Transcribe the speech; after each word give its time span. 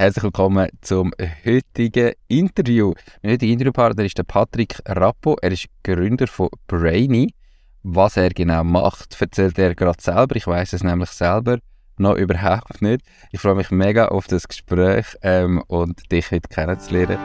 Herzlich 0.00 0.22
willkommen 0.22 0.68
zum 0.80 1.12
heutigen 1.44 2.12
Interview. 2.28 2.94
Mein 3.20 3.32
heutiger 3.32 3.52
Interviewpartner 3.52 4.04
ist 4.04 4.16
der 4.16 4.22
Patrick 4.22 4.78
Rappo. 4.86 5.36
Er 5.42 5.50
ist 5.50 5.66
Gründer 5.82 6.28
von 6.28 6.50
Brainy. 6.68 7.34
Was 7.82 8.16
er 8.16 8.28
genau 8.28 8.62
macht, 8.62 9.20
erzählt 9.20 9.58
er 9.58 9.74
gerade 9.74 10.00
selber. 10.00 10.36
Ich 10.36 10.46
weiß 10.46 10.74
es 10.74 10.84
nämlich 10.84 11.10
selber 11.10 11.58
noch 11.96 12.14
überhaupt 12.14 12.80
nicht. 12.80 13.00
Ich 13.32 13.40
freue 13.40 13.56
mich 13.56 13.72
mega 13.72 14.06
auf 14.06 14.28
das 14.28 14.46
Gespräch 14.46 15.16
ähm, 15.22 15.64
und 15.66 16.12
dich 16.12 16.30
heute 16.30 16.48
kennenzulernen. 16.48 17.18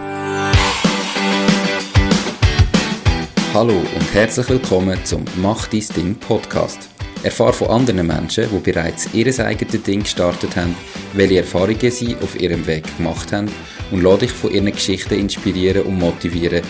Hallo 3.54 3.78
und 3.78 4.14
herzlich 4.16 4.50
willkommen 4.50 4.98
zum 5.06 5.24
Mach 5.36 5.68
dein 5.68 5.86
Ding 5.96 6.16
Podcast. 6.16 6.90
Erfahre 7.24 7.54
von 7.54 7.70
anderen 7.70 8.06
Menschen, 8.06 8.50
die 8.52 8.72
bereits 8.72 9.08
ihr 9.14 9.28
eigenes 9.40 9.82
Ding 9.84 10.04
gestartet 10.04 10.58
haben, 10.58 10.76
welche 11.14 11.38
Erfahrungen 11.38 11.90
sie 11.90 12.18
auf 12.18 12.40
ihrem 12.40 12.68
Weg 12.68 12.86
gemacht 12.98 13.32
haben 13.32 13.50
und 13.92 14.04
lade 14.04 14.20
dich 14.20 14.32
von 14.32 14.52
ihren 14.52 14.72
Geschichten 14.72 15.14
inspirieren 15.14 15.84
und 15.84 16.00
motivieren, 16.00 16.62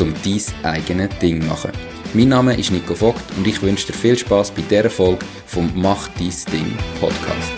um 0.00 0.12
dein 0.22 0.70
eigenes 0.70 1.18
Ding 1.18 1.40
zu 1.40 1.48
machen. 1.48 1.72
Mein 2.12 2.28
Name 2.28 2.58
ist 2.58 2.70
Nico 2.70 2.94
Vogt 2.94 3.24
und 3.38 3.46
ich 3.46 3.62
wünsche 3.62 3.86
dir 3.86 3.94
viel 3.94 4.18
Spaß 4.18 4.50
bei 4.50 4.62
dieser 4.62 4.90
Folge 4.90 5.24
vom 5.46 5.72
Mach 5.74 6.08
dein 6.08 6.32
Ding 6.52 6.76
Podcast. 7.00 7.52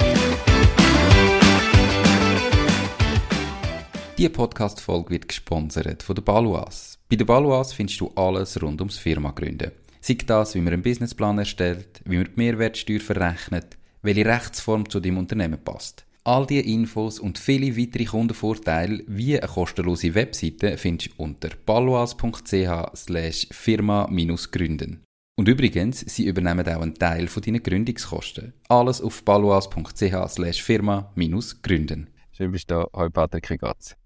Diese 4.16 4.30
Podcast-Folge 4.30 5.10
wird 5.10 5.26
gesponsert 5.26 6.04
von 6.04 6.14
der 6.14 6.22
Baluas. 6.22 7.00
Bei 7.10 7.16
der 7.16 7.24
Baluas 7.24 7.72
findest 7.72 8.00
du 8.00 8.12
alles 8.14 8.62
rund 8.62 8.80
ums 8.80 8.96
Firma 8.96 9.32
gründen. 9.32 9.72
Sei 10.06 10.18
das, 10.26 10.54
wie 10.54 10.60
man 10.60 10.74
einen 10.74 10.82
Businessplan 10.82 11.38
erstellt, 11.38 12.02
wie 12.04 12.18
man 12.18 12.26
die 12.26 12.32
Mehrwertsteuer 12.36 13.00
verrechnet, 13.00 13.78
welche 14.02 14.26
Rechtsform 14.26 14.86
zu 14.90 15.00
deinem 15.00 15.16
Unternehmen 15.16 15.58
passt. 15.64 16.04
All 16.24 16.44
diese 16.46 16.66
Infos 16.66 17.18
und 17.18 17.38
viele 17.38 17.74
weitere 17.74 18.04
Kundenvorteile 18.04 19.02
wie 19.06 19.40
eine 19.40 19.48
kostenlose 19.50 20.14
Webseite 20.14 20.76
findest 20.76 21.12
du 21.12 21.22
unter 21.22 21.48
paloas.ch 21.48 22.94
slash 22.94 23.46
firma-gründen. 23.50 25.02
Und 25.36 25.48
übrigens, 25.48 26.00
sie 26.00 26.26
übernehmen 26.26 26.68
auch 26.68 26.82
einen 26.82 26.96
Teil 26.96 27.26
von 27.26 27.42
deinen 27.42 27.62
Gründungskosten. 27.62 28.52
Alles 28.68 29.00
auf 29.00 29.24
paloas.ch 29.24 30.28
slash 30.28 30.62
firma-gründen. 30.62 32.10
Schön 32.32 32.52
bist 32.52 32.70
du 32.70 32.74
da. 32.74 32.88
Hallo 32.92 33.08
Patrick, 33.08 33.48
wie 33.48 33.56
geht's? 33.56 33.96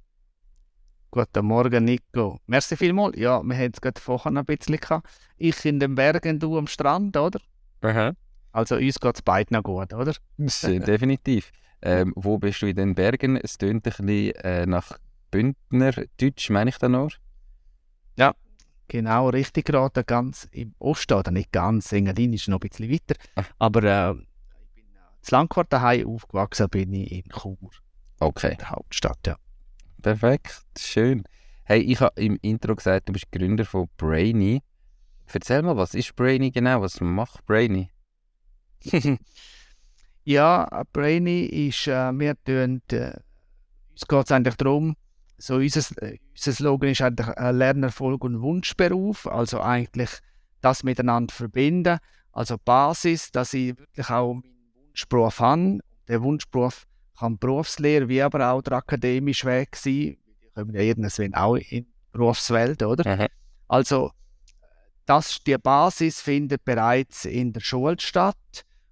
Guten 1.10 1.46
Morgen, 1.46 1.84
Nico. 1.86 2.38
Merci 2.46 2.76
vielmals. 2.76 3.18
Ja, 3.18 3.42
wir 3.42 3.56
haben 3.56 3.72
es 3.72 3.80
gerade 3.80 4.00
vorher 4.00 4.30
noch 4.30 4.42
ein 4.42 4.44
bisschen 4.44 4.76
gehabt. 4.76 5.08
Ich 5.38 5.64
in 5.64 5.80
den 5.80 5.94
Bergen, 5.94 6.38
du 6.38 6.58
am 6.58 6.66
Strand, 6.66 7.16
oder? 7.16 7.40
Aha. 7.82 8.12
Also 8.52 8.76
uns 8.76 8.98
geht 8.98 9.14
es 9.14 9.22
beiden 9.22 9.56
noch 9.56 9.62
gut, 9.62 9.92
oder? 9.92 10.14
Definitiv. 10.36 11.52
Ähm, 11.80 12.12
wo 12.16 12.38
bist 12.38 12.60
du 12.62 12.66
in 12.66 12.76
den 12.76 12.94
Bergen? 12.94 13.36
Es 13.36 13.56
tönt 13.56 13.86
ein 13.86 13.90
bisschen 13.90 14.08
äh, 14.08 14.66
nach 14.66 14.98
Bündner 15.30 15.92
Deutsch, 16.20 16.50
meine 16.50 16.70
ich 16.70 16.78
da 16.78 16.88
noch? 16.88 17.12
Ja, 18.16 18.34
genau, 18.88 19.28
richtig 19.28 19.66
geraten. 19.66 20.02
Ganz 20.04 20.48
im 20.50 20.74
Osten, 20.80 21.14
oder 21.14 21.30
nicht 21.30 21.52
ganz, 21.52 21.92
Engadin 21.92 22.32
ist 22.32 22.48
noch 22.48 22.60
ein 22.60 22.68
bisschen 22.68 22.90
weiter. 22.90 23.14
Ach. 23.36 23.48
Aber 23.60 23.82
äh, 23.84 24.10
ich 24.12 24.74
bin 24.74 24.84
zu 25.20 25.34
Langquart 25.34 25.72
daheim 25.72 26.08
aufgewachsen, 26.08 26.68
bin 26.68 26.92
ich 26.94 27.12
in 27.12 27.30
Chur. 27.30 27.70
Okay. 28.18 28.56
Der 28.58 28.70
Hauptstadt, 28.70 29.24
ja. 29.26 29.36
Perfekt, 30.02 30.62
schön. 30.76 31.22
Hey, 31.62 31.80
ich 31.80 32.00
habe 32.00 32.20
im 32.20 32.38
Intro 32.42 32.74
gesagt, 32.74 33.08
du 33.08 33.12
bist 33.12 33.30
Gründer 33.30 33.64
von 33.64 33.88
Brainy. 33.96 34.62
Erzähl 35.32 35.62
mal, 35.62 35.76
was 35.76 35.94
ist 35.94 36.16
Brainy 36.16 36.50
genau? 36.50 36.80
Was 36.80 37.00
macht 37.00 37.44
Brainy? 37.46 37.90
ja, 40.24 40.82
Brainy 40.92 41.46
ist, 41.46 41.86
äh, 41.86 42.12
wir 42.12 42.34
tun, 42.44 42.82
äh, 42.92 43.12
uns 43.90 44.06
geht 44.06 44.24
es 44.24 44.32
eigentlich 44.32 44.56
darum, 44.56 44.96
so 45.38 45.56
unser, 45.56 46.02
äh, 46.02 46.18
unser 46.32 46.52
Slogan 46.52 46.90
ist 46.90 47.02
eigentlich 47.02 47.28
äh, 47.28 47.50
Lernerfolg 47.52 48.24
und 48.24 48.40
Wunschberuf, 48.40 49.26
also 49.26 49.60
eigentlich 49.60 50.10
das 50.60 50.82
miteinander 50.82 51.32
verbinden. 51.32 51.98
Also 52.32 52.56
Basis, 52.64 53.30
dass 53.30 53.54
ich 53.54 53.78
wirklich 53.78 54.10
auch 54.10 54.34
meinen 54.34 54.54
Wunschberuf 54.74 55.40
habe. 55.40 55.78
Der 56.08 56.22
Wunschberuf 56.22 56.86
kann 57.18 57.38
Berufslehre 57.38 58.08
wie 58.08 58.22
aber 58.22 58.50
auch 58.50 58.62
der 58.62 58.74
akademische 58.74 59.46
Weg 59.46 59.76
sein. 59.76 59.92
Die 59.92 60.18
kommen 60.54 60.74
ja 60.74 60.80
irgendwann 60.80 61.34
auch 61.34 61.56
in 61.56 61.62
die 61.68 61.86
Berufswelt, 62.12 62.82
oder? 62.82 63.16
Mhm. 63.16 63.26
Also, 63.68 64.12
das, 65.08 65.38
die 65.46 65.56
Basis 65.56 66.20
findet 66.20 66.64
bereits 66.64 67.24
in 67.24 67.52
der 67.52 67.60
Schule 67.60 67.96
statt. 67.98 68.36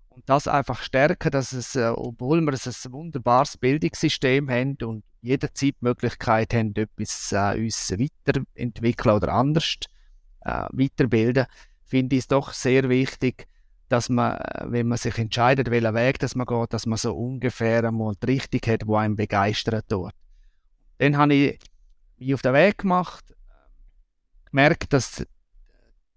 Und 0.08 0.28
das 0.28 0.48
einfach 0.48 0.80
stärken, 0.80 1.30
dass 1.30 1.52
es, 1.52 1.76
äh, 1.76 1.88
obwohl 1.94 2.40
wir 2.40 2.52
ein 2.52 2.92
wunderbares 2.92 3.58
Bildungssystem 3.58 4.48
haben 4.48 4.76
und 4.82 5.04
jederzeit 5.20 5.74
Möglichkeit 5.80 6.54
haben, 6.54 6.74
etwas 6.74 7.32
äh, 7.32 7.60
uns 7.60 7.92
weiterentwickeln 7.92 9.14
oder 9.14 9.34
anders 9.34 9.76
äh, 10.40 10.64
weiterbilden, 10.70 11.46
finde 11.84 12.16
ich 12.16 12.20
es 12.20 12.28
doch 12.28 12.54
sehr 12.54 12.88
wichtig, 12.88 13.46
dass 13.90 14.08
man, 14.08 14.38
wenn 14.64 14.88
man 14.88 14.98
sich 14.98 15.18
entscheidet, 15.18 15.70
welchen 15.70 15.94
Weg 15.94 16.18
dass 16.18 16.34
man 16.34 16.46
geht, 16.46 16.72
dass 16.72 16.86
man 16.86 16.96
so 16.96 17.14
ungefähr 17.14 17.84
einmal 17.84 18.14
die 18.16 18.26
Richtung 18.32 18.60
hat, 18.72 18.82
die 18.88 18.94
einem 18.94 19.16
begeistert 19.16 19.84
dort. 19.88 20.14
Dann 20.98 21.18
habe 21.18 21.34
ich 21.34 21.58
mich 22.16 22.34
auf 22.34 22.42
den 22.42 22.54
Weg 22.54 22.78
gemacht, 22.78 23.36
gemerkt, 24.50 24.92
dass 24.94 25.26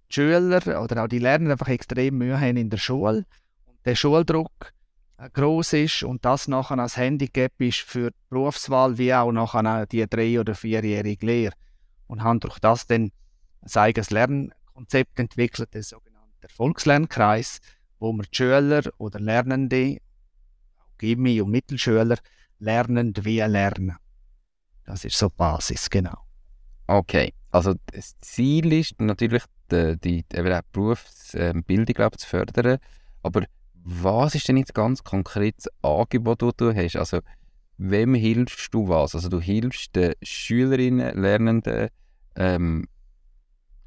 Schüler 0.10 0.82
oder 0.82 1.04
auch 1.04 1.08
die 1.08 1.20
Lerner 1.20 1.52
einfach 1.52 1.68
extrem 1.68 2.18
Mühe 2.18 2.40
haben 2.40 2.58
in 2.58 2.70
der 2.70 2.78
Schule 2.78 3.26
und 3.66 3.86
der 3.86 3.96
Schuldruck 3.96 4.74
äh, 5.18 5.30
groß 5.30 5.74
ist 5.74 6.04
und 6.04 6.26
das 6.26 6.48
nachher 6.48 6.80
als 6.80 6.98
Handicap 6.98 7.52
ist 7.60 7.80
für 7.80 8.12
die 8.12 8.18
Berufswahl 8.30 8.98
wie 8.98 9.14
auch 9.14 9.32
nachher 9.32 9.86
die 9.86 10.08
drei- 10.08 10.40
oder 10.40 10.56
vierjährige 10.56 11.26
Lehre. 11.26 11.54
Und 12.08 12.24
haben 12.24 12.40
durch 12.40 12.58
das 12.60 12.88
dann 12.88 13.12
ein 13.62 13.82
eigenes 13.82 14.10
Lernkonzept 14.10 15.20
entwickelt, 15.20 15.70
das 15.74 15.94
der 16.42 16.50
Volkslernkreis, 16.50 17.60
wo 18.00 18.14
wir 18.14 18.24
die 18.24 18.36
Schüler 18.36 18.82
oder 18.98 19.20
Lernende, 19.20 19.98
Gimmi 20.98 21.42
und 21.42 21.52
Mittelschüler, 21.52 22.18
lernen 22.60 23.14
wie 23.22 23.40
lernen. 23.40 23.98
Das 24.86 25.06
ist 25.06 25.18
so 25.18 25.30
die 25.30 25.36
Basis, 25.38 25.90
genau. 25.90 26.18
Okay, 26.88 27.34
also 27.52 27.76
das 27.92 28.18
Ziel 28.20 28.74
ist 28.74 29.00
natürlich, 29.00 29.44
die, 29.72 29.98
die, 30.00 30.24
die 30.24 30.62
Berufsbildung 30.72 31.86
glaub, 31.86 32.20
zu 32.20 32.28
fördern, 32.28 32.80
aber 33.24 33.44
was 33.84 34.36
ist 34.36 34.48
denn 34.48 34.58
jetzt 34.58 34.74
ganz 34.74 35.04
konkret 35.04 35.56
das 35.58 35.68
Angebot, 35.82 36.42
das 36.42 36.56
du 36.58 36.76
hast? 36.76 36.96
Also, 36.96 37.20
wem 37.78 38.14
hilfst 38.14 38.74
du 38.74 38.88
was? 38.88 39.16
Also, 39.16 39.30
du 39.30 39.40
hilfst 39.40 39.96
den 39.96 40.14
Schülerinnen, 40.22 41.18
Lernenden, 41.20 41.90
ähm, 42.36 42.88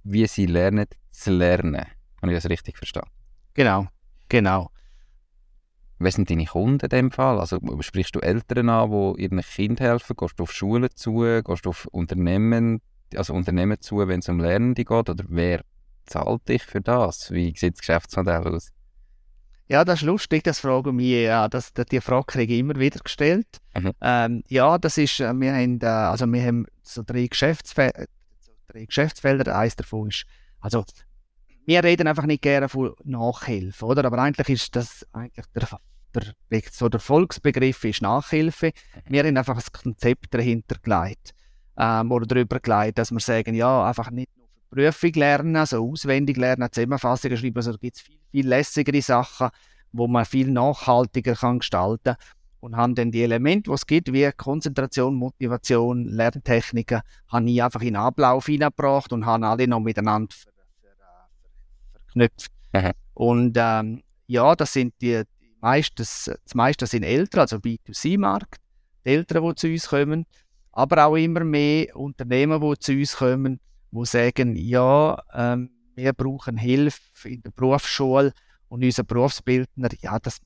wie 0.03 0.27
sie 0.27 0.47
lernen 0.47 0.87
zu 1.11 1.31
lernen. 1.31 1.87
Habe 2.21 2.33
ich 2.33 2.39
das 2.39 2.51
richtig 2.51 2.79
verstanden? 2.79 3.11
Genau, 3.55 3.87
genau. 4.29 4.71
Wer 5.99 6.11
sind 6.11 6.31
deine 6.31 6.47
Kunden 6.47 6.81
in 6.85 6.89
dem 6.89 7.11
Fall? 7.13 7.39
Also 7.39 7.61
sprichst 7.81 8.17
du 8.17 8.21
Eltern 8.21 8.69
an, 8.69 8.91
die 8.91 9.23
ihren 9.23 9.41
Kind 9.41 9.79
helfen? 9.79 10.17
Gehst 10.17 10.39
du 10.39 10.43
auf 10.43 10.53
Schulen 10.53 10.89
zu? 10.95 11.21
Gehst 11.45 11.65
du 11.65 11.71
auf 11.71 11.87
Unternehmen, 11.93 12.81
also 13.15 13.35
Unternehmen 13.35 13.81
zu, 13.81 13.99
wenn 13.99 14.19
es 14.19 14.29
um 14.29 14.41
Lernende 14.41 14.85
geht? 14.85 15.11
Oder 15.11 15.25
wer 15.29 15.61
zahlt 16.07 16.49
dich 16.49 16.63
für 16.63 16.81
das? 16.81 17.31
Wie 17.31 17.55
sieht 17.57 17.75
das 17.75 17.81
Geschäftsmodell 17.81 18.47
aus? 18.47 18.69
Ja, 19.69 19.85
das 19.85 20.01
ist 20.01 20.07
lustig, 20.07 20.45
das 20.45 20.61
fragen 20.61 20.97
mich, 20.97 21.23
ja, 21.23 21.49
das, 21.49 21.73
die 21.73 22.01
Frage 22.01 22.27
kriege 22.27 22.53
ich 22.53 22.61
immer 22.61 22.77
wieder 22.77 23.01
gestellt. 23.01 23.47
Mhm. 23.75 23.93
Ähm, 24.03 24.43
ja, 24.49 24.77
das 24.77 24.99
ist, 24.99 25.21
äh, 25.21 25.33
wir 25.33 25.55
haben, 25.55 25.81
äh, 25.81 25.87
also 25.87 26.27
wir 26.27 26.43
haben 26.45 26.67
so 26.83 27.03
drei, 27.03 27.27
Geschäftsfe 27.27 27.91
drei 28.69 28.85
Geschäftsfelder, 28.85 29.57
eins 29.57 29.77
davon 29.77 30.09
ist, 30.09 30.25
also 30.61 30.85
wir 31.65 31.85
reden 31.85 32.09
einfach 32.09 32.27
nicht 32.27 32.43
gerne 32.43 32.69
von 32.69 32.95
Nachhilfe, 33.05 33.87
oder? 33.87 34.05
Aber 34.05 34.19
eigentlich 34.19 34.49
ist 34.49 34.75
das 34.75 35.07
eigentlich 35.13 35.47
der, 35.55 35.69
der, 36.51 36.63
so 36.71 36.89
der 36.89 37.01
Volksbegriff 37.01 37.85
ist 37.85 38.03
Nachhilfe. 38.03 38.67
Mhm. 38.67 39.13
Wir 39.13 39.25
haben 39.25 39.37
einfach 39.37 39.57
ein 39.57 39.73
Konzept 39.73 40.35
dahinter 40.35 40.77
gelegt 40.83 41.35
ähm, 41.79 42.11
oder 42.11 42.27
darüber 42.27 42.61
gelegt, 42.61 42.99
dass 42.99 43.11
wir 43.11 43.21
sagen, 43.21 43.55
ja, 43.55 43.87
einfach 43.87 44.11
nicht 44.11 44.37
nur 44.37 44.42
Prüfung 44.73 45.13
lernen, 45.13 45.57
also 45.57 45.87
auswendig 45.87 46.39
lernen, 46.39 46.69
Zusammenfassungen 46.73 47.37
schreiben, 47.37 47.57
also 47.57 47.73
da 47.73 47.79
gibt 47.79 47.97
es 47.97 48.03
viel, 48.03 48.19
viel 48.31 48.49
lässigere 48.49 49.03
Sachen, 49.03 49.51
wo 49.93 50.09
man 50.09 50.25
viel 50.25 50.51
nachhaltiger 50.51 51.35
kann 51.35 51.59
gestalten 51.59 52.17
und 52.61 52.77
haben 52.77 52.95
dann 52.95 53.11
die 53.11 53.23
Elemente, 53.23 53.71
die 53.71 53.75
es 53.75 53.87
gibt, 53.87 54.13
wie 54.15 54.31
Konzentration, 54.33 55.15
Motivation, 55.15 56.07
Lerntechniken, 56.07 57.03
habe 57.29 57.51
ich 57.51 57.63
einfach 57.63 57.83
in 57.83 57.89
den 57.89 57.97
Ablauf 57.97 58.47
hineingebracht 58.47 59.13
und 59.13 59.27
haben 59.27 59.45
alle 59.45 59.69
noch 59.69 59.81
miteinander 59.81 60.35
verknüpft. 61.93 62.51
Aha. 62.73 62.93
Und 63.13 63.57
ähm, 63.59 64.03
ja, 64.27 64.57
das 64.57 64.73
sind 64.73 64.95
die, 65.03 65.23
die 65.41 65.57
meisten, 65.61 65.97
das, 65.97 66.31
das 66.45 66.55
meiste 66.55 66.87
sind 66.87 67.03
Eltern, 67.03 67.41
also 67.41 67.57
B2C-Markt, 67.57 68.57
die 69.05 69.11
Eltern, 69.11 69.47
die 69.47 69.55
zu 69.55 69.67
uns 69.67 69.89
kommen, 69.89 70.25
aber 70.73 71.05
auch 71.05 71.17
immer 71.17 71.45
mehr 71.45 71.95
Unternehmen, 71.95 72.59
die 72.59 72.79
zu 72.79 72.93
uns 72.93 73.17
kommen, 73.17 73.61
die 73.93 74.07
sagen, 74.07 74.57
ja, 74.57 75.23
ähm, 75.35 75.71
wir 75.95 76.13
brauchen 76.13 76.57
Hilfe 76.57 77.29
in 77.29 77.43
der 77.43 77.51
Berufsschule 77.51 78.33
und 78.69 78.83
unser 78.83 79.05
Berufsbildner, 79.05 79.91
ja, 80.01 80.19
das 80.19 80.41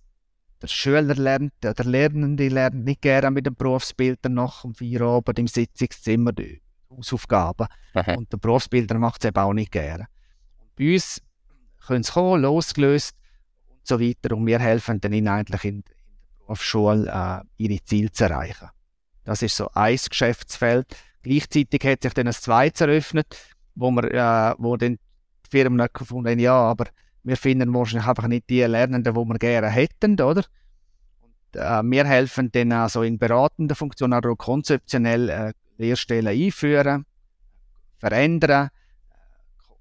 der 0.62 0.68
Schüler 0.68 1.14
lernt, 1.14 1.52
der 1.62 1.74
Lernende 1.84 2.48
lernt 2.48 2.84
nicht 2.84 3.02
gerne 3.02 3.30
mit 3.30 3.46
dem 3.46 3.54
Berufsbilder 3.54 4.28
nach 4.30 4.62
dem 4.62 4.74
Feierabend 4.74 5.38
im 5.38 5.46
Sitzungszimmer 5.46 6.32
die 6.32 6.62
Hausaufgaben. 6.90 7.66
Aha. 7.94 8.14
Und 8.14 8.32
der 8.32 8.38
Berufsbilder 8.38 8.98
macht 8.98 9.22
es 9.22 9.28
eben 9.28 9.38
auch 9.38 9.52
nicht 9.52 9.72
gerne. 9.72 10.06
bei 10.76 10.94
uns 10.94 11.22
können 11.86 12.02
sie 12.02 12.12
kommen, 12.12 12.42
losgelöst 12.42 13.14
und 13.68 13.86
so 13.86 14.00
weiter. 14.00 14.34
Und 14.34 14.46
wir 14.46 14.58
helfen 14.58 15.00
dann 15.00 15.12
ihnen 15.12 15.28
eigentlich 15.28 15.64
in, 15.64 15.76
in 15.76 15.82
der 15.82 16.38
Berufsschule 16.38 17.10
äh, 17.58 17.62
ihre 17.62 17.84
Ziele 17.84 18.10
zu 18.10 18.24
erreichen. 18.24 18.68
Das 19.24 19.42
ist 19.42 19.56
so 19.56 19.70
ein 19.74 19.98
Geschäftsfeld. 20.08 20.86
Gleichzeitig 21.26 21.84
hat 21.84 22.02
sich 22.04 22.12
dann 22.12 22.28
ein 22.28 22.32
zweites 22.32 22.82
eröffnet, 22.82 23.36
wo, 23.74 23.90
wir, 23.90 24.04
äh, 24.14 24.54
wo 24.58 24.76
dann 24.76 24.92
die 25.44 25.50
Firmen 25.50 25.84
gefunden 25.92 26.30
haben, 26.30 26.38
ja, 26.38 26.54
aber 26.54 26.86
wir 27.24 27.36
finden 27.36 27.74
wahrscheinlich 27.74 28.06
einfach 28.06 28.28
nicht 28.28 28.48
die 28.48 28.60
Lernenden, 28.60 29.12
die 29.12 29.20
wir 29.20 29.38
gerne 29.38 29.68
hätten, 29.68 30.20
oder? 30.20 30.44
Und, 31.20 31.60
äh, 31.60 31.82
wir 31.82 32.04
helfen 32.04 32.52
dann 32.52 32.70
also 32.70 33.02
in 33.02 33.18
beratender 33.18 33.74
Funktion 33.74 34.12
auch 34.12 34.36
konzeptionell 34.36 35.28
äh, 35.28 35.52
Lehrstellen 35.78 36.28
einführen, 36.28 37.04
verändern, 37.98 38.68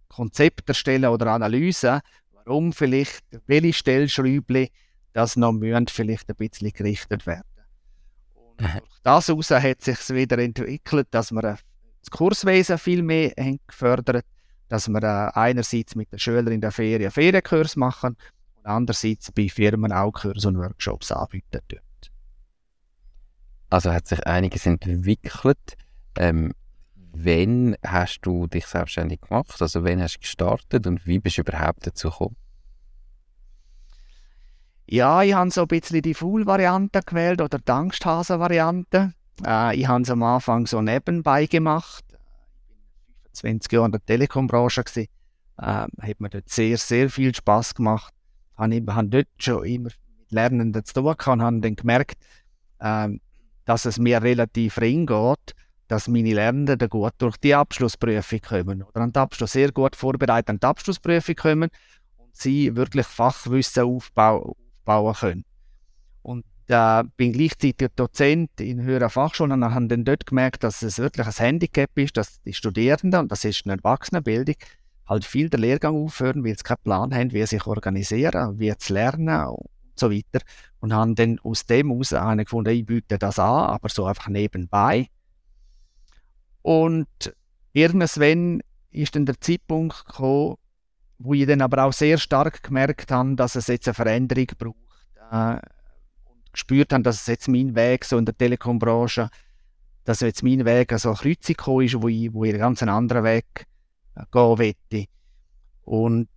Konzepte 0.08 0.70
erstellen 0.70 1.06
oder 1.06 1.28
Analysen, 1.28 2.00
warum 2.32 2.74
vielleicht 2.74 3.24
welche 3.46 3.74
Stellschräubchen 3.74 4.70
das 5.14 5.36
noch 5.36 5.52
müssen 5.52 5.90
vielleicht 5.90 6.28
ein 6.28 6.38
bisschen 6.38 6.74
gerichtet 6.74 7.28
werden. 7.28 7.55
Das 9.04 9.28
heraus 9.28 9.52
hat 9.52 9.82
sich 9.82 10.10
wieder 10.10 10.38
entwickelt, 10.40 11.08
dass 11.12 11.32
wir 11.32 11.42
das 11.42 12.12
Kurswesen 12.12 12.78
viel 12.78 13.04
mehr 13.04 13.32
haben 13.38 13.60
gefördert 13.68 14.26
dass 14.68 14.88
wir 14.88 15.04
äh, 15.04 15.32
einerseits 15.34 15.96
mit 15.96 16.12
den 16.12 16.20
Schülern 16.20 16.48
in 16.48 16.62
der 16.62 16.72
Ferien 16.72 17.12
Ferienkurs 17.12 17.76
machen 17.76 18.18
und 18.56 18.66
andererseits 18.66 19.32
bei 19.32 19.48
Firmen 19.48 19.92
auch 19.92 20.12
Kurse 20.12 20.48
und 20.48 20.58
Workshops 20.58 21.12
anbieten. 21.12 21.60
Dort. 21.68 22.12
Also 23.70 23.92
hat 23.92 24.08
sich 24.08 24.26
einiges 24.26 24.66
entwickelt. 24.66 25.78
Ähm, 26.18 26.54
wann 27.14 27.76
hast 27.86 28.22
du 28.22 28.48
dich 28.48 28.66
selbstständig 28.66 29.22
gemacht? 29.22 29.62
Also 29.62 29.84
wann 29.84 30.02
hast 30.02 30.16
du 30.16 30.20
gestartet 30.22 30.88
und 30.88 31.06
wie 31.06 31.20
bist 31.20 31.38
du 31.38 31.42
überhaupt 31.42 31.86
dazu 31.86 32.10
gekommen? 32.10 32.36
Ja, 34.88 35.24
ich 35.24 35.34
habe 35.34 35.50
so 35.50 35.62
ein 35.62 35.68
bisschen 35.68 36.02
die 36.02 36.14
Full-Variante 36.14 37.02
gewählt 37.04 37.42
oder 37.42 37.58
die 37.58 37.72
Angsthasen-Variante. 37.72 39.14
Äh, 39.44 39.76
ich 39.78 39.88
habe 39.88 40.04
es 40.04 40.12
am 40.12 40.22
Anfang 40.22 40.68
so 40.68 40.82
nebenbei 40.82 41.48
gemacht. 41.48 42.06
20 43.34 43.72
Jahre 43.72 43.88
in 43.88 43.92
der 43.94 44.06
Telekom-Branche 44.06 44.84
gewesen. 44.84 45.08
Ähm, 45.60 45.88
hat 46.02 46.20
mir 46.20 46.30
dort 46.30 46.50
sehr, 46.50 46.78
sehr 46.78 47.10
viel 47.10 47.34
Spaß 47.34 47.74
gemacht. 47.74 48.14
Habe, 48.58 48.76
ich, 48.76 48.88
habe 48.88 49.08
dort 49.08 49.28
schon 49.38 49.66
immer 49.66 49.90
mit 49.90 50.32
Lernenden 50.32 50.86
zu 50.86 50.94
tun 50.94 51.04
gehabt 51.04 51.28
und 51.28 51.42
habe 51.42 51.60
dann 51.62 51.76
gemerkt, 51.76 52.18
ähm, 52.80 53.22
dass 53.66 53.86
es 53.86 53.98
mir 53.98 54.22
relativ 54.22 54.80
ring 54.80 55.08
geht, 55.08 55.56
dass 55.88 56.08
meine 56.08 56.34
Lernenden 56.34 56.90
gut 56.90 57.14
durch 57.18 57.38
die 57.38 57.56
Abschlussprüfung 57.56 58.42
kommen 58.42 58.84
oder 58.84 59.02
an 59.02 59.12
den 59.12 59.22
Abschluss 59.22 59.54
sehr 59.54 59.72
gut 59.72 59.96
vorbereitet 59.96 60.50
an 60.50 60.60
die 60.60 60.68
Abschlussprüfung 60.68 61.36
kommen 61.36 61.70
und 62.18 62.36
sie 62.36 62.76
wirklich 62.76 63.06
Fachwissen 63.06 63.84
aufbauen, 63.84 64.54
aufbauen 64.86 65.14
können. 65.14 65.46
Und 66.22 66.46
äh, 66.68 67.04
bin 67.18 67.34
gleichzeitig 67.34 67.90
Dozent 67.96 68.50
in 68.60 68.82
höheren 68.82 69.10
Fachschulen 69.10 69.64
und 69.64 69.74
habe 69.74 69.88
dann 69.88 70.06
dort 70.06 70.26
gemerkt, 70.26 70.64
dass 70.64 70.82
es 70.82 70.98
wirklich 70.98 71.28
ein 71.28 71.34
Handicap 71.34 71.92
ist, 71.96 72.18
dass 72.18 72.42
die 72.42 72.54
Studierenden, 72.54 73.22
und 73.22 73.32
das 73.32 73.46
ist 73.46 73.66
eine 73.66 73.78
Erwachsenenbildung, 73.78 74.56
halt 75.08 75.26
viel 75.26 75.50
den 75.50 75.62
Lehrgang 75.62 75.96
aufhören, 75.96 76.44
weil 76.44 76.58
sie 76.58 76.64
keinen 76.64 76.84
Plan 76.84 77.14
haben, 77.14 77.32
wie 77.32 77.42
sie 77.42 77.58
sich 77.58 77.68
organisieren, 77.68 78.60
wie 78.60 78.76
zu 78.76 78.94
lernen 78.94 79.46
und 79.48 79.70
so 79.96 80.12
weiter. 80.12 80.44
Und 80.80 80.94
haben 80.94 81.16
dann 81.16 81.40
aus 81.40 81.66
dem 81.66 81.92
heraus 81.92 82.10
gefunden, 82.10 82.72
ich 82.72 82.86
biete 82.86 83.20
das 83.20 83.38
an, 83.38 83.70
aber 83.70 83.90
so 83.90 84.06
einfach 84.06 84.28
nebenbei. 84.30 85.08
Und 86.64 87.36
irgendwann 87.74 88.62
ist 88.90 89.16
dann 89.16 89.28
der 89.28 89.40
Zeitpunkt 89.40 90.06
gekommen, 90.06 90.56
wo 91.18 91.34
ich 91.34 91.46
dann 91.46 91.62
aber 91.62 91.84
auch 91.86 91.94
sehr 91.94 92.18
stark 92.18 92.64
gemerkt 92.64 93.12
habe, 93.12 93.36
dass 93.36 93.56
es 93.56 93.68
jetzt 93.68 93.88
eine 93.88 93.94
Veränderung 93.94 94.48
braucht. 94.58 94.76
Äh, 95.32 95.60
gespürt 96.52 96.94
haben, 96.94 97.04
dass 97.04 97.22
es 97.22 97.28
jetzt 97.28 97.48
mein 97.48 97.76
Weg 97.76 98.06
so 98.06 98.18
in 98.18 98.26
der 98.26 98.38
Telekom-Branche, 98.38 99.30
dass 100.06 100.22
jetzt 100.22 100.44
mein 100.44 100.64
Weg 100.66 100.94
so 100.98 101.10
eine 101.10 101.18
Kreuzung 101.18 101.82
ist, 101.82 102.02
wo 102.02 102.08
ich, 102.08 102.34
wo 102.34 102.46
ich 102.46 102.52
einen 102.52 102.60
ganz 102.60 102.82
anderen 102.82 103.24
Weg 103.24 103.66
äh, 104.16 104.24
gehen 104.32 104.58
möchte. 104.58 105.12
Und 105.84 106.30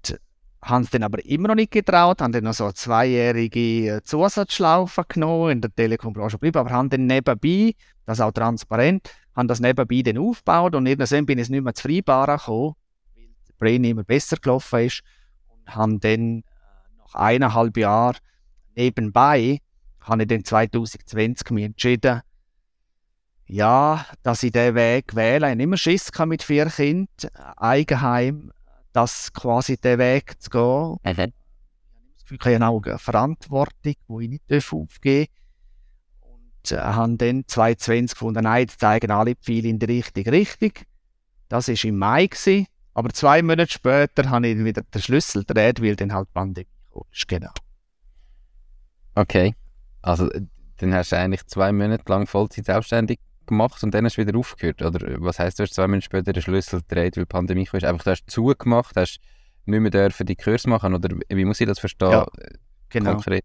haben 0.61 0.83
es 0.83 0.91
dann 0.91 1.05
aber 1.05 1.25
immer 1.25 1.49
noch 1.49 1.55
nicht 1.55 1.71
getraut, 1.71 2.21
haben 2.21 2.33
dann 2.33 2.45
noch 2.45 2.53
so 2.53 2.65
eine 2.65 2.75
zweijährige 2.75 3.97
äh, 3.97 4.03
Zusatzschlaufe 4.03 5.05
genommen, 5.09 5.53
in 5.53 5.61
der 5.61 5.75
Telekom-Branche 5.75 6.37
geblieben, 6.37 6.59
aber 6.59 6.71
haben 6.71 6.91
dann 6.91 7.07
nebenbei, 7.07 7.75
das 8.05 8.21
auch 8.21 8.33
transparent, 8.33 9.09
haben 9.37 9.49
das 9.49 9.61
nebenbei 9.61 10.03
dann 10.03 10.19
aufgebaut 10.19 10.75
und 10.75 10.87
irgendwann 10.87 11.27
bin 11.27 11.39
ich 11.39 11.49
nicht 11.49 11.63
mehr 11.63 11.75
zu 11.75 11.83
Freibaren 11.83 12.39
gekommen, 12.39 12.75
Brain 13.59 13.85
immer 13.85 14.05
besser 14.05 14.37
gelaufen 14.37 14.81
ist 14.81 15.03
und 15.49 15.75
haben 15.75 16.01
dann 16.01 16.39
äh, 16.39 16.43
nach 16.99 17.15
eineinhalb 17.15 17.77
Jahren 17.77 18.19
nebenbei 18.77 19.61
habe 20.01 20.23
ich 20.23 20.29
dann 20.29 20.45
2020 20.45 21.51
mich 21.51 21.65
entschieden, 21.65 22.23
ja, 23.47 24.05
dass 24.23 24.43
ich 24.43 24.53
diesen 24.53 24.75
Weg 24.75 25.15
wähle. 25.15 25.47
Ich 25.47 25.53
habe 25.53 25.63
immer 25.63 25.77
Schiss 25.77 26.11
mit 26.27 26.43
vier 26.43 26.67
Kindern, 26.67 27.09
Eigenheim, 27.57 28.53
das 28.93 29.33
quasi 29.33 29.77
den 29.77 29.99
Weg 29.99 30.41
zu 30.41 30.51
gehen. 30.51 30.91
Mhm. 31.03 31.11
Ich 31.11 31.19
habe 31.19 31.33
das 32.15 32.23
Gefühl, 32.25 32.39
ich 32.53 32.61
habe 32.61 32.67
auch 32.67 32.83
eine 32.83 32.99
Verantwortung, 32.99 33.73
die 33.85 34.25
ich 34.25 34.29
nicht 34.29 34.73
aufgeben 34.73 35.27
darf. 36.21 36.31
Und 36.31 36.73
äh, 36.73 36.79
habe 36.79 37.17
dann 37.17 37.45
2020 37.47 38.15
gefunden, 38.15 38.45
nein, 38.45 38.63
jetzt 38.63 38.81
zeigen 38.81 39.11
alle 39.11 39.35
Pfeile 39.35 39.69
in 39.69 39.79
die 39.79 39.87
richtige 39.87 40.31
Richtung. 40.31 40.73
Das 41.49 41.69
war 41.69 41.85
im 41.85 41.99
Mai. 41.99 42.27
Gewesen. 42.27 42.67
Aber 42.99 43.11
zwei 43.11 43.43
Monate 43.43 43.71
später 43.71 44.29
habe 44.29 44.49
ich 44.49 44.59
wieder 44.59 44.83
den 44.83 45.01
Schlüssel 45.01 45.45
gedreht, 45.45 45.81
weil 45.81 45.95
dann 45.95 46.13
halt 46.13 46.27
die 46.29 46.33
Pandemie 46.33 46.67
kam. 46.93 47.03
Genau. 47.29 47.51
Okay. 49.15 49.55
Also, 50.03 50.29
dann 50.79 50.95
hast 50.95 51.13
du 51.13 51.17
eigentlich 51.17 51.47
zwei 51.47 51.71
Monate 51.71 52.03
lang 52.09 52.27
Vollzeit 52.27 52.65
selbstständig 52.65 53.21
gemacht 53.47 53.85
und 53.85 53.95
dann 53.95 54.05
hast 54.05 54.17
du 54.17 54.27
wieder 54.27 54.37
aufgehört? 54.37 54.83
Oder 54.83 55.01
was 55.21 55.39
heisst, 55.39 55.61
du 55.61 55.63
hast 55.63 55.75
zwei 55.75 55.87
Monate 55.87 56.07
später 56.07 56.33
den 56.33 56.43
Schlüssel 56.43 56.81
gedreht, 56.81 57.17
weil 57.17 57.25
die 57.25 57.29
Pandemie 57.29 57.67
kam? 57.67 57.85
Einfach, 57.85 58.03
du 58.03 58.11
hast 58.11 58.29
zugemacht, 58.29 58.97
hast 58.97 59.21
nicht 59.67 59.81
mehr 59.81 59.91
dürfen 59.93 60.27
die 60.27 60.35
Kurs 60.35 60.67
machen? 60.67 60.93
Oder 60.93 61.17
wie 61.29 61.45
muss 61.45 61.61
ich 61.61 61.69
das 61.69 61.79
verstehen? 61.79 62.11
Ja, 62.11 62.27
genau. 62.89 63.13
Konkret? 63.13 63.45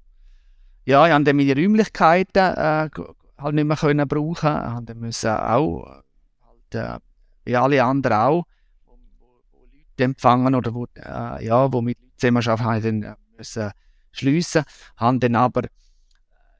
Ja, 0.86 1.06
ich 1.06 1.12
konnte 1.12 1.34
meine 1.34 1.56
Räumlichkeiten 1.56 2.56
äh, 2.56 2.90
halt 3.38 3.56
nicht 3.56 3.66
mehr 3.66 3.78
können 3.78 4.08
brauchen. 4.08 4.86
Ich 4.90 4.96
musste 4.96 5.48
auch, 5.48 5.86
halt, 6.42 6.76
äh, 6.76 7.00
wie 7.46 7.56
alle 7.56 7.84
anderen 7.84 8.18
auch, 8.18 8.44
wo, 8.86 8.98
wo, 9.20 9.42
wo 9.52 9.60
Leute 9.64 9.83
empfangen 10.02 10.56
oder 10.56 10.74
wo, 10.74 10.86
äh, 10.96 11.46
ja, 11.46 11.72
wo 11.72 11.82
mit 11.82 11.98
zusammenarbeiten, 12.18 12.64
haben 12.64 13.02
dann 13.02 13.04
äh, 13.04 13.16
müssen 13.38 13.72
schliessen. 14.12 14.64
Haben 14.98 15.20
dann 15.20 15.36
aber 15.36 15.64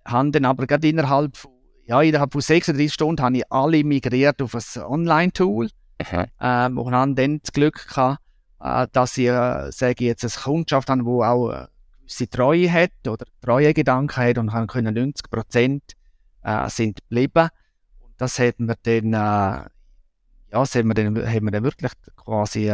haben 0.06 0.32
dann 0.32 0.46
aber 0.46 0.68
gerade 0.68 0.88
innerhalb, 0.88 1.38
ja, 1.86 2.02
innerhalb 2.02 2.34
von 2.34 2.42
36 2.42 2.94
Stunden 2.94 3.22
habe 3.24 3.38
ich 3.38 3.52
alle 3.52 3.84
migriert 3.84 4.42
auf 4.42 4.56
ein 4.56 4.84
Online-Tool 4.84 5.70
ähm, 6.42 6.78
und 6.78 6.94
haben 6.94 7.16
dann 7.16 7.40
das 7.42 7.52
Glück 7.54 7.88
gehabt, 7.88 8.20
äh, 8.60 8.88
dass 8.92 9.18
ich, 9.18 9.28
äh, 9.28 9.72
sage 9.72 9.96
ich 10.00 10.02
jetzt, 10.02 10.24
eine 10.24 10.44
Kundschaft 10.44 10.90
habe, 10.90 11.04
die 11.04 11.08
auch 11.08 11.68
gewisse 12.02 12.30
Treue 12.30 12.72
hat 12.72 12.92
oder 13.08 13.26
treue 13.42 13.74
Gedanken 13.74 14.16
hat 14.24 14.38
und 14.38 14.52
haben 14.52 14.68
können 14.68 14.94
90 14.94 15.30
Prozent 15.30 15.84
äh, 16.44 16.70
sind 16.70 17.02
geblieben. 17.02 17.50
Und 18.02 18.14
das 18.18 18.38
hätten 18.40 18.68
wir 18.68 18.76
dann, 18.84 19.14
ja, 19.14 19.70
das 20.52 20.76
wir 20.76 20.94
dann, 20.94 21.16
haben 21.16 21.46
wir 21.46 21.52
dann 21.52 21.64
wirklich 21.64 21.92
quasi 22.18 22.70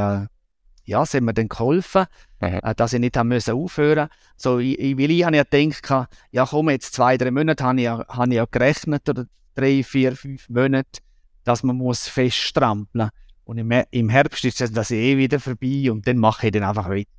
ja, 0.90 1.06
sind 1.06 1.26
mir 1.26 1.34
dann 1.34 1.48
geholfen, 1.48 2.06
mhm. 2.42 2.60
äh, 2.64 2.76
dass 2.76 2.94
ich 2.94 3.00
nicht 3.00 3.16
haben 3.16 3.30
müssen 3.30 3.54
aufhören 3.54 4.10
So, 4.36 4.60
ich, 4.60 4.78
ich, 4.80 4.98
weil 4.98 5.12
ich 5.12 5.24
habe 5.24 5.38
ja 5.38 5.44
gedacht, 5.44 6.10
ja 6.32 6.46
komm, 6.46 6.70
jetzt 6.70 6.94
zwei, 6.94 7.18
drei 7.18 7.32
Monate 7.32 7.64
habe 7.64 7.78
ich, 7.78 7.86
ja, 7.86 8.06
habe 8.08 8.30
ich 8.30 8.36
ja 8.36 8.46
gerechnet, 8.46 9.08
oder 9.08 9.26
drei, 9.56 9.84
vier, 9.84 10.16
fünf 10.16 10.50
Monate, 10.50 11.02
dass 11.44 11.64
man 11.64 11.78
muss 11.78 12.08
feststrampeln 12.08 13.10
Und 13.46 13.58
im, 13.58 13.72
im 13.92 14.10
Herbst 14.10 14.44
ist 14.46 14.62
das 14.76 14.92
eh 14.92 15.18
wieder 15.18 15.40
vorbei 15.40 15.92
und 15.92 16.08
dann 16.08 16.18
mache 16.18 16.48
ich 16.48 16.54
dann 16.54 16.64
einfach 16.64 16.90
weiter. 16.90 17.10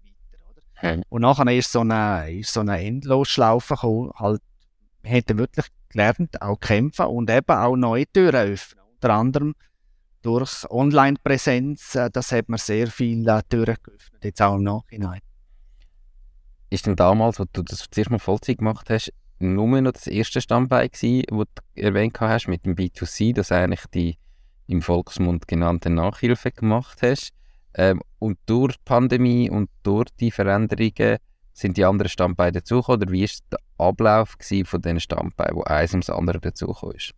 Mhm. 0.82 1.02
Und 1.08 1.22
nachher 1.22 1.50
ist 1.56 1.72
so 1.72 1.80
eine, 1.80 2.30
ist 2.32 2.52
so 2.52 2.60
eine 2.60 2.80
Endlosschlaufe 2.80 3.74
gekommen, 3.74 4.10
halt, 4.16 4.42
wir 5.02 5.10
hätten 5.12 5.38
wirklich 5.38 5.66
gelernt, 5.88 6.40
auch 6.42 6.58
kämpfen 6.58 7.06
und 7.06 7.30
eben 7.30 7.50
auch 7.50 7.76
neue 7.76 8.06
Türen 8.06 8.52
öffnen. 8.52 8.84
Unter 8.94 9.14
anderem 9.14 9.54
durch 10.22 10.68
Online-Präsenz, 10.70 11.94
äh, 11.94 12.10
das 12.12 12.32
hat 12.32 12.48
mir 12.48 12.58
sehr 12.58 12.88
viel 12.88 13.26
äh, 13.28 13.42
Türen 13.48 13.76
geöffnet, 13.82 14.24
jetzt 14.24 14.42
auch 14.42 14.56
im 14.56 14.64
Nachhinein. 14.64 15.20
Ist 16.68 16.86
denn 16.86 16.96
damals, 16.96 17.40
als 17.40 17.50
du 17.52 17.62
das 17.62 17.86
zuerst 17.90 18.10
mal 18.10 18.18
Vollzeit 18.18 18.58
gemacht 18.58 18.90
hast, 18.90 19.12
nur 19.38 19.80
noch 19.80 19.92
das 19.92 20.06
erste 20.06 20.40
Standbein 20.40 20.88
gewesen, 20.88 21.24
das 21.28 21.46
du 21.74 21.82
erwähnt 21.82 22.20
hast, 22.20 22.48
mit 22.48 22.64
dem 22.64 22.76
B2C, 22.76 23.34
das 23.34 23.50
eigentlich 23.50 23.84
die 23.94 24.18
im 24.66 24.82
Volksmund 24.82 25.48
genannte 25.48 25.90
Nachhilfe 25.90 26.52
gemacht 26.52 26.98
hast? 27.02 27.30
Ähm, 27.74 28.00
und 28.18 28.38
durch 28.46 28.76
die 28.76 28.82
Pandemie 28.84 29.50
und 29.50 29.70
durch 29.82 30.08
die 30.20 30.30
Veränderungen 30.30 31.18
sind 31.52 31.76
die 31.76 31.84
anderen 31.84 32.08
Standbeine 32.08 32.52
dazugekommen 32.52 33.02
oder 33.02 33.12
wie 33.12 33.24
war 33.24 33.30
der 33.52 33.58
Ablauf 33.78 34.36
von 34.64 34.82
diesen 34.82 35.00
Standbeinen, 35.00 35.56
wo 35.56 35.62
eins 35.62 35.92
ums 35.92 36.10
andere 36.10 36.40
dazugekommen 36.40 36.96
ist? 36.96 37.14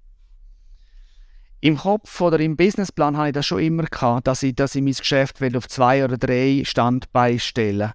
Im 1.62 1.76
Kopf 1.76 2.20
oder 2.20 2.40
im 2.40 2.56
Businessplan 2.56 3.16
habe 3.16 3.28
ich 3.28 3.34
das 3.34 3.46
schon 3.46 3.60
immer 3.60 3.84
gehabt, 3.84 4.26
dass 4.26 4.42
ich, 4.42 4.52
dass 4.56 4.74
ich 4.74 4.82
mein 4.82 4.94
Geschäft 4.94 5.40
auf 5.54 5.68
zwei 5.68 6.04
oder 6.04 6.18
drei 6.18 6.62
Standbeine 6.64 7.38
stellen 7.38 7.92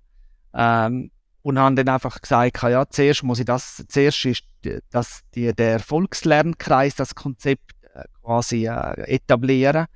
ähm, 0.53 1.11
und 1.41 1.59
habe 1.59 1.75
dann 1.75 1.89
einfach 1.89 2.21
gesagt, 2.21 2.63
ja, 2.63 2.89
zuerst 2.89 3.23
muss 3.23 3.39
ich 3.39 3.45
das, 3.45 3.83
zuerst 3.89 4.23
ist 4.23 4.43
das, 4.89 5.19
die, 5.35 5.53
der 5.53 5.73
Erfolgslernkreis, 5.73 6.95
das 6.95 7.13
Konzept 7.13 7.73
äh, 7.93 8.05
quasi 8.23 8.67
äh, 8.67 9.01
etablieren. 9.01 9.87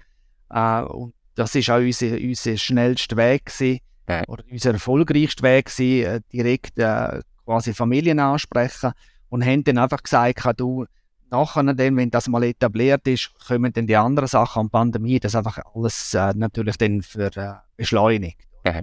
Äh, 0.50 0.82
und 0.82 1.14
das 1.36 1.56
ist 1.56 1.70
auch 1.70 1.80
unser, 1.80 2.12
unser 2.18 2.58
schnellster 2.58 3.16
Weg 3.16 3.46
gewesen, 3.46 3.80
ja. 4.10 4.24
oder 4.28 4.44
unser 4.52 4.74
erfolgreichster 4.74 5.44
Weg 5.44 5.68
gewesen, 5.68 6.06
äh, 6.06 6.22
direkt 6.34 6.78
äh, 6.78 7.22
quasi 7.46 7.74
Familien 7.74 8.20
ansprechen 8.20 8.92
und 9.30 9.46
haben 9.46 9.64
dann 9.64 9.78
einfach 9.78 10.04
gesagt, 10.04 10.60
du, 10.60 10.86
nachher, 11.32 11.64
dann, 11.64 11.98
wenn 11.98 12.10
das 12.10 12.28
mal 12.28 12.44
etabliert 12.44 13.08
ist, 13.08 13.34
kommen 13.48 13.74
dann 13.74 13.88
die 13.88 13.96
anderen 13.96 14.28
Sachen 14.28 14.62
an 14.62 14.70
Pandemie, 14.70 15.20
das 15.20 15.36
einfach 15.36 15.60
alles 15.74 16.14
äh, 16.14 16.34
natürlich 16.36 16.78
dann 16.78 17.02
für 17.02 17.36
äh, 17.36 17.54
beschleunigt. 17.78 18.48
Ja. 18.66 18.82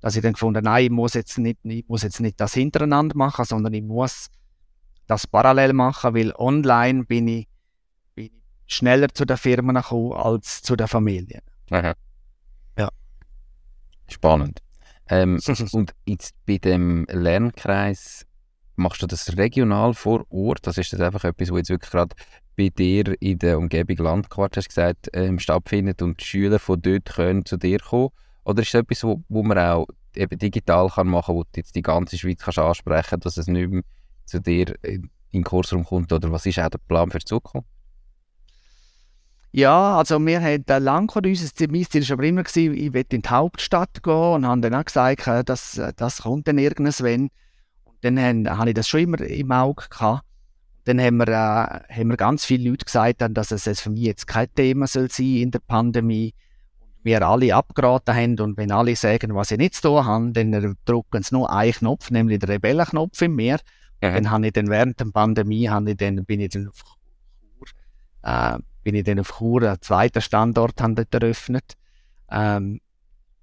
Dass 0.00 0.16
ich 0.16 0.22
dann 0.22 0.32
gefunden, 0.32 0.64
nein, 0.64 0.84
ich 0.84 0.90
muss 0.90 1.14
jetzt 1.14 1.38
nicht, 1.38 1.58
ich 1.64 1.86
muss 1.88 2.02
jetzt 2.02 2.20
nicht 2.20 2.40
das 2.40 2.54
hintereinander 2.54 3.16
machen, 3.16 3.44
sondern 3.44 3.74
ich 3.74 3.82
muss 3.82 4.28
das 5.06 5.26
parallel 5.26 5.72
machen, 5.72 6.14
weil 6.14 6.32
online 6.36 7.04
bin 7.04 7.28
ich, 7.28 7.48
bin 8.14 8.26
ich 8.26 8.32
schneller 8.74 9.08
zu 9.08 9.24
den 9.24 9.36
Firmen 9.36 9.76
gekommen 9.76 10.12
als 10.12 10.62
zu 10.62 10.76
den 10.76 10.88
Familien. 10.88 11.42
Aha. 11.70 11.94
Ja. 12.78 12.88
Spannend. 14.08 14.62
Ähm, 15.08 15.40
und 15.72 15.94
jetzt 16.06 16.34
bei 16.46 16.58
dem 16.58 17.04
Lernkreis 17.10 18.24
Machst 18.80 19.02
du 19.02 19.06
das 19.06 19.36
regional 19.36 19.92
vor 19.92 20.24
Ort? 20.30 20.66
Das 20.66 20.78
ist 20.78 20.90
das 20.94 21.00
einfach 21.00 21.24
etwas, 21.24 21.50
was 21.50 21.58
jetzt 21.58 21.68
wirklich 21.68 21.90
gerade 21.90 22.16
bei 22.56 22.70
dir 22.70 23.14
in 23.20 23.38
der 23.38 23.58
Umgebung 23.58 23.98
Landquart, 23.98 24.56
hast 24.56 24.68
gesagt, 24.68 25.10
ähm, 25.12 25.38
stattfindet 25.38 26.00
und 26.00 26.18
die 26.18 26.24
Schüler 26.24 26.58
von 26.58 26.80
dort 26.80 27.04
können 27.04 27.44
zu 27.44 27.58
dir 27.58 27.78
kommen? 27.78 28.08
Oder 28.42 28.62
ist 28.62 28.68
es 28.68 28.74
etwas, 28.74 29.04
wo, 29.04 29.22
wo 29.28 29.42
man 29.42 29.58
auch 29.58 29.86
eben 30.16 30.38
digital 30.38 30.88
kann 30.88 31.08
machen 31.08 31.26
kann, 31.26 31.34
wo 31.34 31.42
du 31.42 31.48
jetzt 31.56 31.76
die 31.76 31.82
ganze 31.82 32.16
Schweiz 32.16 32.40
kannst 32.40 32.58
ansprechen 32.58 33.20
dass 33.20 33.36
es 33.36 33.48
nicht 33.48 33.70
mehr 33.70 33.82
zu 34.24 34.40
dir 34.40 34.74
in 34.82 35.10
den 35.34 35.44
Kursraum 35.44 35.84
kommt? 35.84 36.10
Oder 36.10 36.32
was 36.32 36.46
ist 36.46 36.58
auch 36.58 36.70
der 36.70 36.78
Plan 36.78 37.10
für 37.10 37.18
die 37.18 37.26
Zukunft? 37.26 37.68
Ja, 39.52 39.98
also 39.98 40.18
wir 40.24 40.40
haben 40.40 40.64
lange 40.82 41.12
unser 41.12 41.68
mein 41.68 41.84
Ziel 41.84 42.08
war 42.08 42.14
aber 42.14 42.24
immer, 42.24 42.44
gewesen, 42.44 42.74
ich 42.74 42.94
will 42.94 43.04
in 43.10 43.20
die 43.20 43.28
Hauptstadt 43.28 44.02
gehen 44.02 44.14
und 44.14 44.46
haben 44.46 44.62
dann 44.62 44.74
auch 44.74 44.84
gesagt, 44.86 45.26
äh, 45.26 45.44
das, 45.44 45.76
äh, 45.76 45.92
das 45.94 46.22
kommt 46.22 46.48
dann 46.48 46.56
irgendwann 46.56 47.28
dann 48.00 48.18
haben, 48.18 48.48
habe 48.48 48.70
ich 48.70 48.74
das 48.74 48.88
schon 48.88 49.00
immer 49.00 49.20
im 49.20 49.52
Auge 49.52 49.84
gehabt. 49.88 50.24
Dann 50.84 51.00
haben 51.00 51.18
wir, 51.18 51.28
äh, 51.28 51.94
haben 51.94 52.08
wir 52.08 52.16
ganz 52.16 52.44
viele 52.44 52.70
Leute 52.70 52.84
gesagt, 52.84 53.22
dass 53.30 53.50
es 53.50 53.80
für 53.80 53.90
mich 53.90 54.04
jetzt 54.04 54.26
kein 54.26 54.52
Thema 54.54 54.86
soll 54.86 55.10
sein 55.10 55.36
in 55.36 55.50
der 55.50 55.60
Pandemie. 55.60 56.34
Und 56.80 56.88
wir 57.02 57.26
alle 57.26 57.54
abgeraten 57.54 58.14
haben 58.14 58.40
und 58.40 58.56
wenn 58.56 58.72
alle 58.72 58.96
sagen, 58.96 59.34
was 59.34 59.48
sie 59.48 59.58
nicht 59.58 59.74
zu 59.74 59.82
tun 59.82 60.04
haben, 60.04 60.32
dann 60.32 60.76
drücken 60.84 61.22
sie 61.22 61.34
nur 61.34 61.52
einen 61.52 61.72
Knopf, 61.72 62.10
nämlich 62.10 62.38
den 62.38 62.48
Rebellenknopf 62.48 63.20
im 63.22 63.36
Meer. 63.36 63.60
Mhm. 64.00 64.14
Dann 64.14 64.30
habe 64.30 64.46
ich 64.46 64.52
dann 64.52 64.68
während 64.68 64.98
der 64.98 65.06
Pandemie, 65.06 65.68
habe 65.68 65.90
ich 65.90 65.96
dann, 65.98 66.24
bin 66.24 66.40
ich 66.40 66.48
dann 66.48 66.68
auf 66.68 66.82
Chur, 66.82 67.68
äh, 68.22 68.58
bin 68.82 68.94
ich 68.94 69.04
dann 69.04 69.20
auf 69.20 69.36
Chur, 69.38 69.62
einen 69.62 69.82
zweiten 69.82 70.22
Standort 70.22 70.80
haben 70.80 70.94
dort 70.94 71.14
eröffnet. 71.14 71.74
Ähm, 72.30 72.80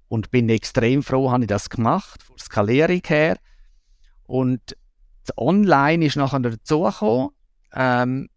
und 0.08 0.30
bin 0.30 0.48
extrem 0.48 1.02
froh, 1.02 1.30
habe 1.30 1.44
ich 1.44 1.48
das 1.48 1.68
gemacht, 1.68 2.22
von 2.22 2.38
Skalierung 2.38 3.02
her. 3.06 3.36
Und 4.28 4.76
Online 5.36 6.04
ist 6.04 6.16
nachher 6.16 6.40
dazugekommen, 6.40 7.30
ähm, 7.74 8.28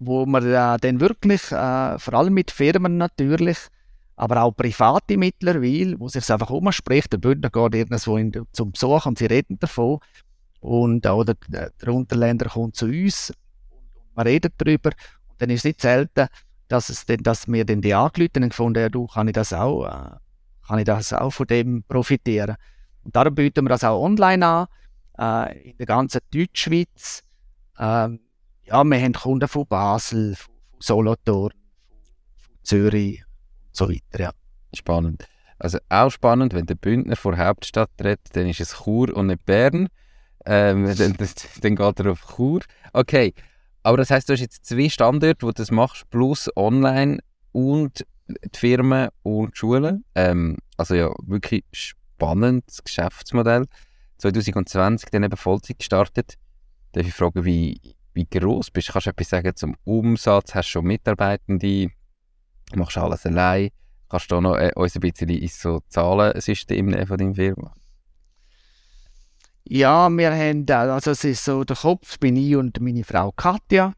wo 0.00 0.26
man 0.26 0.44
äh, 0.44 0.76
dann 0.78 1.00
wirklich, 1.00 1.50
äh, 1.52 1.98
vor 1.98 2.14
allem 2.14 2.34
mit 2.34 2.50
Firmen 2.50 2.96
natürlich, 2.96 3.58
aber 4.16 4.42
auch 4.42 4.52
private 4.52 5.16
mittlerweile, 5.16 5.98
wo 5.98 6.08
sich 6.08 6.30
einfach 6.30 6.50
umspricht, 6.50 7.12
der 7.12 7.18
Bündner 7.18 7.50
geht 7.50 7.74
irgendwo 7.74 8.16
in, 8.16 8.32
zum 8.52 8.72
Besuch 8.72 9.06
und 9.06 9.18
sie 9.18 9.26
reden 9.26 9.58
davon. 9.60 10.00
Und 10.60 11.06
äh, 11.06 11.10
oder 11.10 11.34
der 11.48 11.94
Unterländer 11.94 12.50
kommt 12.50 12.74
zu 12.74 12.86
uns 12.86 13.30
und 13.30 14.16
man 14.16 14.26
redet 14.26 14.54
darüber. 14.58 14.90
Und 15.28 15.40
dann 15.40 15.50
ist 15.50 15.60
es 15.60 15.64
nicht 15.64 15.80
selten, 15.80 16.26
dass, 16.66 16.88
es 16.88 17.06
denn, 17.06 17.22
dass 17.22 17.46
wir 17.46 17.64
dann 17.64 17.80
die 17.80 17.94
angelüht 17.94 18.36
und 18.36 18.48
gefunden 18.48 18.80
ja, 18.80 18.88
du, 18.88 19.06
kann 19.06 19.28
ich 19.28 19.34
das 19.34 19.52
auch, 19.52 19.86
äh, 19.86 20.16
kann 20.66 20.78
ich 20.80 20.84
das 20.84 21.12
auch 21.12 21.30
von 21.30 21.46
dem 21.46 21.84
profitieren. 21.84 22.56
Und 23.04 23.14
darum 23.14 23.36
bieten 23.36 23.64
wir 23.64 23.70
das 23.70 23.84
auch 23.84 24.02
online 24.02 24.44
an 24.44 24.66
äh, 25.18 25.70
in 25.70 25.76
der 25.76 25.86
ganzen 25.86 26.20
Deutschschweiz. 26.32 27.22
Ähm, 27.78 28.20
ja, 28.64 28.84
wir 28.84 29.00
haben 29.02 29.12
Kunden 29.12 29.48
von 29.48 29.66
Basel, 29.66 30.34
von 30.36 30.54
Solothurn, 30.78 31.52
von 32.36 32.56
Zürich 32.62 33.24
und 33.24 33.76
so 33.76 33.88
weiter, 33.88 34.20
ja. 34.20 34.30
Spannend. 34.74 35.26
Also 35.58 35.78
auch 35.88 36.10
spannend, 36.10 36.54
wenn 36.54 36.66
der 36.66 36.74
Bündner 36.74 37.16
vor 37.16 37.36
Hauptstadt 37.36 37.90
redet, 38.00 38.20
dann 38.34 38.46
ist 38.46 38.60
es 38.60 38.84
Chur 38.84 39.14
und 39.16 39.28
nicht 39.28 39.44
Bern. 39.44 39.88
Ähm, 40.44 40.84
dann, 40.98 41.16
dann 41.60 41.76
geht 41.76 42.00
er 42.00 42.12
auf 42.12 42.36
Chur. 42.36 42.60
Okay, 42.92 43.34
aber 43.82 43.96
das 43.96 44.10
heißt, 44.10 44.28
du 44.28 44.34
hast 44.34 44.40
jetzt 44.40 44.66
zwei 44.66 44.88
Standorte, 44.88 45.42
wo 45.42 45.48
du 45.48 45.54
das 45.54 45.70
machst, 45.70 46.08
plus 46.10 46.50
online 46.56 47.18
und 47.52 48.04
die 48.28 48.58
Firmen 48.58 49.08
und 49.22 49.54
die 49.54 49.58
Schulen. 49.58 50.04
Ähm, 50.14 50.58
also 50.76 50.94
ja, 50.94 51.10
wirklich 51.22 51.64
spannendes 51.72 52.84
Geschäftsmodell. 52.84 53.64
2020 54.18 55.10
dann 55.10 55.22
eben 55.22 55.36
Vollzeit 55.36 55.78
gestartet. 55.78 56.34
Darf 56.92 57.06
ich 57.06 57.14
fragen, 57.14 57.44
wie, 57.44 57.80
wie 58.14 58.26
groß 58.26 58.70
bist 58.70 58.88
du? 58.88 58.92
Kannst 58.92 59.06
du 59.06 59.10
etwas 59.10 59.28
sagen 59.28 59.56
zum 59.56 59.76
Umsatz? 59.84 60.54
Hast 60.54 60.68
du 60.68 60.72
schon 60.72 60.86
Mitarbeitende? 60.86 61.88
Machst 62.74 62.96
du 62.96 63.00
alles 63.00 63.26
allein? 63.26 63.70
Kannst 64.08 64.30
du 64.30 64.40
noch 64.40 64.56
äh, 64.56 64.72
uns 64.74 64.94
ein 64.96 65.00
bisschen 65.00 65.28
ins 65.28 65.60
so 65.60 65.80
Zahlensystem 65.88 67.06
von 67.06 67.18
deiner 67.18 67.34
Firma? 67.34 67.72
Ja, 69.64 70.08
wir 70.08 70.32
haben, 70.32 70.64
also 70.70 71.10
es 71.10 71.24
ist 71.24 71.44
so, 71.44 71.62
der 71.62 71.76
Kopf 71.76 72.18
bin 72.18 72.36
ich 72.36 72.56
und 72.56 72.80
meine 72.80 73.04
Frau 73.04 73.32
Katja. 73.32 73.92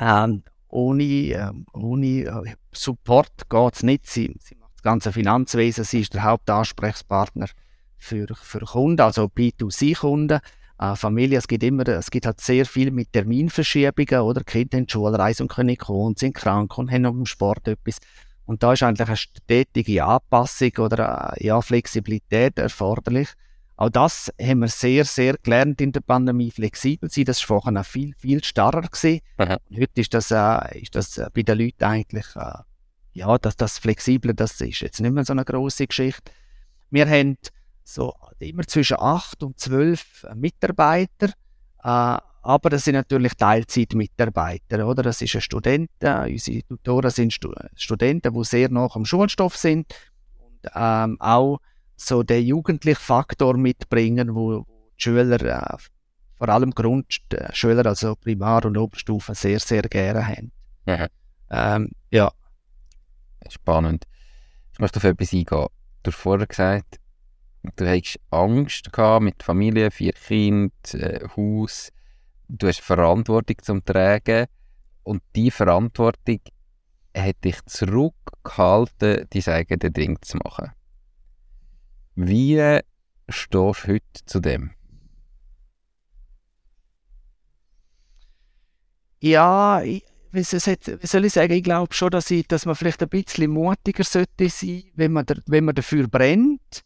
Ähm, 0.00 0.42
ohne, 0.68 1.02
ähm, 1.02 1.66
ohne 1.74 2.06
äh, 2.06 2.54
Support 2.72 3.50
geht 3.50 3.74
es 3.74 3.82
nicht. 3.82 4.06
Sie, 4.06 4.34
sie 4.40 4.54
macht 4.54 4.72
das 4.74 4.82
ganze 4.82 5.12
Finanzwesen, 5.12 5.84
sie 5.84 6.00
ist 6.00 6.14
der 6.14 6.22
Hauptansprechpartner 6.22 7.48
für, 8.00 8.26
für 8.34 8.60
Kunden, 8.60 9.00
also 9.00 9.24
B2C-Kunden. 9.24 10.40
Äh, 10.78 10.96
Familie, 10.96 11.38
es 11.38 11.46
gibt 11.46 11.62
immer, 11.62 11.86
es 11.86 12.10
gibt 12.10 12.26
halt 12.26 12.40
sehr 12.40 12.66
viel 12.66 12.90
mit 12.90 13.12
Terminverschiebungen, 13.12 14.22
oder? 14.22 14.42
Kinder 14.42 14.78
in 14.78 14.86
die 14.86 14.92
Schulreise 14.92 15.42
und 15.42 15.52
können 15.52 15.76
kommen 15.76 16.06
und 16.06 16.18
sind 16.18 16.34
krank 16.34 16.76
und 16.78 16.90
haben 16.90 17.02
noch 17.02 17.12
im 17.12 17.26
Sport 17.26 17.68
etwas. 17.68 17.98
Und 18.46 18.62
da 18.62 18.72
ist 18.72 18.82
eigentlich 18.82 19.06
eine 19.06 19.16
stetige 19.16 20.04
Anpassung 20.04 20.72
oder 20.78 21.34
äh, 21.36 21.46
ja, 21.46 21.60
Flexibilität 21.60 22.58
erforderlich. 22.58 23.28
Auch 23.76 23.90
das 23.90 24.30
haben 24.40 24.60
wir 24.60 24.68
sehr, 24.68 25.04
sehr 25.04 25.36
gelernt 25.42 25.80
in 25.80 25.92
der 25.92 26.00
Pandemie, 26.00 26.50
flexibel 26.50 27.08
zu 27.08 27.20
sein. 27.20 27.24
Das 27.26 27.40
war 27.40 27.60
vorher 27.60 27.72
noch 27.72 27.86
viel, 27.86 28.14
viel 28.18 28.44
starrer 28.44 28.82
gewesen. 28.82 29.20
Heute 29.38 30.00
ist 30.00 30.12
das, 30.12 30.30
äh, 30.30 30.80
ist 30.80 30.94
das 30.94 31.20
bei 31.32 31.42
den 31.42 31.58
Leuten 31.58 31.84
eigentlich, 31.84 32.26
äh, 32.36 32.58
ja, 33.12 33.38
dass 33.38 33.56
das 33.56 33.78
Flexible, 33.78 34.34
das 34.34 34.60
ist 34.60 34.80
jetzt 34.80 35.00
nicht 35.00 35.12
mehr 35.12 35.24
so 35.24 35.32
eine 35.32 35.44
große 35.44 35.86
Geschichte. 35.86 36.30
Wir 36.90 37.08
haben 37.08 37.38
so 37.90 38.14
immer 38.38 38.62
zwischen 38.66 38.98
acht 38.98 39.42
und 39.42 39.58
zwölf 39.58 40.26
Mitarbeiter. 40.34 41.28
Äh, 41.82 42.18
aber 42.42 42.70
das 42.70 42.84
sind 42.84 42.94
natürlich 42.94 43.34
Teilzeitmitarbeiter, 43.34 44.86
oder? 44.86 45.02
Das 45.02 45.20
ist 45.20 45.34
ein 45.34 45.40
Student, 45.40 45.90
äh, 46.00 46.30
unsere 46.30 46.62
Tutoren 46.62 47.10
sind 47.10 47.32
Stu 47.32 47.52
Studenten, 47.74 48.32
die 48.32 48.44
sehr 48.44 48.70
nach 48.70 48.96
am 48.96 49.04
Schulstoff 49.04 49.56
sind 49.56 49.94
und 50.38 50.70
ähm, 50.74 51.20
auch 51.20 51.58
so 51.96 52.22
den 52.22 52.46
jugendlichen 52.46 53.00
Faktor 53.00 53.56
mitbringen, 53.58 54.34
wo, 54.34 54.60
die 54.60 55.02
Schüler, 55.02 55.40
äh, 55.42 55.76
vor 56.36 56.48
allem 56.48 56.70
Grundschüler, 56.70 57.84
also 57.84 58.16
Primar- 58.16 58.64
und 58.64 58.78
Oberstufe, 58.78 59.34
sehr, 59.34 59.60
sehr 59.60 59.82
gerne 59.82 60.26
haben. 60.26 60.52
Ja. 60.86 61.08
Ähm, 61.50 61.90
ja. 62.10 62.30
Spannend. 63.50 64.06
Ich 64.72 64.78
möchte 64.78 64.98
auf 64.98 65.04
etwas 65.04 65.32
eingehen. 65.32 65.66
Du 66.02 66.10
hast 66.10 66.18
vorher 66.18 66.46
gesagt, 66.46 66.99
Du 67.62 67.86
hattest 67.86 68.18
Angst 68.30 68.92
gehabt 68.92 69.22
mit 69.22 69.42
Familie, 69.42 69.90
vier 69.90 70.12
Kinder, 70.12 70.72
äh, 70.94 71.28
Haus. 71.36 71.92
Du 72.48 72.66
hast 72.66 72.80
Verantwortung 72.80 73.56
zum 73.62 73.84
Tragen. 73.84 74.46
Und 75.02 75.22
diese 75.36 75.50
Verantwortung 75.50 76.40
hat 77.16 77.44
dich 77.44 77.56
zurückgehalten, 77.66 79.26
dein 79.28 79.54
eigenes 79.54 79.92
Ding 79.92 80.18
zu 80.22 80.38
machen. 80.38 80.72
Wie 82.14 82.80
stehst 83.28 83.54
du 83.54 83.72
heute 83.86 84.24
zu 84.24 84.40
dem? 84.40 84.70
Ja, 89.20 89.82
ich, 89.82 90.02
wie 90.32 90.42
soll 90.42 91.24
ich 91.24 91.32
sagen, 91.32 91.52
ich 91.52 91.62
glaube 91.62 91.92
schon, 91.92 92.10
dass, 92.10 92.30
ich, 92.30 92.48
dass 92.48 92.64
man 92.64 92.74
vielleicht 92.74 93.02
ein 93.02 93.08
bisschen 93.10 93.50
mutiger 93.50 94.04
sollte 94.04 94.48
sein, 94.48 94.84
wenn 94.94 95.12
man, 95.12 95.26
wenn 95.46 95.64
man 95.66 95.74
dafür 95.74 96.08
brennt 96.08 96.84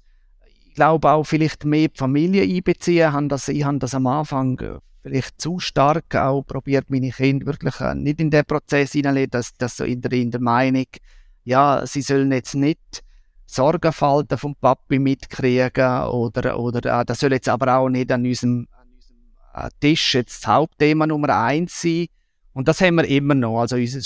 glaube 0.75 1.11
auch 1.11 1.25
vielleicht 1.25 1.65
mehr 1.65 1.89
die 1.89 1.99
Familie 1.99 2.43
einbeziehen. 2.43 3.13
Haben 3.13 3.29
das, 3.29 3.49
ich 3.49 3.65
habe 3.65 3.79
das 3.79 3.95
am 3.95 4.07
Anfang 4.07 4.81
vielleicht 5.05 5.41
zu 5.41 5.59
stark 5.59 6.15
auch 6.17 6.43
probiert, 6.43 6.91
meine 6.91 7.11
Kinder 7.11 7.47
wirklich 7.47 7.79
äh, 7.81 7.95
nicht 7.95 8.21
in 8.21 8.31
den 8.31 8.45
Prozess 8.45 8.93
hineinlegen, 8.93 9.31
dass, 9.31 9.53
dass 9.55 9.77
so 9.77 9.85
in 9.85 10.01
der, 10.01 10.13
in 10.13 10.31
der 10.31 10.41
Meinung, 10.41 10.87
ja, 11.45 11.87
sie 11.87 12.01
sollen 12.01 12.33
jetzt 12.33 12.55
nicht 12.55 13.05
Sorgenfalten 13.45 14.39
vom 14.39 14.57
Papi 14.57 14.99
mitkriegen 14.99 16.05
oder, 16.05 16.59
oder 16.59 17.01
äh, 17.01 17.05
das 17.05 17.21
soll 17.21 17.33
jetzt 17.33 17.49
aber 17.51 17.77
auch 17.77 17.91
nicht 17.91 18.11
an 18.11 18.25
unserem, 18.25 18.67
an 18.73 18.89
unserem 18.95 19.19
äh, 19.55 19.69
Tisch 19.79 20.15
jetzt 20.15 20.43
das 20.43 20.49
Hauptthema 20.49 21.07
Nummer 21.07 21.37
eins 21.37 21.83
sein. 21.83 22.07
Und 22.55 22.69
das 22.69 22.81
haben 22.81 22.97
wir 22.97 23.05
immer 23.05 23.35
noch. 23.35 23.61
Also 23.61 23.77
unser 23.77 24.01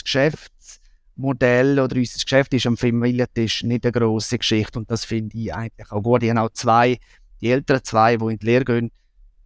Geschäftsmodell 1.19 1.81
oder 1.81 1.97
unser 1.97 2.23
Geschäft 2.23 2.55
ist 2.55 2.67
am 2.67 2.77
Familientisch 2.77 3.63
nicht 3.65 3.85
eine 3.85 3.93
grosse 3.93 4.39
Geschichte 4.39 4.79
und 4.79 4.91
das 4.91 5.05
finde 5.05 5.37
ich 5.37 5.53
eigentlich 5.53 5.91
auch 5.91 6.03
gut. 6.03 6.23
Ich 6.23 6.31
habe 6.31 6.43
auch 6.43 6.51
zwei, 6.53 6.99
die 7.41 7.51
älteren 7.51 7.83
zwei, 7.85 8.17
die 8.17 8.25
in 8.25 8.39
die 8.39 8.47
Lehre 8.47 8.65
gehen, 8.65 8.91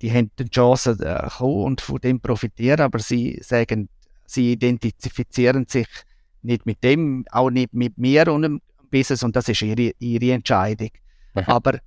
die 0.01 0.13
haben 0.13 0.31
die 0.39 0.51
Chance 0.51 0.97
äh, 1.01 1.29
kommen 1.29 1.65
und 1.65 1.81
von 1.81 1.99
dem 1.99 2.21
profitieren, 2.21 2.81
aber 2.81 2.99
sie 2.99 3.41
sagen, 3.43 3.89
sie 4.27 4.53
identifizieren 4.53 5.67
sich 5.69 5.89
nicht 6.43 6.67
mit 6.67 6.83
dem, 6.83 7.25
auch 7.31 7.51
nicht 7.51 7.73
mit 7.73 7.97
mir 7.99 8.29
und 8.33 8.43
dem 8.43 8.61
Business 8.91 9.23
und 9.23 9.35
das 9.37 9.49
ist 9.49 9.63
ihre, 9.63 9.93
ihre 9.99 10.33
Entscheidung. 10.33 10.91
Mhm. 11.35 11.43
Aber 11.47 11.79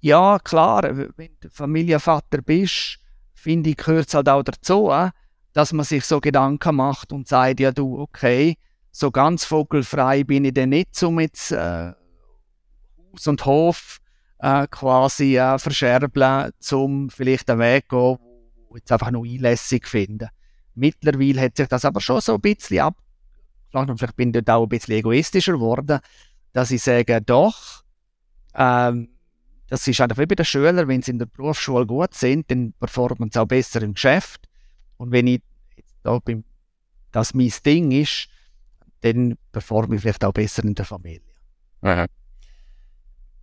ja, 0.00 0.38
klar, 0.38 0.82
wenn 1.16 1.30
du 1.40 1.48
Familienvater 1.50 2.42
bist, 2.42 2.98
finde 3.34 3.70
ich, 3.70 3.76
gehört 3.76 4.08
es 4.08 4.14
halt 4.14 4.28
auch 4.28 4.42
dazu, 4.42 4.90
äh, 4.90 5.10
dass 5.52 5.72
man 5.72 5.86
sich 5.86 6.04
so 6.04 6.20
Gedanken 6.20 6.76
macht 6.76 7.12
und 7.12 7.26
sagt, 7.26 7.60
ja 7.60 7.72
du, 7.72 7.98
okay, 7.98 8.56
so 8.96 9.10
ganz 9.10 9.44
vogelfrei 9.44 10.24
bin 10.24 10.46
ich 10.46 10.54
denn 10.54 10.70
nicht, 10.70 11.02
um 11.02 11.20
jetzt 11.20 11.52
äh, 11.52 11.92
Haus 13.12 13.26
und 13.26 13.44
Hof 13.44 13.98
äh, 14.38 14.66
quasi 14.70 15.36
äh, 15.36 15.58
verscherbeln, 15.58 16.50
um 16.72 17.10
vielleicht 17.10 17.50
einen 17.50 17.60
Weg 17.60 17.90
zu 17.90 18.16
gehen, 18.16 18.26
wo 18.70 18.76
jetzt 18.76 18.90
einfach 18.90 19.10
noch 19.10 19.24
einlässig 19.24 19.86
finden. 19.86 20.30
Mittlerweile 20.74 21.42
hat 21.42 21.58
sich 21.58 21.68
das 21.68 21.84
aber 21.84 22.00
schon 22.00 22.22
so 22.22 22.36
ein 22.36 22.40
bisschen 22.40 22.80
ab 22.80 22.96
und 23.74 23.98
vielleicht 23.98 24.16
bin 24.16 24.30
ich 24.30 24.42
dort 24.42 24.48
auch 24.48 24.62
ein 24.62 24.70
bisschen 24.70 24.94
egoistischer 24.94 25.52
geworden, 25.52 25.98
dass 26.54 26.70
ich 26.70 26.82
sage, 26.82 27.20
doch, 27.20 27.82
ähm, 28.54 29.10
das 29.68 29.86
ist 29.86 30.00
einfach 30.00 30.16
wie 30.16 30.26
bei 30.26 30.36
den 30.36 30.46
Schülern, 30.46 30.88
wenn 30.88 31.02
sie 31.02 31.10
in 31.10 31.18
der 31.18 31.26
Berufsschule 31.26 31.84
gut 31.84 32.14
sind, 32.14 32.50
dann 32.50 32.72
performen 32.72 33.30
sie 33.30 33.38
auch 33.38 33.46
besser 33.46 33.82
im 33.82 33.92
Geschäft. 33.92 34.48
Und 34.96 35.10
wenn 35.10 35.26
ich 35.26 35.42
da 36.02 36.18
bin, 36.18 36.44
das 37.12 37.34
mein 37.34 37.52
Ding 37.66 37.90
ist, 37.90 38.30
dann 39.00 39.36
performe 39.52 39.96
ich 39.96 40.02
vielleicht 40.02 40.24
auch 40.24 40.32
besser 40.32 40.64
in 40.64 40.74
der 40.74 40.84
Familie. 40.84 41.22
Aha. 41.82 42.06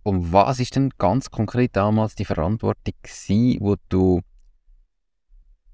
Und 0.02 0.32
was 0.32 0.60
ist 0.60 0.76
denn 0.76 0.90
ganz 0.98 1.30
konkret 1.30 1.76
damals 1.76 2.14
die 2.14 2.26
Verantwortung 2.26 2.94
gewesen, 3.02 3.56
wo 3.60 3.76
du 3.88 4.20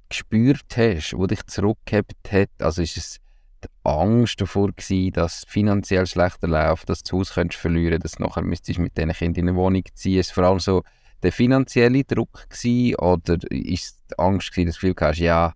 gespürt 0.08 0.76
hast, 0.76 1.14
wo 1.16 1.26
dich 1.26 1.44
zurückgehabt 1.46 2.30
hat? 2.30 2.50
Also 2.60 2.82
ist 2.82 2.96
es 2.96 3.20
die 3.64 3.68
Angst 3.84 4.40
davor 4.40 4.68
gewesen, 4.72 5.12
dass 5.12 5.44
finanziell 5.48 6.06
schlechter 6.06 6.48
läuft, 6.48 6.88
dass 6.88 7.02
du 7.02 7.18
das 7.18 7.28
Haus 7.30 7.34
könntest 7.34 7.60
verlieren 7.60 8.00
dass 8.00 8.12
du 8.12 8.22
nachher 8.22 8.42
müsstest 8.42 8.78
mit 8.78 8.96
diesen 8.96 9.12
Kindern 9.12 9.44
in 9.44 9.48
eine 9.50 9.58
Wohnung 9.58 9.82
ziehen. 9.94 10.20
Ist 10.20 10.32
vor 10.32 10.44
allem 10.44 10.60
so 10.60 10.82
der 11.22 11.32
finanzielle 11.32 12.04
Druck 12.04 12.48
gewesen, 12.48 12.94
oder 12.96 13.38
ist 13.50 14.00
die 14.10 14.18
Angst 14.18 14.52
gewesen, 14.52 14.66
dass 14.66 14.78
du 14.78 14.86
das 14.86 14.96
Gefühl 14.96 15.08
hast, 15.08 15.18
ja, 15.18 15.54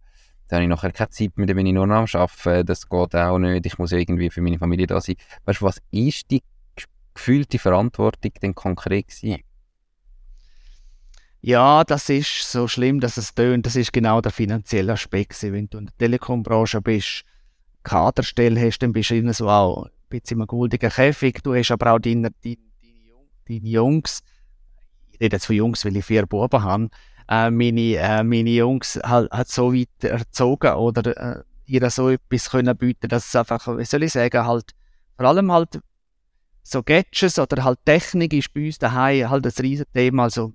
dann 0.54 0.62
habe 0.62 0.64
ich 0.64 0.82
nachher 0.82 0.92
keine 0.92 1.11
Zeit 1.11 1.37
mehr, 1.37 1.46
dann 1.46 1.56
bin 1.56 1.66
ich 1.66 1.73
nur 1.73 1.87
noch 1.87 1.96
am 2.14 2.20
Arbeiten, 2.20 2.66
das 2.66 2.88
geht 2.88 3.14
auch 3.14 3.38
nicht, 3.38 3.66
ich 3.66 3.78
muss 3.78 3.92
irgendwie 3.92 4.30
für 4.30 4.40
meine 4.40 4.58
Familie 4.58 4.87
da 4.87 5.00
sein. 5.00 5.16
Weißt 5.44 5.61
du, 5.61 5.64
was 5.64 5.82
ist 5.90 6.30
die 6.30 6.42
gefühlte 7.14 7.58
Verantwortung 7.58 8.32
denn 8.40 8.54
konkret 8.54 9.08
gewesen? 9.08 9.42
Ja, 11.40 11.84
das 11.84 12.08
ist 12.08 12.50
so 12.50 12.68
schlimm, 12.68 13.00
dass 13.00 13.18
es 13.18 13.34
tönt. 13.34 13.66
Das 13.66 13.76
ist 13.76 13.92
genau 13.92 14.23
der 14.23 14.32
finanzielle 14.32 14.94
Aspekt. 14.94 15.42
Wenn 15.42 15.68
du 15.68 15.78
in 15.78 15.87
der 15.87 15.96
Telekombranche 15.99 16.80
bist, 16.80 17.25
Kaderstelle 17.82 18.58
hast, 18.61 18.78
dann 18.78 18.94
bist 18.94 19.11
du 19.11 19.16
immer 19.16 19.34
so 19.34 19.50
auch 19.50 19.84
ein 19.84 19.90
bisschen 20.08 20.40
im 20.40 20.46
goldigen 20.46 20.88
Käfig. 20.88 21.42
Du 21.42 21.54
hast 21.54 21.70
aber 21.70 21.92
auch 21.92 21.99
deine, 21.99 22.30
deine, 22.42 22.56
deine 23.46 23.68
Jungs, 23.68 24.22
ich 25.12 25.20
rede 25.20 25.37
jetzt 25.37 25.44
von 25.46 25.57
Jungs, 25.57 25.85
weil 25.85 25.96
ich 25.96 26.05
vier 26.05 26.24
Buben 26.24 26.62
habe, 26.62 26.88
äh, 27.28 27.50
meine, 27.50 27.96
äh, 27.96 28.22
meine 28.22 28.50
Jungs 28.50 28.98
halt, 29.02 29.30
halt 29.32 29.48
so 29.48 29.72
weit 29.72 29.88
erzogen 30.02 30.74
oder 30.74 31.16
äh, 31.16 31.42
ihr 31.66 31.88
so 31.90 32.10
etwas 32.10 32.50
können 32.50 32.76
bieten, 32.76 33.08
dass 33.08 33.26
es 33.26 33.37
einfach, 33.37 33.66
wie 33.78 33.84
soll 33.84 34.02
ich 34.02 34.12
sagen, 34.12 34.46
halt, 34.46 34.72
vor 35.16 35.26
allem 35.26 35.50
halt 35.52 35.80
so 36.62 36.82
Gadgets 36.82 37.38
oder 37.38 37.64
halt 37.64 37.78
Technik 37.84 38.32
ist 38.32 38.52
bei 38.52 38.66
uns 38.66 38.78
daheim 38.78 39.30
halt 39.30 39.46
ein 39.46 39.52
riesen 39.60 39.87
Thema, 39.92 40.24
also 40.24 40.52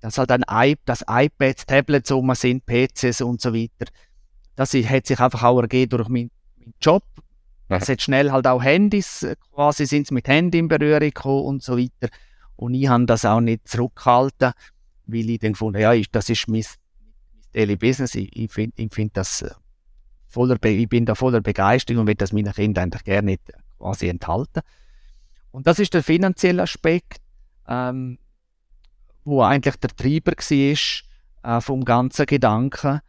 dass 0.00 0.18
halt 0.18 0.30
ein 0.30 0.42
iPad, 0.48 0.78
das 0.84 1.04
iPad, 1.08 1.66
Tablets 1.66 2.10
um 2.10 2.32
sind, 2.34 2.64
PCs 2.66 3.20
und 3.20 3.40
so 3.40 3.52
weiter. 3.52 3.90
Das 4.54 4.74
hat 4.74 5.06
sich 5.06 5.20
einfach 5.20 5.42
auch 5.42 5.60
ergeben 5.60 5.90
durch 5.90 6.08
meinen 6.08 6.30
Job. 6.80 7.04
Es 7.68 7.88
hat 7.88 8.00
schnell 8.00 8.32
halt 8.32 8.46
auch 8.46 8.62
Handys, 8.62 9.22
äh, 9.22 9.36
quasi 9.52 9.86
sind 9.86 10.06
sie 10.06 10.14
mit 10.14 10.26
Handy 10.26 10.58
in 10.58 10.68
Berührung 10.68 11.00
gekommen 11.00 11.44
und 11.44 11.62
so 11.62 11.76
weiter. 11.76 12.08
Und 12.56 12.74
ich 12.74 12.88
habe 12.88 13.04
das 13.06 13.24
auch 13.24 13.40
nicht 13.40 13.68
zurückgehalten, 13.68 14.52
weil 15.08 15.30
ich 15.30 15.40
dann 15.40 15.52
gefunden 15.52 15.80
ja, 15.80 15.92
das 16.12 16.28
ist 16.28 16.48
mein, 16.48 16.64
Daily 17.52 17.76
Business. 17.76 18.14
Ich, 18.14 18.34
ich 18.36 18.52
finde 18.52 18.80
ich 18.80 18.92
find 18.92 19.16
das 19.16 19.42
äh, 19.42 19.50
voller, 20.28 20.62
ich 20.62 20.88
bin 20.88 21.06
da 21.06 21.14
voller 21.14 21.40
Begeisterung 21.40 22.02
und 22.02 22.06
will 22.06 22.14
das 22.14 22.32
meinen 22.32 22.52
Kindern 22.52 22.84
eigentlich 22.84 23.04
gerne 23.04 23.26
nicht 23.26 23.42
quasi 23.78 24.08
enthalten. 24.08 24.60
Und 25.50 25.66
das 25.66 25.78
ist 25.78 25.94
der 25.94 26.02
finanzielle 26.02 26.62
Aspekt, 26.62 27.18
ähm, 27.66 28.18
wo 29.24 29.42
eigentlich 29.42 29.76
der 29.76 29.90
Treiber 29.90 30.32
war 30.32 31.56
äh, 31.56 31.60
vom 31.60 31.84
ganzen 31.84 32.26
Gedanken. 32.26 33.00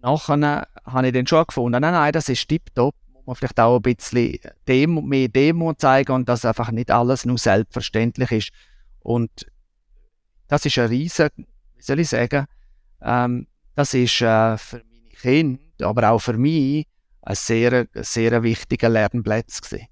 Nachher 0.00 0.68
habe 0.84 1.06
ich 1.08 1.12
dann 1.12 1.26
schon 1.26 1.46
gefunden, 1.46 1.80
nein, 1.80 1.92
nein, 1.92 2.12
das 2.12 2.28
ist 2.28 2.48
tiptop 2.48 2.94
man 3.30 3.36
vielleicht 3.36 3.60
auch 3.60 3.76
ein 3.76 3.82
bisschen 3.82 4.38
Demo, 4.66 5.00
mehr 5.00 5.28
Demo 5.28 5.72
zeigen 5.74 6.12
und 6.12 6.28
dass 6.28 6.44
einfach 6.44 6.72
nicht 6.72 6.90
alles 6.90 7.24
nur 7.24 7.38
selbstverständlich 7.38 8.32
ist. 8.32 8.50
Und 9.00 9.46
das 10.50 10.66
ist 10.66 10.78
ein 10.78 10.88
riesen, 10.88 11.30
wie 11.36 11.82
soll 11.82 12.00
ich 12.00 12.08
sagen, 12.08 12.46
ähm, 13.00 13.46
das 13.76 13.94
ist 13.94 14.20
äh, 14.20 14.58
für 14.58 14.82
meine 14.84 15.10
Kinder, 15.10 15.86
aber 15.86 16.10
auch 16.10 16.18
für 16.18 16.36
mich 16.36 16.86
ein 17.22 17.34
sehr, 17.36 17.86
sehr 17.94 18.42
wichtiger 18.42 18.88
Lernplatz 18.88 19.60
gewesen. 19.60 19.86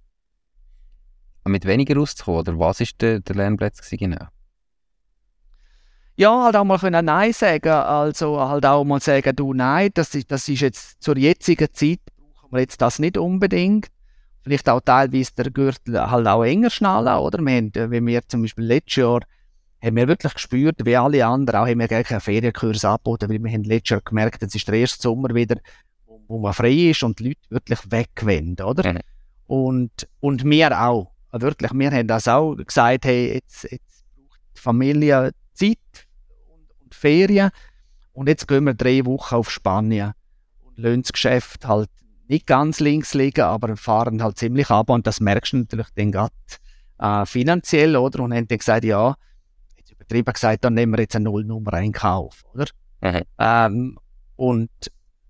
Mit 1.45 1.65
weniger 1.65 1.97
rauszukommen, 1.97 2.41
oder 2.41 2.59
was 2.59 2.81
ist 2.81 3.01
der, 3.01 3.21
der 3.21 3.37
Lernplatz 3.37 3.89
genau? 3.89 4.27
Ja, 6.17 6.43
halt 6.43 6.57
auch 6.57 6.65
mal 6.65 6.79
können 6.79 7.05
Nein 7.05 7.33
sagen, 7.33 7.71
also 7.71 8.41
halt 8.41 8.67
auch 8.67 8.85
mal 8.85 9.01
sagen, 9.01 9.37
du 9.37 9.55
Nein, 9.55 9.91
das 9.95 10.15
ist, 10.17 10.31
das 10.31 10.49
ist 10.49 10.61
jetzt 10.61 11.01
zur 11.01 11.17
jetzigen 11.17 11.69
Zeit 11.73 12.01
brauchen 12.49 12.51
wir 12.51 12.61
jetzt 12.61 12.83
das 12.83 12.99
nicht 12.99 13.17
unbedingt. 13.17 13.87
Vielleicht 14.43 14.69
auch 14.69 14.81
teilweise 14.81 15.33
der 15.37 15.51
Gürtel 15.51 16.11
halt 16.11 16.27
auch 16.27 16.43
enger 16.43 16.71
schnallen, 16.71 17.17
oder? 17.19 17.39
Wir 17.39 17.57
haben, 17.57 17.73
äh, 17.75 17.91
wenn 17.91 18.07
wir 18.07 18.27
zum 18.27 18.43
Beispiel 18.43 18.65
letztes 18.65 18.97
Jahr 18.97 19.21
haben 19.83 19.97
wir 19.97 20.09
wirklich 20.09 20.35
gespürt, 20.35 20.85
wie 20.85 20.97
alle 20.97 21.25
anderen, 21.25 21.61
auch 21.61 21.67
haben 21.67 21.79
wir 21.79 21.89
gar 21.89 22.03
keinen 22.03 22.21
Ferienkurs 22.21 22.85
angeboten, 22.85 23.29
weil 23.29 23.43
wir 23.43 23.53
haben 23.53 23.65
letztes 23.65 23.91
Jahr 23.91 24.01
gemerkt, 24.01 24.43
es 24.43 24.55
ist 24.55 24.67
der 24.67 24.75
erste 24.75 25.03
Sommer 25.03 25.35
wieder, 25.35 25.57
wo, 26.07 26.21
wo 26.27 26.39
man 26.39 26.53
frei 26.53 26.91
ist 26.91 27.03
und 27.03 27.19
die 27.19 27.29
Leute 27.29 27.41
wirklich 27.51 27.81
wegwenden, 27.91 28.67
oder? 28.67 28.93
Mhm. 28.93 29.01
Und, 29.47 30.09
und 30.21 30.45
wir 30.45 30.81
auch. 30.81 31.13
Wirklich, 31.31 31.73
wir 31.73 31.91
haben 31.91 32.09
das 32.09 32.27
auch 32.27 32.55
gesagt, 32.55 33.05
hey, 33.05 33.35
jetzt, 33.35 33.65
jetzt 33.65 34.05
braucht 34.17 34.41
die 34.57 34.61
Familie 34.61 35.33
Zeit 35.53 35.77
und, 36.49 36.83
und 36.83 36.95
Ferien 36.95 37.51
und 38.13 38.29
jetzt 38.29 38.49
gehen 38.49 38.65
wir 38.65 38.75
drei 38.75 39.05
Wochen 39.05 39.35
auf 39.35 39.51
Spanien 39.51 40.15
und 40.65 40.79
lassen 40.79 41.03
das 41.03 41.13
Geschäft 41.13 41.67
halt 41.67 41.91
nicht 42.29 42.47
ganz 42.47 42.81
links 42.81 43.15
liegen, 43.15 43.43
aber 43.43 43.77
fahren 43.77 44.23
halt 44.23 44.39
ziemlich 44.39 44.71
ab 44.71 44.91
und 44.91 45.07
das 45.07 45.21
merkst 45.21 45.53
du 45.53 45.59
natürlich 45.59 45.89
dann 45.95 46.13
gerade 46.13 46.33
äh, 46.99 47.27
finanziell, 47.27 47.97
oder? 47.97 48.21
Und 48.21 48.35
haben 48.35 48.49
dann 48.49 48.59
gesagt, 48.59 48.85
ja, 48.85 49.15
jetzt 50.09 50.21
übertrieben 50.21 50.33
gesagt, 50.33 50.65
dann 50.65 50.75
nehmen 50.75 50.93
wir 50.93 51.01
jetzt 51.01 51.17
eine 51.17 51.25
Nullnummer 51.25 51.81
in 51.81 51.93
Kauf, 51.93 52.45
oder? 52.55 52.67
Mhm. 53.01 53.23
Ähm, 53.39 53.99
und 54.37 54.71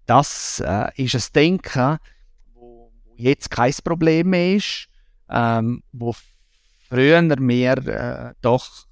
das 0.06 0.62
äh, 0.64 0.90
ist 0.96 1.14
ein 1.14 1.32
Denken, 1.34 1.98
wo 2.54 2.90
jetzt 3.16 3.50
kein 3.50 3.72
Problem 3.84 4.30
mehr 4.30 4.56
ist, 4.56 4.88
ähm, 5.28 5.82
wo 5.92 6.14
früher 6.88 7.22
mehr 7.40 7.78
äh, 7.86 8.34
doch 8.40 8.86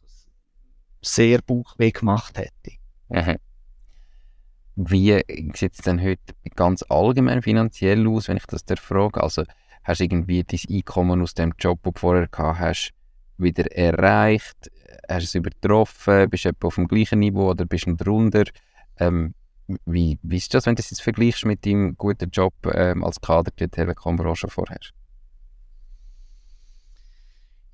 sehr 1.02 1.40
Bauchweh 1.42 1.90
gemacht 1.90 2.38
hätte. 2.38 2.76
Mhm. 3.08 3.36
Wie 4.76 5.22
sieht 5.54 5.72
es 5.72 5.78
denn 5.78 6.02
heute 6.02 6.34
ganz 6.54 6.82
allgemein 6.88 7.40
finanziell 7.40 8.06
aus, 8.08 8.28
wenn 8.28 8.36
ich 8.36 8.46
das 8.46 8.64
dir 8.64 8.76
frage? 8.76 9.22
Also 9.22 9.44
hast 9.84 10.00
du 10.00 10.04
irgendwie 10.04 10.44
dein 10.44 10.60
Einkommen 10.68 11.22
aus 11.22 11.32
dem 11.32 11.54
Job, 11.58 11.82
den 11.82 11.94
du 11.94 11.98
vorher 11.98 12.28
gehabt 12.28 12.58
hast, 12.58 12.92
wieder 13.38 13.70
erreicht? 13.72 14.70
Hast 15.08 15.22
du 15.22 15.24
es 15.24 15.34
übertroffen? 15.34 16.28
Bist 16.30 16.44
du 16.44 16.48
etwa 16.50 16.66
auf 16.68 16.74
dem 16.74 16.88
gleichen 16.88 17.20
Niveau 17.20 17.50
oder 17.50 17.64
bist 17.64 17.86
du 17.86 17.94
drunter? 17.94 18.44
Ähm, 18.98 19.34
wie, 19.84 20.18
wie 20.22 20.36
ist 20.36 20.54
das, 20.54 20.66
wenn 20.66 20.74
du 20.74 20.82
das 20.82 20.90
jetzt 20.90 21.02
vergleichst 21.02 21.44
mit 21.44 21.66
deinem 21.66 21.96
guten 21.96 22.30
Job 22.30 22.54
ähm, 22.72 23.04
als 23.04 23.20
Kader 23.20 23.50
der 23.58 23.70
Telekom-Branche 23.70 24.48
vorher? 24.48 24.78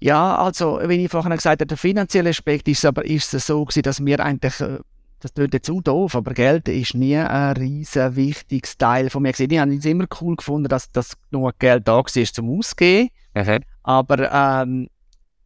Ja, 0.00 0.36
also, 0.36 0.80
wie 0.86 1.04
ich 1.04 1.10
vorhin 1.10 1.30
gesagt 1.30 1.60
habe, 1.60 1.66
der 1.66 1.76
finanzielle 1.76 2.30
Aspekt 2.30 2.66
ist 2.66 2.84
aber 2.84 3.04
ist 3.04 3.32
es 3.34 3.46
so 3.46 3.64
gewesen, 3.64 3.82
dass 3.82 4.04
wir 4.04 4.18
eigentlich, 4.18 4.60
äh, 4.60 4.78
das 5.20 5.32
klingt 5.32 5.54
jetzt 5.54 5.70
auch 5.70 5.80
doof, 5.80 6.16
aber 6.16 6.34
Geld 6.34 6.66
ist 6.68 6.94
nie 6.94 7.16
ein 7.16 7.56
riesen 7.56 8.16
wichtiges 8.16 8.76
Teil 8.76 9.10
von 9.10 9.22
mir 9.22 9.32
gewesen. 9.32 9.52
Ich 9.52 9.58
habe 9.60 9.74
es 9.74 9.84
immer 9.84 10.06
cool 10.20 10.34
gefunden, 10.34 10.68
dass, 10.68 10.90
dass 10.90 11.16
genug 11.30 11.56
Geld 11.60 11.86
da 11.86 11.98
war 11.98 12.04
zum 12.04 12.58
Ausgehen. 12.58 13.10
Mhm. 13.34 13.60
Aber 13.84 14.32
ähm, 14.32 14.88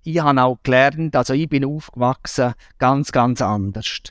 ich 0.06 0.20
habe 0.20 0.42
auch 0.42 0.58
gelernt, 0.62 1.16
also 1.16 1.34
ich 1.34 1.48
bin 1.48 1.64
aufgewachsen 1.64 2.54
ganz, 2.78 3.10
ganz 3.10 3.42
anders. 3.42 4.02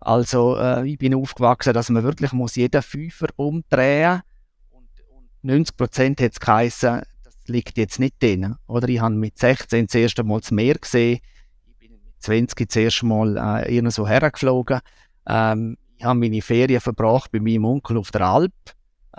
Also 0.00 0.56
äh, 0.56 0.88
ich 0.88 0.98
bin 0.98 1.14
aufgewachsen, 1.14 1.72
dass 1.72 1.88
man 1.88 2.02
wirklich 2.02 2.32
muss 2.32 2.56
jeden 2.56 2.82
Fünfer 2.82 3.28
umdrehen 3.36 4.22
und, 4.70 4.88
und 5.14 5.28
90 5.42 5.76
Prozent 5.76 6.20
hat 6.20 6.32
es 6.32 6.40
geheißen, 6.40 7.02
das 7.22 7.36
liegt 7.46 7.78
jetzt 7.78 8.00
nicht 8.00 8.20
drin. 8.20 8.56
Oder 8.66 8.88
ich 8.88 9.00
habe 9.00 9.14
mit 9.14 9.38
16 9.38 9.86
das 9.86 9.94
erste 9.94 10.24
Mal 10.24 10.40
das 10.40 10.50
Meer 10.50 10.74
gesehen, 10.74 11.20
ich 11.64 11.78
bin 11.78 11.92
mit 11.92 12.02
20 12.18 12.66
das 12.66 12.76
erste 12.76 13.06
Mal 13.06 13.36
äh, 13.36 13.74
irgendwo 13.74 14.08
hergeflogen. 14.08 14.80
Ähm, 15.28 15.76
ich 15.96 16.04
habe 16.04 16.18
meine 16.18 16.42
Ferien 16.42 16.80
verbracht 16.80 17.30
bei 17.30 17.40
meinem 17.40 17.66
Onkel 17.66 17.98
auf 17.98 18.10
der 18.10 18.22
Alp 18.22 18.52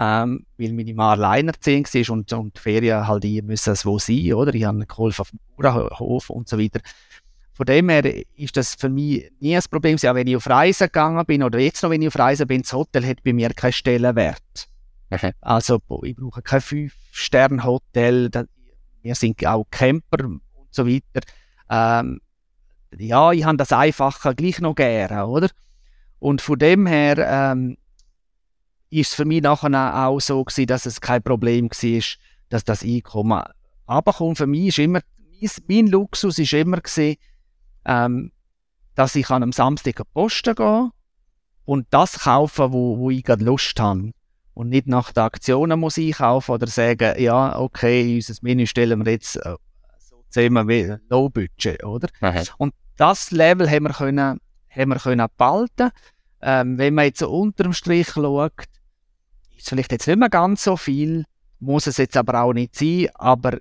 ähm, 0.01 0.47
weil 0.57 0.73
meine 0.73 0.95
Mann 0.95 1.19
alleinerziehend 1.19 1.93
war 1.93 2.13
und, 2.15 2.33
und 2.33 2.57
die 2.57 2.59
Ferien 2.59 3.07
halt 3.07 3.23
hier 3.23 3.43
müssen 3.43 3.75
wo 3.83 3.99
sein, 3.99 4.33
oder? 4.33 4.51
Ich 4.55 4.63
habe 4.63 4.83
geholfen 4.87 5.21
auf 5.21 5.29
dem 5.29 5.39
Bauernhof 5.55 6.31
und 6.31 6.49
so 6.49 6.57
weiter. 6.57 6.79
Von 7.53 7.67
dem 7.67 7.89
her 7.89 8.23
ist 8.35 8.57
das 8.57 8.73
für 8.73 8.89
mich 8.89 9.31
nie 9.39 9.55
ein 9.55 9.61
Problem. 9.69 9.97
Auch 9.97 10.15
wenn 10.15 10.25
ich 10.25 10.35
auf 10.35 10.49
Reisen 10.49 10.87
gegangen 10.87 11.23
bin 11.27 11.43
oder 11.43 11.59
jetzt 11.59 11.83
noch, 11.83 11.91
wenn 11.91 12.01
ich 12.01 12.07
auf 12.07 12.17
Reisen 12.17 12.47
bin, 12.47 12.63
das 12.63 12.73
Hotel 12.73 13.05
hat 13.05 13.21
bei 13.23 13.31
mir 13.31 13.49
keinen 13.49 13.73
Stellenwert. 13.73 14.67
Okay. 15.11 15.33
Also 15.39 15.79
ich 16.01 16.15
brauche 16.15 16.41
kein 16.41 16.61
Fünf-Sterne-Hotel. 16.61 18.31
Wir 19.03 19.13
sind 19.13 19.45
auch 19.45 19.67
Camper 19.69 20.25
und 20.25 20.41
so 20.71 20.87
weiter. 20.87 21.21
Ähm, 21.69 22.21
ja, 22.97 23.31
ich 23.33 23.43
habe 23.43 23.57
das 23.57 23.71
Einfache 23.71 24.33
gleich 24.33 24.59
noch 24.61 24.73
gerne, 24.73 25.27
oder? 25.27 25.49
Und 26.17 26.41
von 26.41 26.57
dem 26.57 26.87
her 26.87 27.17
ähm, 27.19 27.77
ist 28.91 29.09
es 29.09 29.15
für 29.15 29.25
mich 29.25 29.41
nachher 29.41 30.05
auch 30.05 30.19
so 30.19 30.43
gewesen, 30.43 30.67
dass 30.67 30.85
es 30.85 31.01
kein 31.01 31.23
Problem 31.23 31.69
war, 31.69 32.03
dass 32.49 32.63
das 32.63 32.83
Einkommen 32.83 33.43
runterkommt. 33.87 34.37
Für 34.37 34.47
mich 34.47 34.67
ist 34.67 34.79
immer, 34.79 34.99
mein 35.67 35.87
Luxus 35.87 36.37
ist 36.37 36.53
immer 36.53 36.77
gewesen, 36.77 37.17
ähm, 37.85 38.31
dass 38.95 39.15
ich 39.15 39.29
an 39.29 39.43
einem 39.43 39.53
Samstag 39.53 39.99
an 39.99 40.05
die 40.07 40.13
Posten 40.13 40.55
gehe 40.55 40.91
und 41.65 41.87
das 41.89 42.19
kaufen, 42.19 42.73
wo, 42.73 42.97
wo 42.97 43.09
ich 43.09 43.23
gerade 43.23 43.43
Lust 43.43 43.79
habe. 43.79 44.11
Und 44.53 44.69
nicht 44.69 44.87
nach 44.87 45.13
den 45.13 45.23
Aktionen 45.23 45.79
muss 45.79 45.97
ich 45.97 46.17
kaufen 46.17 46.51
oder 46.51 46.67
sagen, 46.67 47.19
ja, 47.19 47.57
okay, 47.57 48.15
unser 48.15 48.35
Menü 48.41 48.67
stellen 48.67 49.05
wir 49.05 49.13
jetzt 49.13 49.37
äh, 49.37 49.55
so 49.97 50.23
zehnmal 50.29 50.99
Low 51.09 51.29
Budget, 51.29 51.83
oder? 51.85 52.09
Mhm. 52.19 52.43
Und 52.57 52.73
das 52.97 53.31
Level 53.31 53.69
haben 53.69 53.83
wir 53.83 53.93
können, 53.93 54.39
haben 54.69 54.89
wir 54.89 54.99
können 54.99 55.27
behalten. 55.37 55.91
Ähm, 56.41 56.77
wenn 56.77 56.93
man 56.93 57.05
jetzt 57.05 57.19
so 57.19 57.31
unter 57.31 57.63
dem 57.63 57.73
Strich 57.73 58.09
schaut, 58.09 58.51
ist 59.61 59.69
vielleicht 59.69 59.91
jetzt 59.91 60.07
nicht 60.07 60.17
mehr 60.17 60.29
ganz 60.29 60.63
so 60.63 60.75
viel, 60.75 61.25
muss 61.59 61.87
es 61.87 61.97
jetzt 61.97 62.17
aber 62.17 62.41
auch 62.41 62.53
nicht 62.53 62.75
sein, 62.75 63.07
aber 63.13 63.59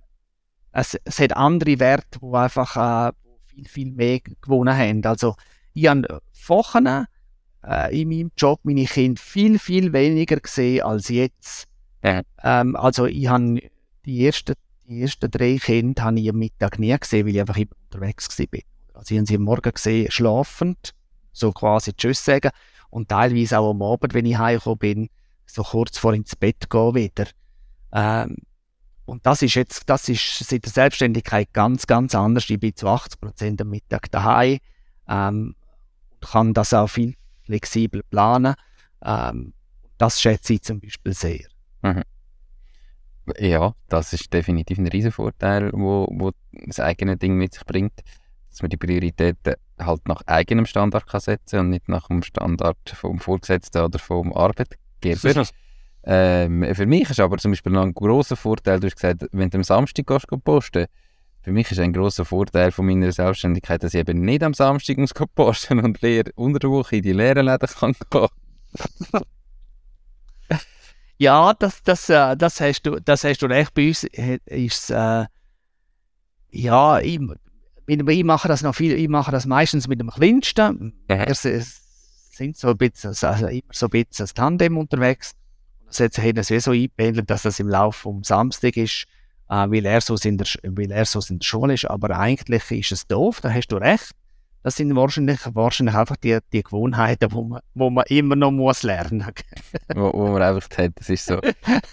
es, 0.73 0.99
es 1.05 1.19
hat 1.19 1.37
andere 1.37 1.79
Werte, 1.79 2.19
die 2.21 2.35
einfach 2.35 3.09
äh, 3.09 3.13
viel, 3.47 3.69
viel 3.69 3.93
mehr 3.93 4.21
gewonnen 4.41 4.77
haben. 4.77 5.05
Also 5.05 5.35
ich 5.75 5.87
habe 5.87 6.23
Wochen 6.47 6.87
äh, 6.87 8.01
in 8.01 8.09
meinem 8.09 8.31
Job 8.37 8.61
meine 8.63 8.85
Kinder 8.85 9.21
viel, 9.21 9.59
viel 9.59 9.93
weniger 9.93 10.37
gesehen 10.37 10.83
als 10.83 11.09
jetzt. 11.09 11.67
Ja. 12.03 12.23
Ähm, 12.43 12.77
also 12.77 13.07
ich 13.07 13.29
habe 13.29 13.61
die 14.07 14.27
ersten, 14.27 14.55
die 14.87 15.03
ersten 15.03 15.31
drei 15.31 15.59
Kinder 15.59 16.05
habe 16.05 16.21
ich 16.21 16.31
am 16.31 16.39
Mittag 16.39 16.79
nie 16.79 16.97
gesehen, 16.99 17.27
weil 17.27 17.35
ich 17.35 17.41
einfach 17.41 17.57
immer 17.57 17.77
unterwegs 17.91 18.39
war. 18.39 18.47
Also 18.95 19.15
ich 19.15 19.19
habe 19.19 19.27
sie 19.27 19.37
am 19.37 19.43
Morgen 19.43 19.73
gesehen, 19.73 20.11
schlafend, 20.11 20.95
so 21.33 21.53
quasi 21.53 21.93
Tschüss 21.93 22.25
sagen 22.25 22.51
und 22.89 23.09
teilweise 23.09 23.59
auch 23.59 23.71
am 23.71 23.83
Abend, 23.83 24.15
wenn 24.15 24.27
ich 24.27 24.39
heimgekommen 24.39 24.79
bin, 24.79 25.09
so 25.53 25.63
kurz 25.63 25.99
vor 25.99 26.15
ins 26.15 26.37
Bett 26.37 26.71
gehen 26.71 26.95
wieder. 26.95 27.27
Ähm, 27.93 28.37
und 29.05 29.27
das 29.27 29.43
ist 29.43 29.55
jetzt, 29.55 29.91
das 29.91 30.09
ist 30.09 30.39
seit 30.39 30.65
der 30.65 30.73
Selbstständigkeit 30.73 31.53
ganz, 31.53 31.87
ganz 31.87 32.15
anders. 32.15 32.49
Ich 32.49 32.61
bin 32.61 32.77
zu 32.77 32.87
80 32.87 33.21
Prozent 33.21 33.61
am 33.61 33.71
Mittag 33.71 34.11
daheim 34.11 34.59
ähm, 35.09 35.57
und 36.11 36.31
kann 36.31 36.55
das 36.55 36.73
auch 36.73 36.87
viel 36.87 37.15
flexibel 37.43 38.03
planen. 38.09 38.55
Ähm, 39.03 39.53
das 39.99 40.21
schätze 40.21 40.55
ich 40.55 40.63
zum 40.63 40.81
Beispiel 40.81 41.13
sehr. 41.13 41.47
Mhm. 41.83 42.03
Ja, 43.39 43.75
das 43.89 44.13
ist 44.13 44.33
definitiv 44.33 44.79
ein 44.79 44.87
riesen 44.87 45.13
Vorteil, 45.13 45.71
wo, 45.73 46.07
wo 46.11 46.31
das 46.67 46.81
eigene 46.81 47.17
Ding 47.17 47.35
mit 47.35 47.55
sich 47.55 47.65
bringt, 47.65 48.01
dass 48.49 48.63
man 48.63 48.71
die 48.71 48.77
Prioritäten 48.77 49.55
halt 49.79 50.07
nach 50.09 50.23
eigenem 50.27 50.67
Standard 50.67 51.07
kann 51.07 51.21
setzen 51.21 51.61
und 51.61 51.71
nicht 51.71 51.89
nach 51.89 52.09
dem 52.09 52.23
Standard 52.23 52.79
vom 52.95 53.19
Vorgesetzten 53.19 53.83
oder 53.83 53.99
vom 53.99 54.33
Arbeitgeber 54.33 54.77
Geber. 55.01 55.47
Ähm, 56.03 56.75
für 56.75 56.87
mich 56.87 57.11
ist 57.11 57.21
aber 57.21 57.37
zum 57.39 57.53
Beispiel 57.53 57.73
noch 57.73 57.83
ein 57.83 57.93
großer 57.93 58.37
Vorteil, 58.37 58.81
du 58.81 58.87
hast 58.87 58.97
gesagt, 58.97 59.27
wenn 59.33 59.51
du 59.51 59.59
am 59.59 59.65
Samstag 59.65 60.07
gehst, 60.07 60.27
posten 60.45 60.87
für 61.43 61.53
mich 61.53 61.71
ist 61.71 61.79
ein 61.79 61.93
großer 61.93 62.25
Vorteil 62.25 62.71
von 62.71 62.85
meiner 62.85 63.13
Selbstständigkeit, 63.13 63.83
dass 63.83 63.95
ich 63.95 64.01
eben 64.01 64.21
nicht 64.21 64.43
am 64.43 64.53
Samstag 64.53 64.99
muss 64.99 65.15
posten 65.35 65.81
und 65.81 66.03
leer 66.03 66.25
unter 66.35 66.59
der 66.59 66.71
Woche 66.71 66.97
in 66.97 67.03
die 67.03 67.13
leeren 67.13 67.47
Läden 67.47 67.67
kann 67.67 67.95
gehen. 68.11 68.29
ja, 71.19 71.55
das, 71.55 71.83
das, 71.83 72.11
äh, 72.11 72.37
das, 72.37 72.61
hast 72.61 72.83
du, 72.83 73.01
das 73.01 73.25
hast 73.25 73.41
du 73.41 73.47
recht. 73.47 73.73
Bei 73.73 73.89
uns 73.89 74.05
ist 74.05 74.91
äh, 74.91 75.25
ja, 76.51 76.99
ich, 77.01 77.21
ich 77.87 78.25
mache 78.25 78.49
das 78.49 78.63
noch 78.63 78.75
viel, 78.75 78.93
ich 78.93 79.09
mache 79.09 79.33
das 79.33 79.47
meistens 79.47 79.89
mit 79.89 80.01
dem 80.01 80.11
Kleinsten. 80.11 80.93
Mhm. 81.09 81.17
Es, 81.17 81.45
sind 82.41 82.57
so 82.57 82.69
ein 82.69 82.77
bisschen, 82.79 83.11
also 83.11 83.47
immer 83.47 83.63
so 83.71 83.87
ein 83.87 83.91
bisschen 83.91 84.25
als 84.25 84.35
Tandem 84.35 84.79
unterwegs. 84.79 85.33
Das 85.87 86.01
hat 86.01 86.15
sich 86.15 86.35
das 86.35 86.49
so 86.49 86.73
dass 87.27 87.43
das 87.43 87.61
im 87.61 87.69
Laufe 87.69 88.01
vom 88.01 88.25
Samstag 88.25 88.77
ist, 88.77 89.05
äh, 89.51 89.67
weil, 89.69 89.85
er 89.85 90.01
so 90.01 90.17
in 90.23 90.39
der, 90.39 90.47
weil 90.63 90.91
er 90.91 91.05
so 91.05 91.21
in 91.29 91.41
der 91.41 91.47
Schule 91.47 91.75
ist. 91.75 91.85
Aber 91.85 92.19
eigentlich 92.19 92.71
ist 92.71 92.93
es 92.93 93.07
doof, 93.07 93.41
da 93.43 93.53
hast 93.53 93.69
du 93.69 93.77
recht. 93.77 94.13
Das 94.63 94.77
sind 94.77 94.95
wahrscheinlich, 94.95 95.41
wahrscheinlich 95.53 95.95
einfach 95.95 96.17
die, 96.17 96.39
die 96.53 96.63
Gewohnheiten, 96.63 97.33
wo 97.33 97.43
man, 97.43 97.61
wo 97.75 97.91
man 97.91 98.05
immer 98.09 98.37
noch 98.37 98.51
muss 98.51 98.83
lernen 98.83 99.27
muss. 99.27 99.97
wo, 99.97 100.13
wo 100.13 100.29
man 100.29 100.43
einfach 100.43 100.69
hat, 100.79 100.93
das 100.95 101.09
ist 101.11 101.27
so. 101.27 101.41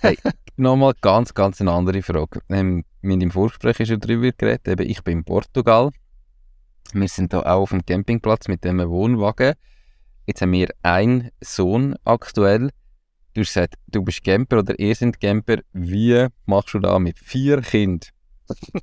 Hey, 0.02 0.18
nochmal 0.56 0.94
ganz, 1.02 1.34
ganz 1.34 1.60
eine 1.60 1.72
andere 1.72 2.02
Frage. 2.02 2.42
Ähm, 2.50 2.86
wir 3.02 3.14
haben 3.14 3.22
im 3.22 3.32
Vorgespräch 3.32 3.88
schon 3.88 4.00
darüber 4.00 4.32
geredet, 4.32 4.68
eben 4.68 4.90
ich 4.90 5.02
bin 5.04 5.20
in 5.20 5.24
Portugal. 5.24 5.92
Wir 6.94 7.08
sind 7.10 7.34
da 7.34 7.40
auch 7.40 7.62
auf 7.62 7.70
dem 7.72 7.86
Campingplatz 7.86 8.48
mit 8.48 8.64
dem 8.64 8.80
Wohnwagen. 8.80 9.56
Jetzt 10.28 10.42
haben 10.42 10.52
wir 10.52 10.68
einen 10.84 11.32
Sohn 11.40 11.96
aktuell. 12.04 12.70
Du 13.34 13.42
hast 13.42 13.54
gesagt, 13.54 13.76
du 13.88 14.02
bist 14.02 14.26
Camper 14.26 14.60
oder 14.60 14.78
ihr 14.78 14.94
seid 14.94 15.22
Camper. 15.22 15.60
Wie 15.72 16.28
machst 16.46 16.74
du 16.74 16.80
da 16.80 17.00
mit 17.00 17.18
vier 17.18 17.62
Kindern? 17.62 18.10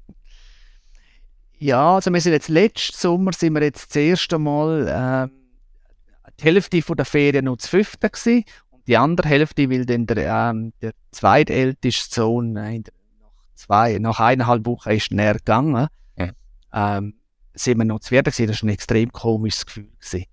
ja, 1.59 1.97
also 1.97 2.11
wir 2.11 2.21
sind 2.23 2.33
jetzt 2.33 2.49
letzten 2.49 2.97
Sommer 2.97 3.35
sind 3.35 3.53
wir 3.53 3.63
jetzt 3.63 3.91
das 3.91 3.97
erste 3.97 4.39
Mal 4.39 5.29
äh, 5.29 6.31
die 6.41 6.45
Hälfte 6.45 6.81
von 6.81 6.97
der 6.97 7.05
Ferien 7.05 7.45
noch 7.45 7.59
das 7.59 7.69
fünfte 7.69 8.09
gewesen. 8.09 8.45
und 8.71 8.89
die 8.89 8.97
andere 8.97 9.29
Hälfte, 9.29 9.69
weil 9.69 9.85
dann 9.85 10.07
der, 10.07 10.51
ähm, 10.51 10.73
der 10.81 10.93
zweitälteste 11.11 12.15
Sohn 12.15 12.57
äh, 12.57 12.79
nach 12.79 13.33
zwei, 13.55 13.99
nach 13.99 14.19
eineinhalb 14.19 14.65
Wochen 14.65 14.91
ist 14.93 15.11
näher 15.11 15.35
gegangen, 15.35 15.89
ja. 16.17 16.31
ähm, 16.73 17.17
sind 17.53 17.77
wir 17.77 17.85
noch 17.85 18.01
zu 18.01 18.09
viert 18.09 18.25
gewesen. 18.25 18.47
Das 18.47 18.63
war 18.63 18.69
ein 18.71 18.73
extrem 18.73 19.13
komisches 19.13 19.67
Gefühl 19.67 19.91
gewesen. 20.01 20.25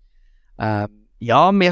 Ähm, 0.58 1.01
ja, 1.22 1.52
wir, 1.52 1.72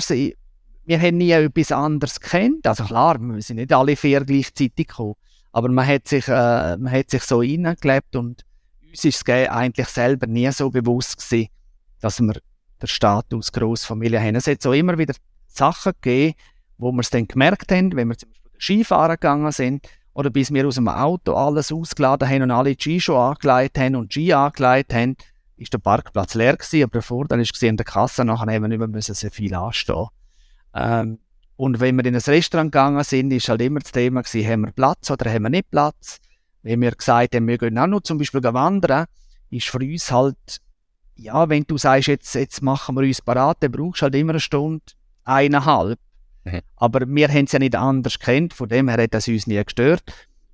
wir 0.85 1.01
haben 1.01 1.17
nie 1.17 1.31
etwas 1.31 1.71
anderes 1.71 2.19
kennt. 2.19 2.65
Also 2.67 2.83
klar, 2.85 3.19
wir 3.19 3.41
sind 3.41 3.57
nicht 3.57 3.73
alle 3.73 3.95
vier 3.95 4.23
gleichzeitig 4.23 4.87
gekommen. 4.87 5.15
Aber 5.51 5.69
man 5.69 5.87
hat 5.87 6.07
sich, 6.07 6.27
äh, 6.27 6.77
man 6.77 6.91
hat 6.91 7.09
sich 7.09 7.23
so 7.23 7.41
hineingelebt 7.41 8.15
und 8.15 8.45
uns 8.87 9.03
ist 9.03 9.27
es 9.27 9.49
eigentlich 9.49 9.87
selber 9.87 10.27
nie 10.27 10.51
so 10.51 10.69
bewusst 10.69 11.17
gewesen, 11.17 11.49
dass 11.99 12.19
wir 12.21 12.33
den 12.33 12.87
Status 12.87 13.51
Großfamilie 13.51 14.21
haben. 14.21 14.35
Es 14.35 14.45
hat 14.45 14.61
so 14.61 14.71
immer 14.71 14.97
wieder 14.99 15.15
Sachen 15.47 15.93
gegeben, 15.99 16.35
wo 16.77 16.91
wir 16.91 17.01
es 17.01 17.09
dann 17.09 17.27
gemerkt 17.27 17.71
haben, 17.71 17.95
wenn 17.95 18.09
wir 18.09 18.17
zum 18.17 18.29
Beispiel 18.29 18.51
Skifahren 18.59 19.15
gegangen 19.15 19.51
sind 19.51 19.87
oder 20.13 20.29
bis 20.29 20.53
wir 20.53 20.67
aus 20.67 20.75
dem 20.75 20.87
Auto 20.87 21.33
alles 21.33 21.71
ausgeladen 21.71 22.29
haben 22.29 22.43
und 22.43 22.51
alle 22.51 22.75
die 22.75 22.99
Ski 22.99 23.11
angelegt 23.11 23.79
haben 23.79 23.95
und 23.95 24.13
Ski 24.13 24.31
angelegt 24.31 24.93
haben, 24.93 25.17
ist 25.59 25.73
der 25.73 25.79
Parkplatz 25.79 26.33
leer 26.35 26.55
gewesen, 26.55 26.83
aber 26.83 26.91
der 26.93 27.01
Vorteil 27.01 27.41
ist 27.41 27.53
gesehen, 27.53 27.71
an 27.71 27.77
der 27.77 27.85
Kasse 27.85 28.23
nachher 28.25 28.53
haben 28.53 28.61
wir 28.61 28.67
nicht 28.67 28.79
mehr 28.79 28.87
müssen 28.87 29.13
so 29.13 29.29
viel 29.29 29.53
anstehen. 29.53 30.07
Ähm, 30.73 31.19
und 31.57 31.81
wenn 31.81 31.97
wir 31.97 32.05
in 32.05 32.15
ein 32.15 32.21
Restaurant 32.21 32.71
gegangen 32.71 33.03
sind, 33.03 33.31
ist 33.31 33.49
halt 33.49 33.61
immer 33.61 33.81
das 33.81 33.91
Thema 33.91 34.21
gewesen, 34.21 34.49
haben 34.49 34.61
wir 34.61 34.71
Platz 34.71 35.11
oder 35.11 35.31
haben 35.31 35.43
wir 35.43 35.49
nicht 35.49 35.69
Platz? 35.69 36.19
Wenn 36.63 36.81
wir 36.81 36.91
gesagt 36.91 37.35
haben, 37.35 37.47
wir 37.47 37.57
gehen 37.57 37.77
auch 37.77 37.87
noch 37.87 38.01
zum 38.01 38.17
Beispiel 38.17 38.41
wandern, 38.41 39.05
ist 39.49 39.67
für 39.67 39.79
uns 39.79 40.11
halt, 40.11 40.61
ja, 41.15 41.49
wenn 41.49 41.63
du 41.63 41.77
sagst, 41.77 42.07
jetzt, 42.07 42.33
jetzt 42.35 42.61
machen 42.61 42.95
wir 42.95 43.03
uns 43.03 43.21
parat, 43.21 43.57
dann 43.59 43.71
brauchst 43.71 44.01
du 44.01 44.03
halt 44.03 44.15
immer 44.15 44.31
eine 44.31 44.39
Stunde, 44.39 44.83
eineinhalb. 45.25 45.99
Mhm. 46.45 46.61
Aber 46.77 47.01
wir 47.05 47.27
haben 47.27 47.45
es 47.45 47.51
ja 47.51 47.59
nicht 47.59 47.75
anders 47.75 48.19
kennt, 48.19 48.53
von 48.53 48.69
dem 48.69 48.87
her 48.87 49.03
hat 49.03 49.13
das 49.13 49.27
uns 49.27 49.47
nie 49.47 49.61
gestört. 49.61 50.03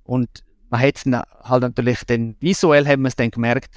Und 0.02 0.28
man 0.70 0.80
hat 0.80 1.04
halt 1.06 1.62
natürlich 1.62 2.04
dann, 2.06 2.34
visuell 2.40 2.86
haben 2.86 3.02
wir 3.02 3.08
es 3.08 3.16
dann 3.16 3.30
gemerkt, 3.30 3.70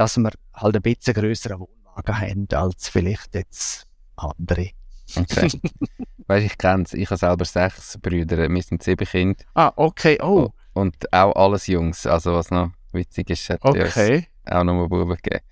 dass 0.00 0.16
wir 0.16 0.30
halt 0.54 0.76
ein 0.76 0.82
bisschen 0.82 1.12
größeren 1.12 1.60
Wohnwagen 1.60 2.20
haben 2.20 2.48
als 2.54 2.88
vielleicht 2.88 3.34
jetzt 3.34 3.86
andere. 4.16 4.70
Okay. 5.14 5.50
weißt 6.26 6.46
ich 6.46 6.56
kenne 6.56 6.84
es. 6.84 6.94
Ich 6.94 7.10
habe 7.10 7.18
selber 7.18 7.44
sechs 7.44 7.98
Brüder. 8.00 8.48
Wir 8.48 8.62
sind 8.62 8.82
sieben 8.82 9.06
Kinder. 9.06 9.44
Ah, 9.54 9.72
okay. 9.76 10.18
Oh. 10.22 10.52
Und 10.72 11.12
auch 11.12 11.34
alles 11.34 11.66
Jungs. 11.66 12.06
Also, 12.06 12.32
was 12.32 12.50
noch 12.50 12.70
witzig 12.92 13.28
ist, 13.28 13.50
hat 13.50 13.62
okay. 13.62 14.26
auch 14.46 14.64
noch 14.64 14.72
mal 14.72 14.88
Buben 14.88 15.16
gegeben. 15.16 15.44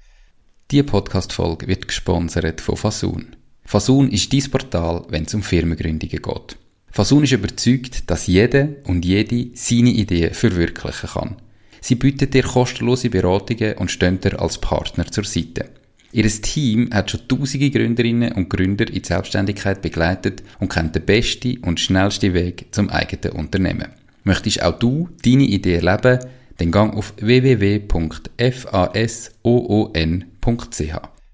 Diese 0.71 0.85
Podcast-Folge 0.85 1.69
wird 1.69 1.87
gesponsert 1.87 2.63
von 2.63 2.77
Fasun. 2.77 3.37
Fasun 3.67 4.11
ist 4.11 4.33
dein 4.33 4.51
Portal, 4.51 5.05
wenn 5.11 5.25
es 5.25 5.35
um 5.35 5.43
Firmengründungen 5.43 6.23
geht. 6.23 6.57
Fasun 6.91 7.25
ist 7.25 7.33
überzeugt, 7.33 8.09
dass 8.09 8.27
jede 8.27 8.77
und 8.85 9.05
jede 9.05 9.51
seine 9.55 9.91
Ideen 9.91 10.33
verwirklichen 10.33 11.11
kann. 11.11 11.37
Sie 11.81 11.95
bietet 11.95 12.35
dir 12.35 12.43
kostenlose 12.43 13.11
Beratungen 13.11 13.75
und 13.75 13.91
stehen 13.91 14.21
dir 14.21 14.41
als 14.41 14.59
Partner 14.59 15.07
zur 15.07 15.25
Seite. 15.25 15.71
Ihr 16.11 16.27
Team 16.27 16.88
hat 16.93 17.11
schon 17.11 17.29
tausende 17.29 17.71
Gründerinnen 17.71 18.33
und 18.33 18.49
Gründer 18.49 18.87
in 18.88 19.03
die 19.03 19.07
Selbstständigkeit 19.07 19.83
begleitet 19.83 20.43
und 20.59 20.73
kennt 20.73 20.95
den 20.95 21.05
besten 21.05 21.59
und 21.59 21.81
schnellsten 21.81 22.33
Weg 22.33 22.69
zum 22.71 22.88
eigenen 22.88 23.37
Unternehmen. 23.37 23.88
Möchtest 24.25 24.62
auch 24.62 24.79
du 24.79 25.11
deine 25.23 25.45
Idee 25.45 25.77
erleben? 25.77 26.21
Dann 26.57 26.71
gang 26.71 26.97
auf 26.97 27.12
www.fasoon.ch. 27.19 27.88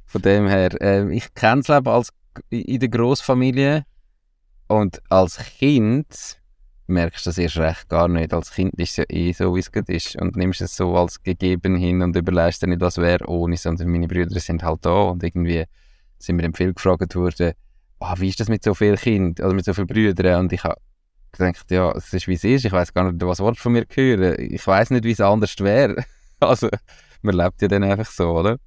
Von 0.07 0.23
dem 0.23 0.49
her, 0.49 0.83
äh, 0.83 1.15
ich 1.15 1.35
kenne 1.35 1.61
es 1.61 1.71
als 1.71 2.11
in 2.51 2.81
der 2.81 2.89
Großfamilie 2.89 3.85
und 4.69 5.01
als 5.09 5.39
Kind 5.59 6.39
merkst 6.87 7.27
das 7.27 7.39
erst 7.39 7.57
recht 7.57 7.89
gar 7.89 8.09
nicht. 8.09 8.33
Als 8.33 8.53
Kind 8.53 8.75
ist 8.75 8.91
es 8.91 8.97
ja 8.97 9.05
eh 9.09 9.33
so, 9.33 9.55
wie 9.55 9.61
es 9.61 9.73
gerade 9.73 9.93
ist. 9.93 10.17
Und 10.21 10.37
nimmst 10.37 10.61
es 10.61 10.77
so 10.77 10.97
als 10.97 11.23
gegeben 11.23 11.77
hin 11.77 12.03
und 12.03 12.17
überlegst 12.17 12.63
dir 12.63 12.67
nicht, 12.67 12.81
was 12.81 12.99
wäre 12.99 13.27
ohne, 13.27 13.57
sondern 13.57 13.89
meine 13.89 14.09
Brüder 14.09 14.39
sind 14.41 14.63
halt 14.63 14.85
da 14.85 15.03
und 15.05 15.23
irgendwie 15.23 15.65
sind 16.19 16.37
mir 16.37 16.43
dann 16.43 16.55
viel 16.55 16.73
gefragt 16.73 17.15
worden, 17.15 17.53
oh, 18.01 18.15
wie 18.19 18.29
ist 18.29 18.41
das 18.41 18.49
mit 18.49 18.63
so 18.63 18.75
vielen 18.75 18.97
Kindern, 18.97 19.45
also 19.45 19.55
mit 19.55 19.65
so 19.65 19.75
vielen 19.75 19.87
Brüdern? 19.87 20.41
Und 20.41 20.53
ich 20.53 20.65
habe 20.65 20.77
gedacht, 21.33 21.71
ja, 21.71 21.93
es 21.93 22.13
ist 22.13 22.29
wie 22.29 22.35
es 22.35 22.45
ist, 22.45 22.65
ich 22.65 22.73
weiß 22.73 22.93
gar 22.93 23.11
nicht, 23.11 23.25
was 23.25 23.41
Wort 23.41 23.59
von 23.59 23.73
mir 23.73 23.87
hören. 23.89 24.37
Ich 24.39 24.67
weiß 24.67 24.91
nicht, 24.91 25.05
wie 25.05 25.13
es 25.13 25.21
anders 25.21 25.55
wäre. 25.59 26.05
also, 26.41 26.69
man 27.23 27.37
lebt 27.37 27.63
ja 27.63 27.69
dann 27.69 27.85
einfach 27.85 28.11
so, 28.11 28.31
oder? 28.31 28.59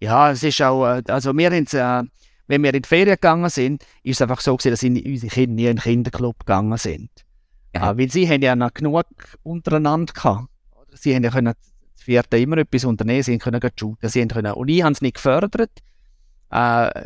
Ja, 0.00 0.32
es 0.32 0.42
ist 0.42 0.60
auch, 0.62 0.86
äh, 0.86 1.02
also 1.08 1.32
wir 1.36 1.50
haben 1.50 1.66
äh, 1.66 2.10
wenn 2.46 2.62
wir 2.62 2.74
in 2.74 2.82
die 2.82 2.88
Ferien 2.88 3.14
gegangen 3.14 3.50
sind, 3.50 3.84
ist 4.02 4.16
es 4.16 4.22
einfach 4.22 4.40
so 4.40 4.56
gewesen, 4.56 4.94
dass 4.94 5.04
unsere 5.04 5.32
Kinder 5.32 5.54
nie 5.54 5.66
in 5.66 5.76
den 5.76 5.82
Kinderclub 5.82 6.40
gegangen 6.40 6.76
sind. 6.78 7.10
Ja. 7.74 7.90
Äh, 7.90 7.98
weil 7.98 8.10
sie 8.10 8.28
haben 8.28 8.42
ja 8.42 8.56
noch 8.56 8.74
genug 8.74 9.06
untereinander 9.42 10.12
gehabt. 10.12 10.48
Sie 10.94 11.14
haben 11.14 11.24
ja 11.24 11.30
können 11.30 11.54
das 11.54 12.04
vierte 12.04 12.38
immer 12.38 12.58
etwas 12.58 12.84
unternehmen, 12.84 13.22
sie 13.22 13.38
können 13.38 13.60
shooten, 13.78 14.08
sie 14.08 14.26
können, 14.26 14.52
und 14.52 14.68
ich 14.68 14.82
habe 14.82 14.92
es 14.92 15.00
nicht 15.00 15.14
gefördert. 15.14 15.70
Äh, 16.50 17.04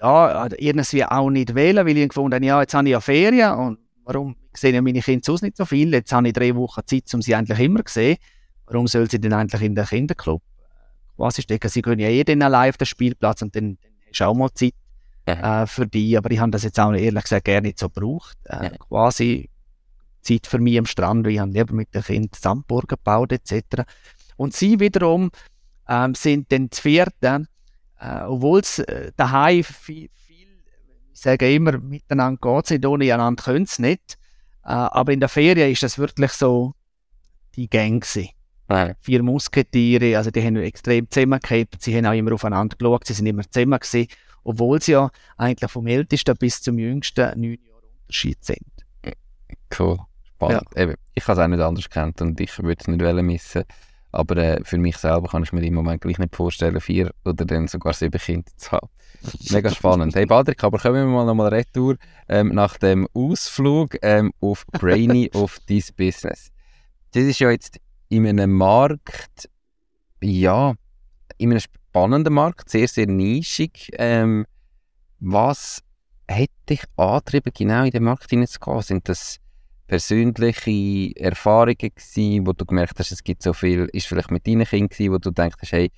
ja, 0.00 0.48
irgendwie 0.58 1.04
auch 1.04 1.30
nicht 1.30 1.54
wählen, 1.54 1.86
weil 1.86 1.96
ich 1.96 2.08
gefunden 2.08 2.34
habe, 2.34 2.44
ja, 2.44 2.60
jetzt 2.60 2.74
habe 2.74 2.88
ich 2.88 2.92
ja 2.92 3.00
Ferien 3.00 3.52
und 3.52 3.78
warum 4.04 4.34
sehen 4.54 4.74
ja 4.74 4.82
meine 4.82 5.00
Kinder 5.00 5.22
sonst 5.24 5.42
nicht 5.42 5.56
so 5.56 5.64
viel? 5.64 5.92
Jetzt 5.92 6.12
habe 6.12 6.28
ich 6.28 6.32
drei 6.32 6.54
Wochen 6.56 6.80
Zeit, 6.86 7.04
um 7.14 7.22
sie 7.22 7.34
eigentlich 7.34 7.58
immer 7.60 7.84
zu 7.84 7.94
sehen. 7.94 8.16
Warum 8.66 8.86
soll 8.86 9.10
sie 9.10 9.20
denn 9.20 9.32
eigentlich 9.32 9.62
in 9.62 9.74
den 9.74 9.84
Kinderclub? 9.84 10.42
Was 11.16 11.38
ist 11.38 11.50
das? 11.50 11.72
Sie 11.72 11.82
können 11.82 12.00
ja 12.00 12.08
eh 12.08 12.24
dann 12.24 12.40
allein 12.40 12.70
auf 12.70 12.78
den 12.78 12.86
Spielplatz 12.86 13.42
und 13.42 13.54
dann 13.54 13.78
ist 14.10 14.22
auch 14.22 14.34
mal 14.34 14.50
Zeit 14.52 14.74
äh, 15.26 15.66
für 15.66 15.86
die, 15.86 16.16
aber 16.16 16.30
ich 16.30 16.38
habe 16.38 16.50
das 16.50 16.64
jetzt 16.64 16.78
auch 16.80 16.92
ehrlich 16.92 17.22
gesagt 17.22 17.44
gerne 17.44 17.68
nicht 17.68 17.78
so 17.78 17.88
gebraucht. 17.88 18.36
Äh. 18.44 18.70
Quasi 18.78 19.50
Zeit 20.22 20.46
für 20.46 20.58
mich 20.58 20.78
am 20.78 20.86
Strand, 20.86 21.26
ich 21.26 21.38
habe 21.38 21.50
lieber 21.50 21.74
mit 21.74 21.94
den 21.94 22.02
Kindern 22.02 22.30
Sandburgen 22.38 22.88
gebaut 22.88 23.32
etc. 23.32 23.84
Und 24.36 24.54
sie 24.54 24.78
wiederum 24.80 25.30
ähm, 25.88 26.14
sind 26.14 26.50
dann 26.52 26.70
zu 26.70 26.82
vierten, 26.82 27.48
äh, 27.98 28.22
obwohl 28.22 28.60
es 28.60 28.78
äh, 28.80 29.12
daheim 29.16 29.64
viel, 29.64 30.08
viel, 30.26 30.48
ich 31.12 31.20
sage 31.20 31.52
immer, 31.52 31.78
miteinander 31.78 32.38
geht 32.40 32.70
es 32.70 32.86
ohne 32.86 33.12
einander 33.12 33.42
können 33.42 33.64
es 33.64 33.78
nicht. 33.78 34.18
Äh, 34.64 34.68
aber 34.72 35.12
in 35.12 35.20
der 35.20 35.28
Ferien 35.28 35.70
ist 35.70 35.82
das 35.82 35.98
wirklich 35.98 36.32
so 36.32 36.74
die 37.56 37.68
Gang 37.68 38.02
gewesen. 38.02 38.30
Ja. 38.70 38.94
Vier 39.00 39.22
Musketiere, 39.22 40.16
also 40.16 40.30
die 40.30 40.42
haben 40.42 40.56
extrem 40.56 41.10
zusammengehabt, 41.10 41.82
sie 41.82 41.96
haben 41.96 42.06
auch 42.06 42.12
immer 42.12 42.32
aufeinander 42.32 42.76
geschaut, 42.76 43.06
sie 43.06 43.14
sind 43.14 43.26
immer 43.26 43.42
zusammen 43.50 43.78
gewesen, 43.80 44.06
obwohl 44.44 44.80
sie 44.80 44.92
ja 44.92 45.10
eigentlich 45.36 45.70
vom 45.70 45.86
Ältesten 45.86 46.36
bis 46.36 46.62
zum 46.62 46.78
Jüngsten 46.78 47.40
neun 47.40 47.58
Jahre 47.64 47.82
Unterschied 48.02 48.44
sind. 48.44 48.58
Cool, 49.76 49.98
spannend. 50.24 50.62
Ja. 50.76 50.82
Eben, 50.82 50.94
ich 51.14 51.26
habe 51.26 51.40
es 51.40 51.44
auch 51.44 51.48
nicht 51.48 51.60
anders 51.60 51.90
kennt 51.90 52.20
und 52.22 52.40
ich 52.40 52.58
würde 52.62 52.80
es 52.80 52.88
nicht 52.88 53.22
missen. 53.22 53.64
Aber 54.12 54.36
äh, 54.36 54.60
für 54.64 54.78
mich 54.78 54.96
selber 54.96 55.28
kann 55.28 55.44
ich 55.44 55.52
mir 55.52 55.62
im 55.62 55.74
Moment 55.74 56.02
gleich 56.02 56.18
nicht 56.18 56.34
vorstellen, 56.34 56.80
vier 56.80 57.12
oder 57.24 57.44
dann 57.44 57.68
sogar 57.68 57.92
sieben 57.92 58.18
Kinder 58.20 58.50
zu 58.56 58.72
haben. 58.72 58.88
Mega 59.50 59.70
spannend. 59.70 60.14
Hey 60.14 60.26
Patrick, 60.26 60.62
aber 60.64 60.78
kommen 60.78 60.94
wir 60.94 61.04
mal 61.04 61.26
nochmal 61.26 61.54
retour 61.54 61.96
ähm, 62.28 62.48
nach 62.48 62.76
dem 62.78 63.06
Ausflug 63.14 63.96
ähm, 64.02 64.32
auf 64.40 64.66
Brainy 64.66 65.30
of 65.34 65.58
this 65.68 65.92
Business. 65.92 66.50
Das 67.12 67.22
ist 67.24 67.38
ja 67.38 67.50
jetzt 67.50 67.78
in 68.10 68.26
einem 68.26 68.52
Markt, 68.52 69.48
ja, 70.20 70.74
in 71.38 71.50
einem 71.50 71.60
spannenden 71.60 72.34
Markt, 72.34 72.68
sehr, 72.68 72.88
sehr 72.88 73.06
nischig. 73.06 73.90
Ähm, 73.94 74.44
was 75.20 75.82
hat 76.28 76.50
dich 76.68 76.82
angetrieben, 76.96 77.52
genau 77.56 77.84
in 77.84 77.90
den 77.90 78.04
Markt 78.04 78.28
hineinzugehen? 78.28 78.82
Sind 78.82 79.08
das 79.08 79.38
persönliche 79.86 81.16
Erfahrungen 81.16 81.76
gewesen, 81.76 82.46
wo 82.46 82.52
du 82.52 82.64
gemerkt 82.64 82.98
hast, 82.98 83.12
es 83.12 83.24
gibt 83.24 83.42
so 83.42 83.52
viel, 83.52 83.88
ist 83.92 84.06
vielleicht 84.06 84.30
mit 84.30 84.46
deinen 84.46 84.64
Kindern 84.64 84.88
gewesen, 84.88 85.12
wo 85.12 85.18
du 85.18 85.30
denkst, 85.30 85.72
hey, 85.72 85.90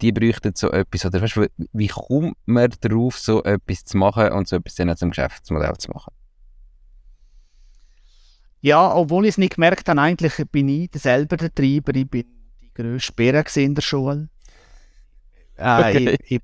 die 0.00 0.12
bräuchten 0.12 0.52
so 0.54 0.70
etwas, 0.70 1.06
oder 1.06 1.22
weißt, 1.22 1.40
wie 1.72 1.88
kommt 1.88 2.36
man 2.46 2.70
darauf, 2.80 3.18
so 3.18 3.42
etwas 3.42 3.84
zu 3.84 3.96
machen 3.96 4.32
und 4.32 4.48
so 4.48 4.56
etwas 4.56 4.74
dann 4.74 4.94
zum 4.96 5.10
Geschäftsmodell 5.10 5.76
zu 5.78 5.90
machen? 5.90 6.12
Ja, 8.60 8.94
obwohl 8.94 9.24
ich 9.24 9.30
es 9.30 9.38
nicht 9.38 9.54
gemerkt 9.54 9.88
habe, 9.88 10.00
eigentlich 10.00 10.34
bin 10.50 10.68
ich 10.68 10.90
selber 10.94 11.36
der 11.36 11.54
Treiber. 11.54 11.94
Ich 11.94 12.08
bin 12.08 12.24
die 12.60 12.74
grösste 12.74 13.12
Bäre 13.12 13.44
in 13.56 13.74
der 13.74 13.82
Schule. 13.82 14.28
Äh, 15.56 15.80
okay. 15.80 16.18
ich, 16.24 16.36
ich, 16.36 16.40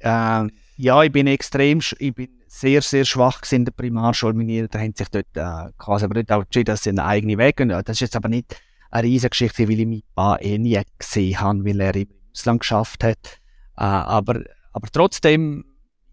äh, 0.00 0.46
ja, 0.76 1.02
ich 1.02 1.12
bin 1.12 1.26
extrem, 1.26 1.80
ich 1.98 2.14
bin 2.14 2.28
sehr, 2.46 2.82
sehr 2.82 3.04
schwach 3.04 3.40
in 3.50 3.64
der 3.64 3.72
Primarschule. 3.72 4.34
Meine 4.34 4.52
Eltern 4.52 4.82
haben 4.82 4.94
sich 4.94 5.08
dort 5.08 5.26
äh, 5.34 5.72
quasi 5.78 6.04
aber 6.04 6.14
nicht 6.14 6.32
auch 6.32 6.42
entschieden, 6.42 6.66
dass 6.66 6.82
sie 6.82 6.90
einen 6.90 7.00
eigenen 7.00 7.38
Weg 7.38 7.56
gehen. 7.56 7.68
Das 7.68 7.84
ist 7.88 8.00
jetzt 8.00 8.16
aber 8.16 8.28
nicht 8.28 8.56
eine 8.90 9.06
riesige 9.06 9.30
Geschichte, 9.30 9.68
weil 9.68 9.80
ich 9.80 9.86
meinen 9.86 10.02
Paar 10.14 10.40
eh 10.42 10.58
nie 10.58 10.80
gesehen 10.98 11.40
habe, 11.40 11.64
weil 11.64 11.80
er 11.80 11.94
im 11.94 12.08
Ausland 12.32 12.60
geschafft 12.60 13.04
hat. 13.04 13.40
Äh, 13.76 13.84
aber, 13.84 14.42
aber 14.72 14.88
trotzdem, 14.92 15.64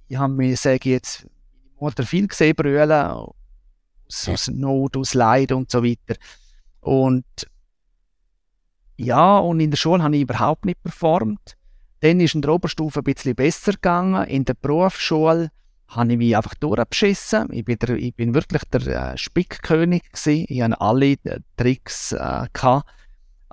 ich 0.08 0.18
habe 0.18 0.34
mir, 0.34 0.56
sage 0.58 0.76
ich 0.76 0.86
jetzt, 0.86 1.28
Mutter 1.80 2.04
viel 2.04 2.28
gesehen 2.28 2.56
brüllen 2.56 2.92
aus, 4.14 4.30
aus 4.30 4.48
Not, 4.50 4.98
aus 4.98 5.14
Leid 5.14 5.52
und 5.52 5.72
so 5.72 5.84
weiter. 5.84 6.16
Und 6.82 7.26
ja, 8.98 9.40
und 9.40 9.60
in 9.60 9.72
der 9.72 9.78
Schule 9.78 10.04
habe 10.04 10.16
ich 10.16 10.22
überhaupt 10.22 10.66
nicht 10.66 10.82
performt. 10.84 11.58
Dann 12.02 12.20
ist 12.20 12.36
in 12.36 12.42
der 12.42 12.54
Oberstufe 12.54 13.00
ein 13.00 13.04
bisschen 13.04 13.36
besser 13.36 13.74
gegangen. 13.74 14.28
In 14.28 14.46
der 14.46 14.56
Berufsschule 14.56 15.50
habe 15.88 16.12
ich 16.12 16.18
mich 16.18 16.36
einfach 16.36 16.54
durchgeschissen. 16.56 17.48
Ich 17.52 17.66
bin, 17.66 17.78
der, 17.80 17.96
ich 17.96 18.14
bin 18.14 18.34
wirklich 18.34 18.64
der 18.66 19.14
äh, 19.14 19.18
Spickkönig 19.18 20.04
gewesen. 20.12 20.46
Ich 20.48 20.62
hatte 20.62 20.82
alle 20.82 21.12
äh, 21.24 21.40
Tricks 21.58 22.12
äh, 22.12 22.48
gehabt, 22.54 22.90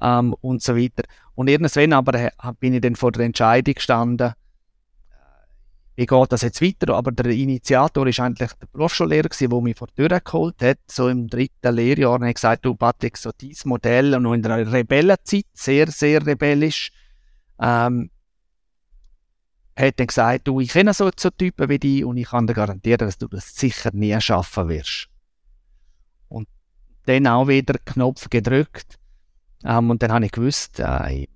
ähm, 0.01 0.35
und 0.41 0.63
so 0.63 0.77
weiter. 0.77 1.05
Und 1.35 1.49
irgendwann 1.49 1.93
aber 1.93 2.15
äh, 2.15 2.31
bin 2.59 2.75
ich 2.75 2.81
dann 2.81 2.97
vor 2.97 3.13
der 3.13 3.27
Entscheidung 3.27 3.75
gestanden, 3.75 4.33
wie 6.01 6.07
geht 6.07 6.33
das 6.33 6.41
jetzt 6.41 6.63
weiter? 6.63 6.95
Aber 6.95 7.13
der 7.13 7.27
Initiator 7.27 8.07
ist 8.07 8.21
eigentlich 8.21 8.53
der 8.55 8.67
Berufsschullehrer 8.73 9.29
gewesen, 9.29 9.51
der 9.51 9.61
mich 9.61 9.77
vor 9.77 9.89
die 9.89 9.97
Tür 9.97 10.19
geholt 10.19 10.63
hat, 10.63 10.79
so 10.91 11.11
im 11.11 11.29
dritten 11.29 11.75
Lehrjahr, 11.75 12.15
und 12.15 12.25
hat 12.25 12.37
gesagt, 12.37 12.65
du 12.65 12.75
Patrick, 12.75 13.19
so 13.19 13.31
dieses 13.39 13.67
Modell, 13.67 14.15
und 14.15 14.23
noch 14.23 14.33
in 14.33 14.41
der 14.41 14.73
Rebellenzeit, 14.73 15.45
sehr, 15.53 15.89
sehr 15.89 16.25
rebellisch, 16.25 16.91
ähm, 17.61 18.11
hat 19.77 20.01
dann 20.01 20.07
gesagt, 20.07 20.49
du, 20.49 20.61
ich 20.61 20.71
kenne 20.71 20.95
so, 20.95 21.11
so 21.15 21.29
Typen 21.29 21.69
wie 21.69 21.79
dich 21.79 22.03
und 22.03 22.17
ich 22.17 22.29
kann 22.29 22.47
dir 22.47 22.55
garantieren, 22.55 23.01
dass 23.01 23.19
du 23.19 23.29
das 23.29 23.55
sicher 23.55 23.91
nie 23.93 24.19
schaffen 24.23 24.71
wirst. 24.71 25.09
Und 26.29 26.49
dann 27.05 27.27
auch 27.27 27.47
wieder 27.47 27.75
Knopf 27.85 28.31
gedrückt. 28.31 28.99
Ähm, 29.67 29.91
und 29.91 30.03
dann 30.03 30.13
habe 30.13 30.25
ich 30.25 30.33
gewusst, 30.33 30.81
äh, 30.81 31.27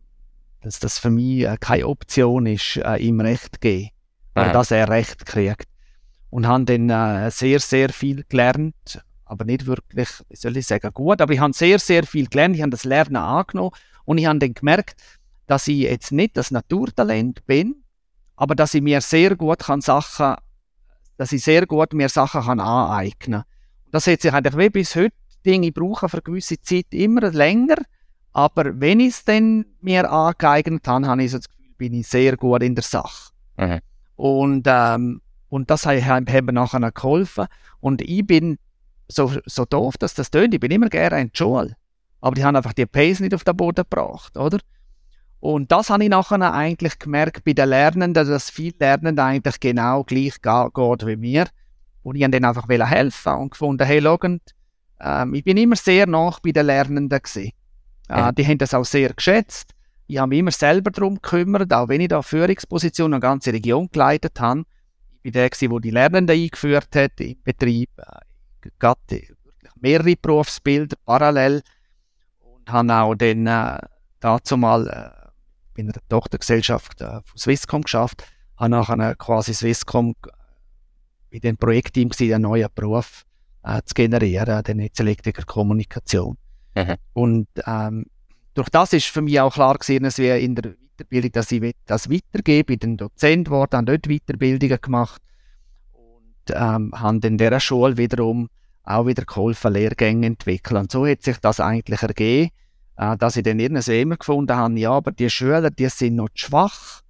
dass 0.63 0.79
das 0.79 0.99
für 0.99 1.11
mich 1.11 1.43
äh, 1.43 1.59
keine 1.61 1.87
Option 1.87 2.47
ist, 2.47 2.79
äh, 2.79 2.97
ihm 2.97 3.21
Recht 3.21 3.57
zu 3.57 3.61
geben 3.61 3.94
äh, 4.35 4.53
dass 4.53 4.71
er 4.71 4.89
Recht 4.89 5.25
kriegt. 5.27 5.67
Und 6.31 6.47
habe 6.47 6.65
dann 6.65 6.91
äh, 6.91 7.31
sehr, 7.31 7.61
sehr 7.61 7.91
viel 7.91 8.25
gelernt, 8.29 9.03
aber 9.25 9.45
nicht 9.45 9.67
wirklich, 9.67 10.09
wie 10.29 10.37
soll 10.37 10.57
ich 10.57 10.67
sagen, 10.67 10.91
gut, 10.93 11.21
aber 11.21 11.33
ich 11.33 11.41
habe 11.41 11.53
sehr, 11.53 11.79
sehr 11.79 12.05
viel 12.05 12.27
gelernt, 12.27 12.57
ich 12.57 12.63
habe 12.63 12.71
das 12.71 12.85
Lernen 12.85 13.17
angenommen 13.17 13.71
und 14.05 14.19
ich 14.19 14.27
habe 14.27 14.39
dann 14.39 14.55
gemerkt, 14.55 14.97
dass 15.47 15.69
ich 15.69 15.79
jetzt 15.79 16.13
nicht 16.13 16.37
das 16.37 16.51
Naturtalent 16.51 17.47
bin, 17.47 17.77
aber 18.37 18.55
dass 18.55 18.75
ich 18.75 18.83
mir 18.83 19.01
sehr 19.01 19.37
gut 19.37 19.61
kann 19.61 19.81
Sachen, 19.81 20.37
dass 21.17 21.33
ich 21.33 21.45
sehr 21.45 21.67
gut 21.67 21.93
mir 21.93 22.09
Sachen 22.09 22.43
kann 22.43 22.61
aneignen. 22.61 23.45
Das 23.93 24.07
hat 24.07 24.21
sich 24.21 24.33
eigentlich 24.33 24.57
wie 24.57 24.71
bis 24.71 24.97
heute 24.97 25.15
Dinge 25.47 25.71
brauche 25.71 26.09
für 26.09 26.17
eine 26.17 26.23
gewisse 26.23 26.61
Zeit 26.61 26.87
immer 26.91 27.31
länger, 27.31 27.77
aber 28.33 28.81
wenn 28.81 28.99
ich 28.99 29.11
es 29.11 29.25
dann 29.25 29.67
mir 29.81 30.11
angeeignet 30.11 30.89
habe, 30.89 31.07
habe 31.07 31.23
ich 31.23 31.31
so 31.31 31.39
das 31.39 31.49
Gefühl, 31.49 31.75
bin 31.77 31.95
ich 31.95 32.09
sehr 32.09 32.37
gut 32.37 32.63
in 32.63 32.75
der 32.75 32.83
Sache. 32.83 33.33
Mhm. 33.57 33.81
Und, 34.17 34.67
ähm, 34.67 35.21
und 35.49 35.71
das 35.71 35.87
hat 35.87 36.29
mir 36.29 36.53
nachher 36.53 36.93
geholfen. 36.93 37.47
Und 37.81 38.03
ich 38.03 38.27
bin 38.27 38.59
so, 39.09 39.33
so 39.47 39.65
doof, 39.65 39.97
dass 39.99 40.15
das 40.15 40.31
tönt, 40.31 40.55
ich 40.55 40.61
bin 40.61 40.71
immer 40.71 40.89
gerne 40.89 41.21
in 41.21 41.33
die 41.33 41.39
Schule. 41.39 41.77
Aber 42.21 42.35
die 42.35 42.45
haben 42.45 42.57
einfach 42.57 42.73
die 42.73 42.87
Pace 42.87 43.21
nicht 43.21 43.35
auf 43.35 43.45
den 43.45 43.57
Boden 43.57 43.85
gebracht, 43.89 44.37
oder? 44.37 44.59
Und 45.41 45.71
das 45.71 45.91
habe 45.91 46.03
ich 46.03 46.09
nachher 46.09 46.55
eigentlich 46.55 46.99
gemerkt 46.99 47.45
bei 47.45 47.53
den 47.53 47.69
Lernenden, 47.69 48.27
dass 48.27 48.49
viele 48.49 48.75
Lernende 48.81 49.23
eigentlich 49.23 49.61
genau 49.61 50.03
gleich 50.03 50.41
geht 50.41 51.07
wie 51.07 51.17
mir. 51.17 51.47
Und 52.03 52.17
ich 52.17 52.23
habe 52.23 52.31
denen 52.31 52.47
einfach 52.47 52.67
helfen 52.67 53.35
und 53.35 53.51
gefunden, 53.51 53.85
hey, 53.85 54.01
schau, 54.03 54.19
ähm, 55.01 55.35
ich 55.35 55.45
bin 55.45 55.59
immer 55.59 55.77
sehr 55.77 56.07
nach 56.07 56.41
bei 56.41 56.53
den 56.53 56.65
Lernenden 56.65 57.21
gewesen. 57.23 57.53
Äh, 58.09 58.19
ja. 58.19 58.33
Die 58.33 58.47
haben 58.47 58.59
das 58.59 58.73
auch 58.73 58.85
sehr 58.85 59.13
geschätzt. 59.13 59.75
Ich 60.07 60.19
habe 60.19 60.29
mich 60.29 60.39
immer 60.41 60.51
selber 60.51 60.91
darum 60.91 61.15
gekümmert, 61.15 61.73
auch 61.73 61.89
wenn 61.89 62.01
ich 62.01 62.09
da 62.09 62.23
Führungspositionen 62.23 63.15
eine 63.15 63.21
ganze 63.21 63.53
Region 63.53 63.89
geleitet 63.91 64.39
habe. 64.41 64.65
Ich 65.23 65.23
bin 65.23 65.33
der, 65.33 65.49
der 65.49 65.81
die 65.81 65.91
Lernenden 65.91 66.37
eingeführt 66.37 66.95
hat 66.95 67.21
im 67.21 67.37
Betrieb. 67.43 67.91
Äh, 67.97 68.21
wirklich 68.61 69.31
mehrere 69.81 70.17
Berufsbilder 70.17 70.97
parallel. 71.05 71.63
Und 72.41 72.71
habe 72.71 72.93
auch 72.93 73.15
dann 73.15 73.47
äh, 73.47 73.79
dazu 74.21 74.57
mal 74.57 74.87
äh, 74.87 75.25
bei 75.75 75.83
einer 75.83 75.93
Tochtergesellschaft 76.09 77.01
äh, 77.01 77.21
von 77.25 77.39
Swisscom 77.39 77.83
geschafft, 77.83 78.25
habe 78.57 78.71
nachher 78.71 79.15
quasi 79.17 79.55
Swisscom 79.55 80.15
bei 81.31 81.39
dem 81.39 81.57
Projektteam 81.57 82.11
einen 82.21 82.43
neuen 82.43 82.69
Beruf 82.75 83.25
äh, 83.65 83.83
zu 83.85 83.95
generieren, 83.95 84.63
der 84.63 84.75
Netzelektriker 84.75 85.45
Kommunikation. 85.45 86.37
Mhm. 86.75 86.95
Und 87.13 87.49
ähm, 87.67 88.07
durch 88.55 88.69
das 88.71 88.93
ist 88.93 89.07
für 89.07 89.23
mich 89.23 89.41
auch 89.41 89.53
klar 89.53 89.75
gewesen, 89.75 90.05
dass 90.05 90.19
wir 90.19 90.39
in 90.39 90.55
der 90.55 90.75
Weiterbildung, 90.97 91.33
dass 91.33 91.53
ich 91.53 91.75
das 91.87 92.11
weitergebe. 92.11 92.75
Ich 92.75 92.79
bin 92.79 92.97
Dozent 92.97 93.47
geworden, 93.47 93.77
habe 93.77 93.99
dort 93.99 94.09
Weiterbildungen 94.09 94.79
gemacht 94.81 95.21
und 95.93 96.55
ähm, 96.55 96.93
habe 96.95 97.27
in 97.27 97.37
dieser 97.37 97.61
Schule 97.61 97.97
wiederum 97.97 98.49
auch 98.85 99.07
wieder 99.07 99.25
geholfen, 99.25 99.73
Lehrgänge 99.73 100.27
entwickeln. 100.27 100.83
Und 100.83 100.93
so 100.93 101.07
hat 101.07 101.23
sich 101.23 101.39
das 101.39 101.59
eigentlich 101.59 102.03
ergeben 102.03 102.51
äh, 102.97 103.17
dass 103.17 103.37
ich 103.37 103.43
dann 103.43 103.59
irgendwie 103.59 104.01
immer 104.01 104.17
gefunden 104.17 104.57
habe, 104.57 104.79
ja, 104.79 104.93
aber 104.93 105.13
die 105.13 105.31
Schüler, 105.31 105.71
die 105.71 105.89
sind 105.89 106.17
noch 106.17 106.29
schwach 106.35 107.03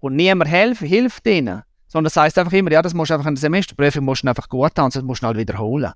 und 0.00 0.16
niemand 0.16 0.50
hilft, 0.50 0.82
hilft 0.82 1.26
ihnen. 1.26 1.62
Sondern 1.86 2.04
das 2.04 2.16
heisst 2.16 2.38
einfach 2.38 2.52
immer, 2.52 2.70
ja, 2.70 2.82
das 2.82 2.94
musst 2.94 3.10
du 3.10 3.14
einfach 3.14 3.28
in 3.28 3.34
der 3.34 3.40
Semesterprüfung 3.40 4.04
musst 4.04 4.22
du 4.22 4.28
einfach 4.28 4.48
gut 4.48 4.78
haben, 4.78 4.90
sonst 4.90 5.04
musst 5.04 5.22
du 5.22 5.26
halt 5.26 5.36
wiederholen. 5.36 5.92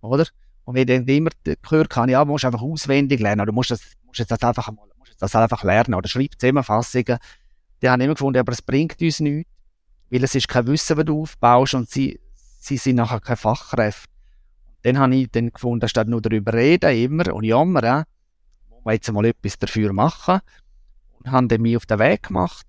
Oder? 0.00 0.26
Und 0.64 0.74
wenn 0.74 0.82
ich 0.82 0.86
dann 0.86 1.06
immer 1.06 1.30
gehört 1.44 1.96
habe, 1.96 2.10
ja, 2.10 2.24
du 2.24 2.30
musst 2.30 2.44
einfach 2.44 2.62
auswendig 2.62 3.20
lernen, 3.20 3.42
oder 3.42 3.52
musst 3.52 3.70
das, 3.70 3.80
musst 4.18 4.30
das 4.30 4.42
einfach 4.42 4.70
mal, 4.70 4.86
musst 4.98 5.20
das 5.20 5.34
einfach 5.34 5.64
lernen, 5.64 5.94
oder 5.94 6.08
schreib 6.08 6.32
Zusammenfassungen. 6.38 7.18
Die 7.80 7.88
haben 7.88 8.00
immer 8.00 8.14
gefunden, 8.14 8.40
aber 8.40 8.52
es 8.52 8.62
bringt 8.62 9.00
uns 9.00 9.20
nichts, 9.20 9.50
weil 10.10 10.24
es 10.24 10.34
ist 10.34 10.48
kein 10.48 10.66
Wissen, 10.66 10.96
das 10.96 11.04
du 11.04 11.22
aufbaust 11.22 11.74
und 11.74 11.88
sie, 11.88 12.20
sie 12.58 12.76
sind 12.76 12.96
nachher 12.96 13.20
keine 13.20 13.36
Fachkräfte. 13.36 14.08
Dann 14.82 14.98
habe 14.98 15.14
ich 15.16 15.30
dann 15.30 15.52
gefunden, 15.52 15.88
statt 15.88 16.08
nur 16.08 16.22
darüber 16.22 16.52
reden, 16.52 16.96
immer 16.96 17.32
und 17.34 17.44
jammern, 17.44 18.04
wir 18.88 18.94
jetzt 18.94 19.12
mal 19.12 19.24
etwas 19.24 19.58
dafür 19.58 19.92
machen. 19.92 20.40
Und 21.18 21.30
haben 21.30 21.48
dann 21.48 21.60
mich 21.60 21.76
auf 21.76 21.86
den 21.86 21.98
Weg 21.98 22.24
gemacht 22.24 22.66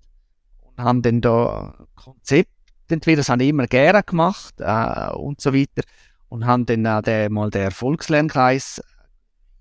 und 0.60 0.82
haben 0.82 1.02
dann 1.02 1.20
da 1.20 1.86
Konzept 1.94 2.50
entwickelt, 2.88 3.20
das 3.20 3.28
habe 3.28 3.44
ich 3.44 3.50
immer 3.50 3.66
gerne 3.66 4.02
gemacht 4.02 4.54
äh, 4.58 5.10
und 5.12 5.40
so 5.40 5.54
weiter. 5.54 5.82
Und 6.28 6.46
haben 6.46 6.66
dann 6.66 6.86
auch 6.86 7.02
den, 7.02 7.32
mal 7.32 7.50
den 7.50 7.62
Erfolgslernkreis 7.62 8.82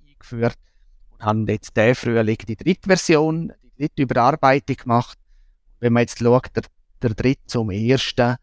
eingeführt 0.07 0.57
und 0.57 0.68
haben 1.19 1.47
jetzt 1.47 1.75
der 1.75 1.95
Frühling 1.95 2.37
die 2.47 2.55
dritte 2.55 2.87
Version, 2.87 3.53
die 3.63 3.87
dritte 3.87 4.01
Überarbeitung 4.03 4.75
gemacht. 4.77 5.17
Wenn 5.79 5.93
man 5.93 6.01
jetzt 6.01 6.19
schaut, 6.19 6.55
der, 6.55 6.63
der 7.01 7.11
dritte 7.11 7.45
zum 7.47 7.71
ersten, 7.71 8.35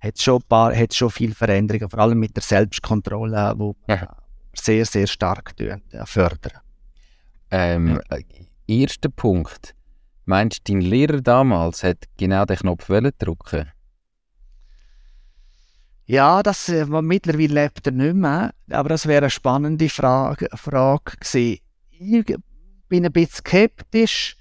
hat 0.00 0.14
es 0.16 0.22
schon, 0.22 0.42
schon 0.92 1.10
viel 1.10 1.34
Veränderungen, 1.34 1.90
vor 1.90 1.98
allem 2.00 2.18
mit 2.18 2.34
der 2.34 2.42
Selbstkontrolle, 2.42 3.54
wo 3.56 3.76
ja. 3.88 4.16
sehr, 4.54 4.84
sehr 4.86 5.06
stark 5.06 5.54
fördern. 6.04 6.60
Ähm, 7.50 8.00
ja. 8.10 8.16
Äh, 8.16 8.24
erster 8.66 9.08
Punkt. 9.08 9.74
Meinst 10.24 10.68
du, 10.68 10.72
dein 10.72 10.82
Lehrer 10.82 11.20
damals 11.20 11.82
hat 11.82 12.04
genau 12.16 12.44
den 12.44 12.56
Knopf 12.56 12.86
drücken 12.86 13.72
Ja, 16.06 16.42
das, 16.42 16.68
äh, 16.68 16.86
mittlerweile 16.86 17.62
lebt 17.62 17.86
er 17.86 17.92
nicht 17.92 18.14
mehr, 18.14 18.52
aber 18.70 18.90
das 18.90 19.06
wäre 19.06 19.22
eine 19.22 19.30
spannende 19.30 19.88
Frage, 19.88 20.48
Frage 20.54 21.16
gewesen. 21.18 21.58
Ich 22.02 22.24
bin 22.88 23.04
ein 23.04 23.12
bisschen 23.12 23.44
skeptisch, 23.44 24.36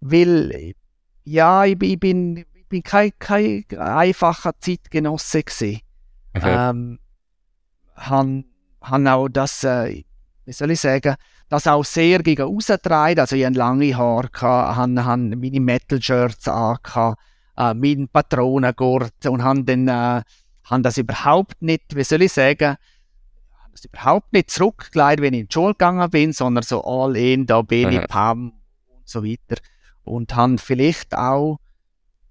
weil 0.00 0.74
ja, 1.22 1.64
ich, 1.64 1.80
ich 1.80 2.00
bin, 2.00 2.44
ich 2.54 2.66
bin 2.68 2.82
kein, 2.82 3.12
kein 3.20 3.64
einfacher 3.78 4.52
Zeitgenosse 4.58 5.44
gewesen. 5.44 5.80
Okay. 6.34 6.70
Ähm, 6.70 6.98
han, 7.94 8.44
han 8.82 9.06
auch 9.06 9.28
das, 9.28 9.62
äh, 9.62 10.02
wie 10.44 10.52
soll 10.52 10.72
ich 10.72 10.80
sagen, 10.80 11.14
das 11.48 11.68
auch 11.68 11.84
sehr 11.84 12.18
gegen 12.20 12.42
rausgetragen. 12.42 13.20
Also 13.20 13.36
ich 13.36 13.46
hatte 13.46 13.58
lange 13.58 13.96
Haare, 13.96 14.28
habe, 14.40 15.04
habe 15.04 15.36
meine 15.36 15.60
Metal-Shirts 15.60 16.48
an, 16.48 16.78
äh, 17.56 17.74
meinen 17.74 18.08
Patronengurt 18.08 19.24
und 19.26 19.68
dann 19.68 19.86
äh, 19.86 20.22
habe 20.64 20.82
das 20.82 20.98
überhaupt 20.98 21.62
nicht, 21.62 21.94
wie 21.94 22.02
soll 22.02 22.22
ich 22.22 22.32
sagen, 22.32 22.76
überhaupt 23.82 24.32
nicht 24.32 24.50
zurückgelegt, 24.50 25.20
wenn 25.20 25.34
ich 25.34 25.40
in 25.40 25.48
die 25.48 25.52
Schule 25.52 25.72
gegangen 25.72 26.10
bin, 26.10 26.32
sondern 26.32 26.62
so 26.62 26.82
all 26.84 27.16
in, 27.16 27.46
da 27.46 27.62
bin 27.62 27.92
ich, 27.92 28.06
Pam 28.08 28.52
und 28.88 29.08
so 29.08 29.24
weiter. 29.24 29.60
Und 30.04 30.34
habe 30.36 30.58
vielleicht 30.58 31.16
auch 31.16 31.58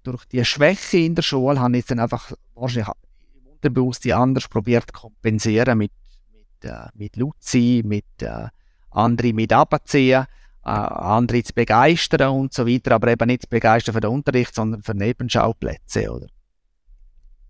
durch 0.04 0.24
die 0.26 0.44
Schwäche 0.44 0.98
in 0.98 1.14
der 1.14 1.22
Schule, 1.22 1.60
habe 1.60 1.76
ich 1.76 1.86
dann 1.86 1.98
einfach 1.98 2.32
wahrscheinlich 2.54 2.88
im 3.34 3.46
Unterbewusstsein 3.52 4.12
anders 4.12 4.48
probiert 4.48 4.84
zu 4.86 5.00
kompensieren 5.00 5.78
mit, 5.78 5.92
mit, 6.32 6.70
äh, 6.70 6.88
mit 6.94 7.16
Luzi, 7.16 7.82
mit 7.84 8.04
äh, 8.20 8.48
andere 8.90 9.32
mit 9.32 9.52
abziehen, 9.52 10.26
äh, 10.64 10.68
andere 10.68 11.42
zu 11.42 11.52
begeistern 11.52 12.30
und 12.30 12.54
so 12.54 12.66
weiter, 12.66 12.92
aber 12.92 13.08
eben 13.08 13.26
nicht 13.26 13.42
zu 13.42 13.48
begeistern 13.48 13.94
für 13.94 14.00
den 14.00 14.10
Unterricht, 14.10 14.54
sondern 14.54 14.82
für 14.82 14.94
Nebenschauplätze, 14.94 16.10
oder? 16.10 16.26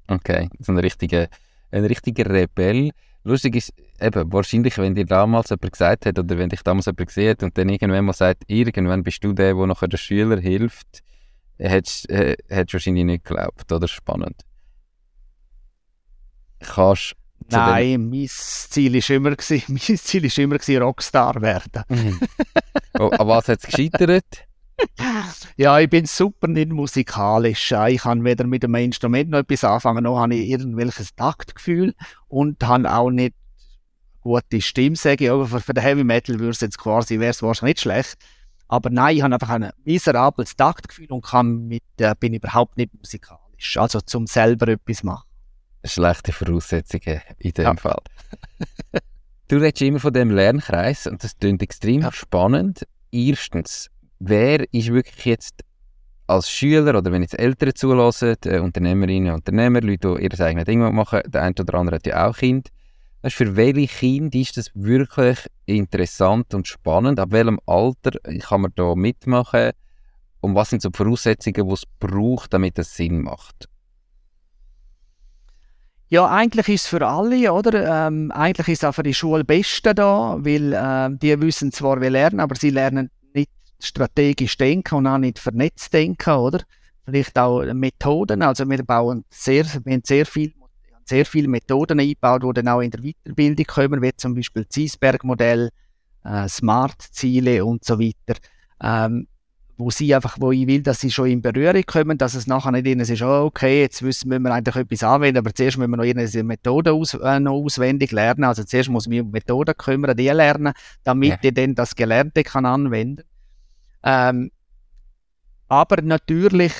Okay, 0.08 0.48
so 0.58 0.72
ein 0.72 0.78
richtiger, 0.78 1.28
ein 1.70 1.84
richtiger 1.84 2.28
Rebell. 2.28 2.90
Lustig 3.24 3.56
ist, 3.56 3.72
eben, 4.00 4.32
wahrscheinlich, 4.32 4.76
wenn 4.78 4.94
dir 4.94 5.06
damals 5.06 5.50
jemand 5.50 5.72
gesagt 5.72 6.06
hat, 6.06 6.18
oder 6.18 6.38
wenn 6.38 6.50
dich 6.50 6.62
damals 6.62 6.86
jemand 6.86 7.06
gesehen 7.06 7.30
hat 7.30 7.42
und 7.42 7.56
dann 7.56 7.70
irgendwann 7.70 8.04
mal 8.04 8.12
sagt, 8.12 8.44
irgendwann 8.46 9.02
bist 9.02 9.24
du 9.24 9.32
der, 9.32 9.54
der 9.54 9.66
nachher 9.66 9.88
den 9.88 9.98
Schüler 9.98 10.38
hilft, 10.38 11.02
hättest 11.58 12.10
du 12.10 12.36
äh, 12.48 12.66
wahrscheinlich 12.70 13.04
nicht 13.04 13.24
geglaubt, 13.24 13.72
oder? 13.72 13.88
Spannend. 13.88 14.42
Kannst 16.60 17.16
Nein, 17.50 18.08
mein 18.08 18.26
Ziel 18.28 18.94
war 18.94 19.16
immer, 19.16 19.30
mein 19.30 19.98
Ziel 19.98 20.24
ist 20.24 20.38
immer 20.38 20.56
Rockstar 20.80 21.40
werden. 21.42 21.82
Mhm. 21.88 22.20
oh, 22.98 23.08
an 23.08 23.28
was 23.28 23.48
hat 23.48 23.58
es 23.60 23.66
gescheitert? 23.66 24.24
ja, 25.56 25.78
ich 25.78 25.88
bin 25.88 26.06
super 26.06 26.48
nicht 26.48 26.70
musikalisch. 26.70 27.72
Ich 27.88 28.02
kann 28.02 28.24
weder 28.24 28.46
mit 28.46 28.64
einem 28.64 28.74
Instrument 28.76 29.30
noch 29.30 29.38
etwas 29.38 29.64
anfangen, 29.64 30.04
noch 30.04 30.18
habe 30.18 30.34
ich 30.34 30.48
irgendwelches 30.48 31.14
Taktgefühl 31.14 31.94
und 32.28 32.62
habe 32.64 32.92
auch 32.92 33.10
nicht 33.10 33.34
gute 34.20 34.60
Stimme, 34.60 34.96
sage 34.96 35.24
ich. 35.24 35.30
Aber 35.30 35.46
für, 35.46 35.60
für 35.60 35.74
den 35.74 35.82
Heavy 35.82 36.04
Metal 36.04 36.38
würde 36.38 36.50
es 36.50 36.60
jetzt 36.60 36.78
quasi, 36.78 37.20
wäre 37.20 37.30
es 37.30 37.42
wahrscheinlich 37.42 37.76
nicht 37.76 37.82
schlecht. 37.82 38.16
Aber 38.68 38.90
nein, 38.90 39.16
ich 39.16 39.22
habe 39.22 39.34
einfach 39.34 39.50
ein 39.50 39.70
miserables 39.84 40.56
Taktgefühl 40.56 41.12
und 41.12 41.24
kann 41.24 41.68
mit, 41.68 41.82
äh, 41.98 42.14
bin 42.18 42.34
überhaupt 42.34 42.76
nicht 42.76 42.92
musikalisch. 42.94 43.76
Also 43.76 44.00
zum 44.00 44.26
selber 44.26 44.68
etwas 44.68 45.02
machen 45.02 45.28
schlechte 45.84 46.32
Voraussetzungen 46.32 47.20
in 47.38 47.52
dem 47.52 47.64
ja. 47.64 47.76
Fall. 47.76 48.02
du 49.48 49.56
redest 49.56 49.82
immer 49.82 50.00
von 50.00 50.12
dem 50.12 50.30
Lernkreis 50.30 51.06
und 51.06 51.22
das 51.22 51.38
klingt 51.38 51.62
extrem 51.62 52.02
ja. 52.02 52.12
spannend. 52.12 52.86
Erstens, 53.12 53.90
wer 54.18 54.72
ist 54.72 54.92
wirklich 54.92 55.24
jetzt 55.24 55.62
als 56.26 56.48
Schüler 56.50 56.98
oder 56.98 57.12
wenn 57.12 57.22
jetzt 57.22 57.38
Eltern 57.38 57.74
zulassen, 57.74 58.36
Unternehmerinnen 58.44 59.30
und 59.30 59.40
Unternehmer, 59.40 59.80
Leute, 59.80 60.16
die 60.16 60.24
ihr 60.24 60.40
eigenes 60.40 60.64
Ding 60.64 60.80
machen, 60.94 61.20
der 61.26 61.42
eine 61.42 61.54
oder 61.58 61.74
andere 61.74 61.96
hat 61.96 62.06
ja 62.06 62.28
auch 62.28 62.36
Kind. 62.36 62.68
Für 63.26 63.56
welche 63.56 63.86
Kinder 63.86 64.38
ist 64.38 64.56
das 64.56 64.70
wirklich 64.74 65.38
interessant 65.64 66.52
und 66.54 66.68
spannend? 66.68 67.18
Ab 67.18 67.32
welchem 67.32 67.58
Alter 67.66 68.18
kann 68.40 68.62
man 68.62 68.72
da 68.74 68.94
mitmachen? 68.94 69.70
Und 70.40 70.54
was 70.54 70.70
sind 70.70 70.82
so 70.82 70.90
die 70.90 70.96
Voraussetzungen, 70.96 71.66
die 71.66 71.72
es 71.72 71.84
braucht, 71.98 72.52
damit 72.52 72.76
das 72.76 72.94
Sinn 72.94 73.22
macht? 73.22 73.68
Ja, 76.08 76.26
eigentlich 76.26 76.68
ist 76.68 76.82
es 76.82 76.86
für 76.86 77.06
alle, 77.06 77.50
oder? 77.50 78.06
Ähm, 78.06 78.30
eigentlich 78.30 78.68
ist 78.68 78.82
es 78.82 78.88
auch 78.88 78.94
für 78.94 79.02
die 79.02 79.14
Schulbesten 79.14 79.94
da, 79.94 80.36
weil 80.38 80.74
äh, 80.74 81.16
die 81.16 81.40
wissen 81.40 81.72
zwar, 81.72 82.00
wie 82.02 82.08
lernen, 82.08 82.40
aber 82.40 82.56
sie 82.56 82.70
lernen 82.70 83.10
strategisch 83.84 84.56
denken 84.56 84.96
und 84.96 85.06
auch 85.06 85.18
nicht 85.18 85.38
vernetzt 85.38 85.92
denken, 85.92 86.30
oder? 86.30 86.60
Vielleicht 87.04 87.38
auch 87.38 87.62
Methoden. 87.74 88.42
Also 88.42 88.68
wir 88.68 88.82
bauen 88.82 89.24
sehr, 89.30 89.64
wir 89.84 89.94
haben 89.94 90.02
sehr 90.04 90.24
viel, 90.24 90.54
sehr 91.04 91.26
viele 91.26 91.48
Methoden 91.48 92.00
eingebaut, 92.00 92.42
die 92.42 92.52
dann 92.54 92.68
auch 92.68 92.80
in 92.80 92.90
der 92.90 93.00
Weiterbildung 93.02 93.66
kommen, 93.66 94.02
wie 94.02 94.12
zum 94.16 94.34
Beispiel 94.34 94.64
das 94.64 94.78
Eisberg-Modell, 94.78 95.70
äh, 96.24 96.48
Smart-Ziele 96.48 97.64
und 97.64 97.84
so 97.84 97.98
weiter. 97.98 98.40
Ähm, 98.82 99.26
wo 99.76 99.90
sie 99.90 100.14
einfach, 100.14 100.36
wo 100.40 100.52
ich 100.52 100.66
will, 100.66 100.82
dass 100.82 101.00
sie 101.00 101.10
schon 101.10 101.28
in 101.28 101.42
Berührung 101.42 101.82
kommen, 101.84 102.16
dass 102.16 102.34
es 102.34 102.46
nachher 102.46 102.70
nicht 102.70 102.86
ihnen 102.86 103.00
ist, 103.00 103.22
oh, 103.22 103.46
okay, 103.46 103.82
jetzt 103.82 104.02
müssen 104.02 104.30
wir 104.30 104.52
eigentlich 104.52 104.76
etwas 104.76 105.02
anwenden, 105.02 105.38
aber 105.38 105.52
zuerst 105.52 105.78
müssen 105.78 105.90
wir 105.90 105.96
noch 105.96 106.04
ihre 106.04 106.42
Methode 106.44 106.92
aus, 106.92 107.14
äh, 107.14 107.40
noch 107.40 107.54
auswendig 107.54 108.12
lernen. 108.12 108.44
Also 108.44 108.62
zuerst 108.64 108.88
muss 108.88 109.08
man 109.08 109.20
um 109.20 109.30
Methoden 109.30 109.74
kümmern, 109.76 110.16
die 110.16 110.28
lernen, 110.28 110.74
damit 111.02 111.30
ja. 111.30 111.38
ich 111.42 111.54
dann 111.54 111.74
das 111.74 111.94
Gelernte 111.96 112.44
kann 112.44 112.66
anwenden. 112.66 113.22
Ähm, 114.04 114.50
aber 115.68 116.02
natürlich 116.02 116.72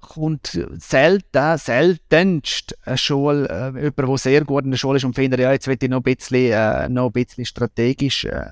kommt 0.00 0.60
selten, 0.78 1.58
seltenst 1.58 2.76
eine 2.84 2.98
Schule, 2.98 3.48
äh, 3.48 3.80
jemand, 3.80 3.98
der 3.98 4.18
sehr 4.18 4.44
gut 4.44 4.64
in 4.64 4.72
der 4.72 4.78
Schule 4.78 4.98
ist 4.98 5.04
und 5.04 5.14
findet, 5.14 5.40
ja, 5.40 5.52
jetzt 5.52 5.66
will 5.66 5.78
ich 5.80 5.88
noch 5.88 5.98
ein 5.98 6.02
bisschen, 6.02 6.52
äh, 6.52 6.88
noch 6.88 7.06
ein 7.06 7.12
bisschen 7.12 7.44
strategisch 7.44 8.24
äh, 8.24 8.50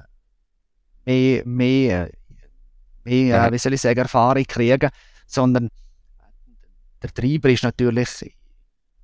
mehr, 1.04 1.42
mehr 1.44 2.10
mehr, 3.04 3.46
äh, 3.46 3.52
wie 3.52 3.58
soll 3.58 3.74
ich 3.74 3.80
sagen, 3.80 4.00
Erfahrung 4.00 4.44
kriegen, 4.44 4.90
sondern 5.26 5.70
der 7.02 7.12
Treiber 7.12 7.50
ist 7.50 7.62
natürlich 7.62 8.34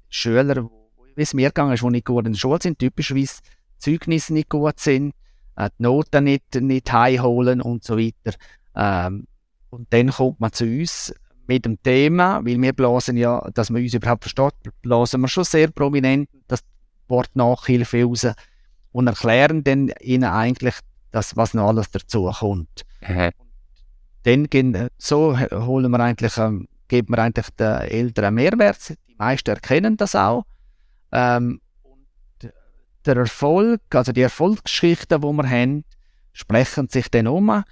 Schüler, 0.09 0.69
wie 1.15 1.23
es 1.23 1.35
mir 1.35 1.49
gegangen 1.49 1.75
ist, 1.75 1.83
die 1.83 1.89
nicht 1.89 2.07
gut 2.07 2.27
in 2.27 2.33
der 2.33 2.39
Schule 2.39 2.59
sind, 2.61 2.79
typischerweise 2.79 3.41
Zeugnisse 3.79 4.33
nicht 4.33 4.49
gut 4.49 4.81
sind, 4.81 5.15
äh, 5.57 5.71
die 5.79 5.83
Noten 5.83 6.25
nicht, 6.25 6.55
nicht 6.57 6.93
heimholen 6.93 7.61
und 7.61 7.85
so 7.85 7.99
weiter. 7.99 8.37
Ähm, 8.75 9.27
und 9.71 9.93
dann 9.93 10.11
kommt 10.11 10.41
man 10.41 10.53
zu 10.53 10.65
uns 10.65 11.15
mit 11.47 11.65
dem 11.65 11.83
Thema, 11.83 12.45
weil 12.45 12.61
wir 12.61 12.73
blasen 12.73 13.17
ja, 13.17 13.41
dass 13.55 13.71
man 13.71 13.83
uns 13.83 13.95
überhaupt 13.95 14.25
versteht, 14.25 14.55
blasen 14.83 15.21
wir 15.21 15.29
schon 15.29 15.45
sehr 15.45 15.69
prominent 15.69 16.29
das 16.49 16.61
Wort 17.09 17.31
Nachhilfe 17.35 18.05
raus 18.05 18.27
und 18.93 19.07
erklären 19.07 19.65
dann 19.65 19.93
ihnen 20.01 20.25
eigentlich, 20.25 20.75
das, 21.11 21.37
was 21.37 21.55
noch 21.55 21.69
alles 21.69 21.91
dazu 21.91 22.31
kommt. 22.31 22.85
Mhm 23.07 23.31
dann 24.23 24.49
gehen, 24.49 24.75
äh, 24.75 24.91
so 24.99 25.39
holen 25.39 25.91
wir 25.91 26.01
eigentlich, 26.01 26.37
ähm, 26.37 26.69
geben 26.89 27.15
wir 27.15 27.19
eigentlich 27.19 27.49
den 27.51 27.81
Eltern 27.83 28.35
Mehrwert. 28.35 28.91
Die 28.91 29.15
meisten 29.17 29.51
erkennen 29.51 29.97
das 29.97 30.15
auch. 30.15 30.45
Ähm, 31.13 31.61
und 31.83 32.53
der 33.07 33.17
Erfolg, 33.17 33.81
also 33.95 34.13
die 34.13 34.23
Erfolgsgeschichten, 34.23 35.21
die 35.21 35.27
wir 35.27 35.51
haben, 35.51 35.85
sprechen 36.33 36.89
sich 36.89 37.11
dann 37.11 37.27
um. 37.27 37.63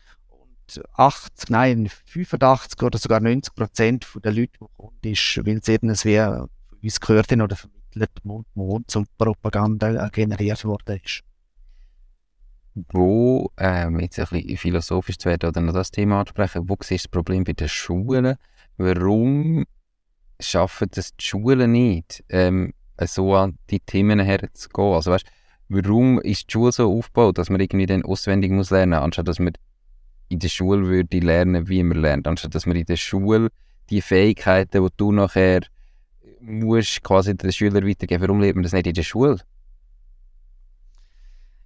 Und 0.77 0.85
80, 0.95 1.51
nein, 1.51 1.91
85 2.07 2.83
oder 2.83 2.99
sogar 2.99 3.21
90 3.21 3.55
Prozent 3.55 4.07
der 4.23 4.33
Leute, 4.33 4.53
die 4.53 4.67
kommen, 4.77 4.99
ist, 5.03 5.41
weil 5.45 5.63
sie 5.63 5.73
irgendwie 5.73 6.17
von 6.17 6.49
uns 6.83 7.01
gehört 7.01 7.33
oder 7.33 7.57
vermittelt 7.57 8.25
Mund-Mund 8.25 8.91
zum 8.91 9.07
Propaganda 9.17 10.09
generiert 10.09 10.65
worden 10.65 11.01
ist 11.03 11.23
wo, 12.93 13.51
ähm, 13.57 14.01
jetzt 14.01 14.19
ein 14.19 14.27
bisschen 14.31 14.57
philosophisch 14.57 15.19
zu 15.19 15.29
werden 15.29 15.49
oder 15.49 15.61
noch 15.61 15.73
das 15.73 15.91
Thema 15.91 16.21
ansprechen, 16.21 16.69
wo 16.69 16.77
siehst 16.81 17.05
du 17.05 17.09
das 17.09 17.11
Problem 17.11 17.45
bei 17.45 17.53
den 17.53 17.69
Schulen? 17.69 18.37
Warum 18.77 19.65
schaffen 20.41 20.89
das 20.93 21.17
die 21.17 21.25
Schulen 21.25 21.73
nicht, 21.73 22.25
ähm, 22.29 22.73
so 23.01 23.35
an 23.35 23.59
die 23.71 23.81
Themen 23.81 24.21
herzugehen? 24.21 24.95
Also 24.95 25.11
weißt, 25.11 25.27
warum 25.69 26.21
ist 26.21 26.49
die 26.49 26.53
Schule 26.53 26.73
so 26.73 26.93
aufgebaut, 26.97 27.39
dass 27.39 27.51
man 27.51 27.61
irgendwie 27.61 27.87
dann 27.87 28.05
auswendig 28.05 28.53
muss 28.53 28.71
lernen, 28.71 28.95
anstatt 28.95 29.29
dass 29.29 29.39
man 29.39 29.53
in 30.29 30.39
der 30.39 30.49
Schule 30.49 30.87
würde 30.87 31.19
lernen, 31.21 31.69
wie 31.69 31.83
man 31.83 32.01
lernt, 32.01 32.27
anstatt 32.27 32.55
dass 32.55 32.67
man 32.67 32.77
in 32.77 32.85
der 32.85 32.97
Schule 32.97 33.49
die 33.91 34.01
Fähigkeiten, 34.01 34.85
die 34.85 34.93
du 34.97 35.13
nachher 35.13 35.61
musst 36.41 37.03
quasi 37.03 37.37
den 37.37 37.53
Schülern 37.53 37.87
weitergeben, 37.87 38.23
warum 38.23 38.41
lernt 38.41 38.57
man 38.57 38.63
das 38.63 38.73
nicht 38.73 38.87
in 38.87 38.95
der 38.95 39.03
Schule? 39.03 39.39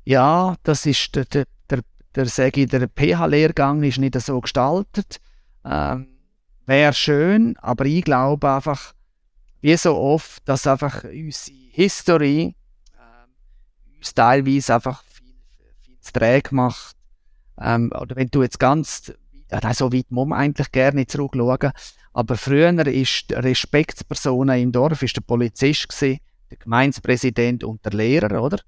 ja, 0.04 0.56
das 0.62 0.86
ist 0.86 1.14
der, 1.14 1.24
der, 1.70 1.80
der, 2.14 2.26
sage 2.26 2.62
ich, 2.62 2.68
der 2.68 2.88
PH-Lehrgang 2.88 3.82
ist 3.82 3.98
nicht 3.98 4.20
so 4.20 4.40
gestaltet. 4.40 5.20
Ähm, 5.64 6.08
Wäre 6.66 6.92
schön, 6.92 7.56
aber 7.58 7.84
ich 7.86 8.04
glaube 8.04 8.50
einfach, 8.50 8.94
wie 9.60 9.76
so 9.76 9.96
oft, 9.96 10.48
dass 10.48 10.66
einfach 10.66 11.04
unsere 11.04 11.56
History 11.70 12.54
ähm, 12.94 13.96
uns 13.96 14.14
teilweise 14.14 14.74
einfach 14.74 15.02
viel, 15.04 15.34
viel 15.80 15.98
zu 16.00 16.12
träge 16.12 16.54
macht. 16.54 16.96
Ähm, 17.60 17.92
oder 17.98 18.16
wenn 18.16 18.28
du 18.28 18.42
jetzt 18.42 18.58
ganz, 18.58 19.12
äh, 19.48 19.74
so 19.74 19.92
weit 19.92 20.10
muss 20.10 20.28
man 20.28 20.38
eigentlich 20.38 20.72
gerne 20.72 21.06
zurückschauen, 21.06 21.72
aber 22.14 22.36
früher 22.36 22.86
ist 22.86 23.30
die 23.30 23.34
Respektsperson 23.34 24.48
im 24.50 24.72
Dorf 24.72 25.02
ist 25.02 25.16
der 25.16 25.22
Polizist 25.22 25.88
gewesen, 25.88 26.20
der 26.50 26.58
Gemeindepräsident 26.58 27.64
und 27.64 27.84
der 27.84 27.92
Lehrer, 27.92 28.42
oder? 28.42 28.58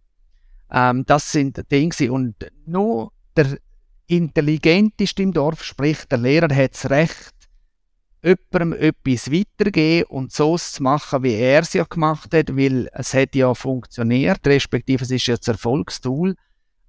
Ähm, 0.70 1.04
das 1.06 1.30
sind 1.30 1.70
Dinge. 1.70 2.12
Und 2.12 2.34
nur 2.66 3.12
der 3.36 3.58
Intelligenteste 4.06 5.22
im 5.22 5.32
Dorf, 5.32 5.62
sprich 5.62 6.04
der 6.06 6.18
Lehrer, 6.18 6.54
hat 6.54 6.74
das 6.74 6.90
Recht, 6.90 7.34
jemandem 8.22 8.72
etwas 8.80 9.30
weitergeben 9.30 10.08
und 10.08 10.32
so 10.32 10.56
zu 10.56 10.82
machen, 10.82 11.22
wie 11.22 11.34
er 11.34 11.60
es 11.60 11.74
ja 11.74 11.84
gemacht 11.84 12.32
hat, 12.32 12.56
weil 12.56 12.88
es 12.92 13.12
hat 13.12 13.34
ja 13.34 13.52
funktioniert, 13.54 14.46
respektive 14.46 15.04
es 15.04 15.10
ist 15.10 15.26
ja 15.26 15.36
das 15.36 15.48
Erfolgstool. 15.48 16.34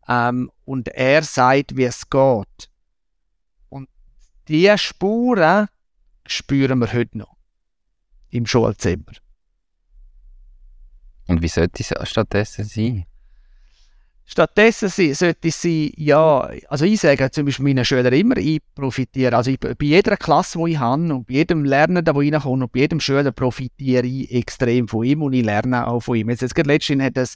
Ähm, 0.08 0.51
und 0.66 0.88
er 0.89 1.24
sagt, 1.24 1.76
wie 1.76 1.86
es 1.86 2.10
geht. 2.10 2.70
Und 3.70 3.89
diese 4.47 4.78
Spuren 4.78 5.68
spüren 6.28 6.80
wir 6.80 6.93
heute 6.93 7.18
noch 7.18 7.36
im 8.30 8.45
Schulzimmer. 8.45 9.14
Und 11.28 11.41
wie 11.41 11.47
sollte 11.47 11.82
es 11.82 12.10
stattdessen 12.10 12.66
sein? 12.66 13.06
Stattdessen 14.28 14.89
sollte 15.14 15.51
sie, 15.51 15.93
ja, 15.97 16.49
also 16.68 16.84
ich 16.86 16.99
sage 16.99 17.30
zum 17.30 17.45
Beispiel 17.45 17.64
meinen 17.64 17.86
Schülern 17.86 18.12
immer, 18.12 18.38
ich 18.38 18.60
profitiere, 18.74 19.36
also 19.36 19.51
ich, 19.51 19.60
bei 19.60 19.76
jeder 19.80 20.18
Klasse, 20.18 20.58
die 20.58 20.72
ich 20.72 20.80
habe 20.80 21.14
und 21.14 21.28
bei 21.28 21.36
jedem 21.36 21.64
Lernenden, 21.64 22.06
der 22.06 22.16
reinkommt 22.16 22.64
und 22.64 22.72
bei 22.72 22.80
jedem 22.80 22.99
Schüler 22.99 23.32
profitiere 23.32 24.08
ich 24.08 24.34
extrem 24.34 24.88
von 24.88 25.03
ihm 25.03 25.22
und 25.22 25.34
ich 25.34 25.45
lerne 25.45 25.86
auch 25.86 25.99
von 25.99 26.16
ihm. 26.16 26.32
Jetzt, 26.32 26.41
jetzt 26.41 26.58
letztens 26.58 27.03
hat 27.03 27.18
das, 27.18 27.36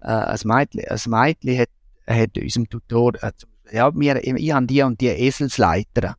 äh, 0.00 0.06
ein 0.06 0.38
Mädchen, 0.44 0.84
ein 0.88 1.10
Mädchen 1.10 1.58
hat, 1.58 1.68
hat 2.14 2.38
unserem 2.38 2.68
Tutor, 2.68 3.14
äh, 3.22 3.32
ja, 3.72 3.94
wir, 3.94 4.24
ich 4.24 4.52
habe 4.52 4.66
die 4.66 4.82
und 4.82 5.00
die 5.00 5.08
Eselsleiter. 5.08 6.16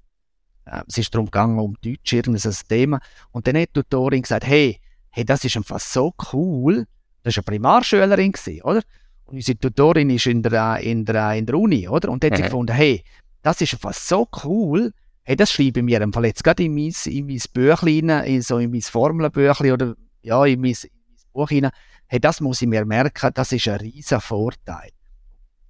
Äh, 0.66 0.82
es 0.88 0.98
ist 0.98 1.14
darum 1.14 1.26
gegangen, 1.26 1.60
um 1.60 1.76
Deutsch, 1.82 2.14
irgendein 2.14 2.54
Thema. 2.68 3.00
Und 3.32 3.48
dann 3.48 3.58
hat 3.58 3.70
die 3.70 3.82
Tutorin 3.82 4.22
gesagt, 4.22 4.46
hey, 4.46 4.80
hey, 5.10 5.26
das 5.26 5.44
ist 5.44 5.58
einfach 5.58 5.80
so 5.80 6.14
cool. 6.34 6.86
Das 7.24 7.36
war 7.36 7.44
eine 7.44 7.58
Primarschülerin, 7.58 8.32
gewesen, 8.32 8.62
oder? 8.62 8.82
Und 9.26 9.36
unsere 9.36 9.58
Tutorin 9.58 10.10
ist 10.10 10.26
in 10.26 10.42
der, 10.42 10.80
in 10.80 11.06
der, 11.06 11.34
in 11.34 11.46
der 11.46 11.56
Uni, 11.56 11.88
oder? 11.88 12.10
Und 12.10 12.24
hat 12.24 12.32
mhm. 12.32 12.38
sie 12.38 12.44
gefunden, 12.44 12.74
hey, 12.74 13.04
das 13.42 13.62
ist 13.62 13.76
fast 13.76 14.08
so 14.08 14.28
cool, 14.44 14.92
hey, 15.24 15.36
das 15.36 15.52
schreibe 15.52 15.80
ich 15.80 15.86
mir 15.86 16.02
im 16.02 16.14
Fall 16.14 16.26
jetzt 16.26 16.44
gerade 16.44 16.64
in 16.64 16.74
mein, 16.74 16.94
in 17.06 17.26
mein 17.28 17.40
Büchlein, 17.54 18.10
in 18.26 18.42
so 18.42 18.58
in 18.58 18.72
mein 18.72 18.82
Formelbüchlein 18.82 19.72
oder 19.74 19.96
ja, 20.22 20.44
in 20.46 20.60
mein, 20.60 20.72
in 20.72 20.90
mein 21.08 21.18
Buch 21.34 21.50
hinein. 21.50 21.72
Hey, 22.08 22.20
das 22.20 22.42
muss 22.42 22.62
ich 22.62 22.68
mir 22.68 22.86
merken, 22.86 23.32
das 23.34 23.52
ist 23.52 23.68
ein 23.68 23.80
riesen 23.80 24.20
Vorteil. 24.20 24.90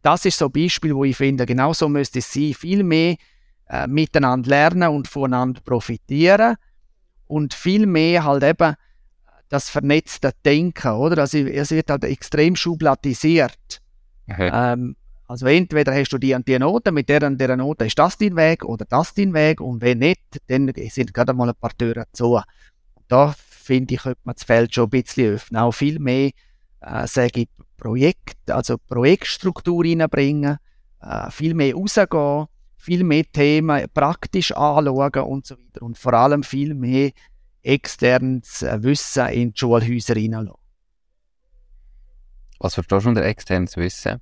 Das 0.01 0.25
ist 0.25 0.37
so 0.37 0.45
ein 0.45 0.51
Beispiel, 0.51 0.95
wo 0.95 1.03
ich 1.03 1.17
finde, 1.17 1.45
genau 1.45 1.73
so 1.73 1.89
müsste 1.89 2.19
es 2.19 2.31
sein, 2.31 2.53
viel 2.53 2.83
mehr 2.83 3.15
äh, 3.67 3.87
miteinander 3.87 4.49
lernen 4.49 4.89
und 4.89 5.07
voneinander 5.07 5.61
profitieren 5.61 6.55
und 7.27 7.53
viel 7.53 7.85
mehr 7.85 8.23
halt 8.23 8.43
eben 8.43 8.75
das 9.49 9.69
vernetzte 9.69 10.31
Denken, 10.45 10.91
oder? 10.91 11.23
Also 11.23 11.39
es 11.39 11.71
wird 11.71 11.89
halt 11.89 12.03
extrem 12.03 12.55
schubladisiert. 12.55 13.81
Okay. 14.29 14.49
Ähm, 14.53 14.95
also 15.27 15.45
entweder 15.45 15.93
hast 15.93 16.09
du 16.09 16.17
die 16.17 16.33
und 16.33 16.47
die 16.47 16.57
Note, 16.57 16.91
mit 16.91 17.09
der 17.09 17.23
und 17.23 17.39
der 17.39 17.55
Note 17.55 17.85
ist 17.85 17.99
das 17.99 18.17
dein 18.17 18.35
Weg 18.35 18.65
oder 18.65 18.85
das 18.85 19.13
dein 19.13 19.33
Weg 19.33 19.61
und 19.61 19.81
wenn 19.81 19.99
nicht, 19.99 20.21
dann 20.47 20.71
sind 20.89 21.13
gerade 21.13 21.33
mal 21.33 21.49
ein 21.49 21.55
paar 21.55 21.75
Türen 21.77 22.05
zu. 22.13 22.33
Und 22.35 22.43
da 23.07 23.35
finde 23.37 23.93
ich, 23.93 24.01
könnte 24.01 24.21
man 24.23 24.33
das 24.33 24.43
Feld 24.43 24.73
schon 24.73 24.85
ein 24.85 24.89
bisschen 24.89 25.35
öffnen. 25.35 25.61
Auch 25.61 25.71
viel 25.71 25.99
mehr, 25.99 26.31
äh, 26.81 27.05
sage 27.05 27.41
ich, 27.41 27.49
Projekt, 27.79 28.51
also 28.51 28.77
Projektstruktur 28.77 29.83
reinbringen, 29.83 30.57
äh, 31.01 31.31
viel 31.31 31.53
mehr 31.53 31.73
rausgehen, 31.73 32.47
viel 32.75 33.03
mehr 33.03 33.23
Themen 33.31 33.87
praktisch 33.93 34.51
anschauen 34.51 35.23
und 35.23 35.45
so 35.45 35.55
weiter 35.55 35.81
und 35.81 35.97
vor 35.97 36.13
allem 36.13 36.43
viel 36.43 36.73
mehr 36.73 37.11
externes 37.61 38.61
Wissen 38.61 39.27
in 39.27 39.53
die 39.53 39.59
Schulhäuser 39.59 40.15
hineinlassen. 40.15 40.59
Was 42.59 42.73
verstehst 42.73 43.05
du 43.05 43.09
unter 43.09 43.23
externes 43.23 43.77
Wissen? 43.77 44.19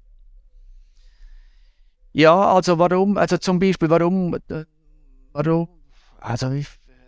Ja, 2.14 2.36
also 2.36 2.80
warum, 2.80 3.18
also 3.18 3.38
zum 3.38 3.60
Beispiel, 3.60 3.89
warum, 3.89 4.36
äh, 4.49 4.66
warum, 5.34 5.68
also 6.20 6.51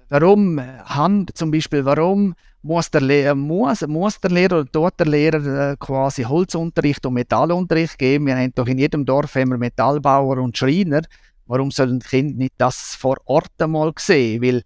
warum 0.10 0.60
Hand, 0.60 1.38
zum 1.38 1.52
Beispiel, 1.52 1.86
warum 1.86 2.36
muss 2.62 2.92
der, 2.92 3.02
Lehrer, 3.02 3.36
muss, 3.36 3.88
muss 3.88 4.20
der 4.20 4.32
Lehrer 4.32 4.60
oder 4.60 4.70
dort 4.72 5.00
der 5.00 5.08
Lehrer 5.08 5.72
äh, 5.72 5.78
quasi 5.78 6.24
Holzunterricht 6.24 7.06
und 7.06 7.14
Metallunterricht 7.14 7.98
geben? 7.98 8.28
Wir 8.28 8.36
haben 8.36 8.54
doch 8.54 8.68
in 8.68 8.78
jedem 8.78 9.06
Dorf 9.06 9.36
haben 9.36 9.50
wir 9.50 9.58
Metallbauer 9.58 10.38
und 10.40 10.58
Schreiner. 10.58 11.02
Warum 11.46 11.72
sollen 11.72 12.00
die 12.00 12.08
Kinder 12.08 12.36
nicht 12.36 12.54
das 12.58 12.96
vor 12.96 13.18
Ort 13.26 13.52
einmal 13.60 13.94
sehen? 13.98 14.42
Weil 14.42 14.64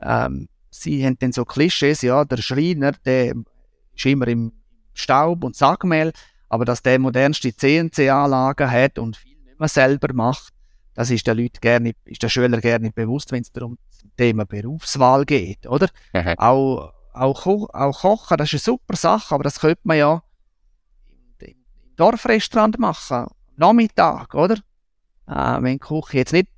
ähm, 0.00 0.48
sie 0.70 1.04
haben 1.04 1.18
dann 1.18 1.32
so 1.32 1.44
Klischees, 1.44 2.02
ja, 2.02 2.24
der 2.24 2.38
Schreiner, 2.38 2.92
der 3.04 3.34
ist 3.96 4.06
immer 4.06 4.28
im 4.28 4.52
Staub 4.92 5.44
und 5.44 5.56
Sackmehl, 5.56 6.12
aber 6.48 6.64
dass 6.64 6.82
der 6.82 6.98
modernste 6.98 7.54
CNC-Anlagen 7.54 8.70
hat 8.70 8.98
und 8.98 9.16
viel 9.16 9.36
nicht 9.44 9.58
mehr 9.58 9.68
selber 9.68 10.12
macht, 10.12 10.52
das 10.94 11.10
ist 11.10 11.26
der 11.26 11.34
Leute 11.34 11.60
gerne, 11.60 11.92
ist 12.04 12.22
der 12.22 12.28
Schüler 12.28 12.60
gerne 12.60 12.90
bewusst, 12.90 13.32
wenn 13.32 13.42
es 13.42 13.52
darum 13.52 13.78
zum 13.89 13.89
Thema 14.16 14.44
Berufswahl 14.44 15.24
geht, 15.24 15.66
oder? 15.66 15.88
auch, 16.38 16.92
auch, 17.12 17.46
auch 17.46 18.00
Kochen, 18.00 18.36
das 18.36 18.52
ist 18.52 18.68
eine 18.68 18.76
super 18.76 18.96
Sache, 18.96 19.34
aber 19.34 19.44
das 19.44 19.60
könnte 19.60 19.80
man 19.84 19.98
ja 19.98 20.22
im 21.38 21.54
Dorfrestaurant 21.96 22.78
machen, 22.78 23.26
Nachmittag, 23.56 24.34
oder? 24.34 24.56
Äh, 25.26 25.62
wenn 25.62 25.74
die 25.74 25.78
Küche 25.78 26.16
jetzt 26.18 26.32
nicht 26.32 26.48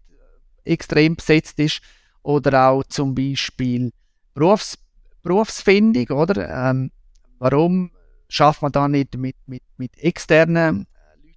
extrem 0.65 1.17
besetzt 1.17 1.59
ist, 1.59 1.81
oder 2.23 2.69
auch 2.69 2.85
zum 2.85 3.15
Beispiel 3.15 3.93
Berufs 4.35 4.79
Berufsfindung, 5.23 6.17
oder? 6.17 6.71
Ähm, 6.71 6.91
warum 7.39 7.93
schafft 8.29 8.63
man 8.63 8.73
da 8.73 8.89
nicht 8.89 9.17
mit, 9.17 9.37
mit, 9.47 9.63
mit 9.77 9.97
externen 9.99 10.79
Leuten 10.79 10.93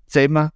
zusammen, 0.07 0.49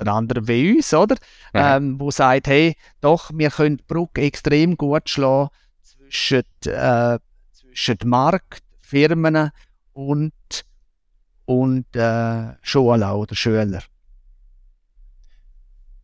unter 0.00 0.12
anderem 0.12 0.48
wie 0.48 0.76
uns, 0.76 0.92
oder? 0.94 1.16
Ja. 1.54 1.76
Ähm, 1.76 1.98
wo 1.98 2.10
sagt, 2.10 2.48
hey, 2.48 2.76
doch, 3.00 3.30
wir 3.34 3.50
können 3.50 3.78
die 3.78 3.84
Brücke 3.86 4.22
extrem 4.22 4.76
gut 4.76 5.08
schlagen 5.08 5.50
zwischen, 5.82 6.44
äh, 6.66 7.18
zwischen 7.52 7.98
Markt, 8.04 8.62
Firmen 8.80 9.50
und, 9.92 10.32
und 11.44 11.96
äh, 11.96 12.54
Schulen 12.62 13.02
oder 13.02 13.34
Schüler. 13.34 13.82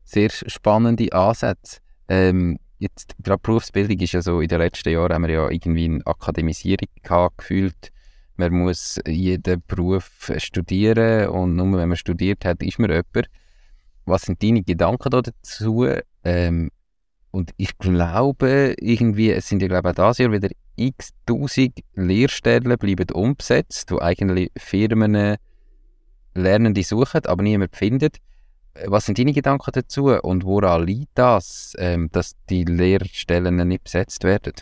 Sehr 0.05 0.31
spannende 0.31 1.13
Ansätze. 1.13 1.79
Ähm, 2.09 2.59
jetzt 2.79 3.15
gerade 3.23 3.41
Berufsbildung 3.43 3.99
ist 3.99 4.13
ja 4.13 4.23
so, 4.23 4.41
in 4.41 4.49
den 4.49 4.59
letzten 4.59 4.91
Jahren 4.91 5.15
haben 5.15 5.27
wir 5.27 5.35
ja 5.35 5.51
irgendwie 5.51 5.87
eine 5.87 6.07
Akademisierung 6.07 6.89
gehabt, 7.03 7.39
gefühlt. 7.39 7.91
Man 8.37 8.53
muss 8.53 9.01
jeden 9.07 9.63
Beruf 9.67 10.31
studieren 10.39 11.29
und 11.29 11.55
nur 11.55 11.79
wenn 11.79 11.89
man 11.89 11.97
studiert 11.97 12.45
hat, 12.45 12.63
ist 12.63 12.79
man 12.79 12.91
jemand. 12.91 13.29
Was 14.07 14.23
sind 14.23 14.43
deine 14.43 14.63
Gedanken 14.63 15.11
dazu? 15.11 15.87
Ähm, 16.25 16.71
und 17.31 17.51
ich 17.57 17.77
glaube, 17.79 18.75
irgendwie, 18.79 19.33
es 19.33 19.49
sind 19.49 19.61
ja 19.63 19.69
glaube 19.69 19.91
ich 19.91 19.99
auch 19.99 20.11
dieses 20.13 20.19
Jahr 20.19 20.33
wieder 20.33 20.51
x 20.77 21.11
tausend 21.27 21.81
Lehrstellen 21.95 22.79
bleiben 22.79 23.07
unbesetzt, 23.13 23.91
wo 23.91 23.99
eigentlich 23.99 24.51
Firmen 24.57 25.37
Lernende 26.35 26.83
suchen, 26.83 27.27
aber 27.27 27.43
niemand 27.43 27.77
findet. 27.77 28.19
Was 28.87 29.07
sind 29.07 29.19
deine 29.19 29.33
Gedanken 29.33 29.71
dazu 29.73 30.07
und 30.07 30.45
woran 30.45 30.85
liegt 30.85 31.13
das, 31.15 31.75
ähm, 31.79 32.09
dass 32.11 32.35
die 32.51 32.65
Lehrstellen 32.65 33.57
nicht 33.69 33.85
besetzt 33.85 34.25
werden? 34.25 34.55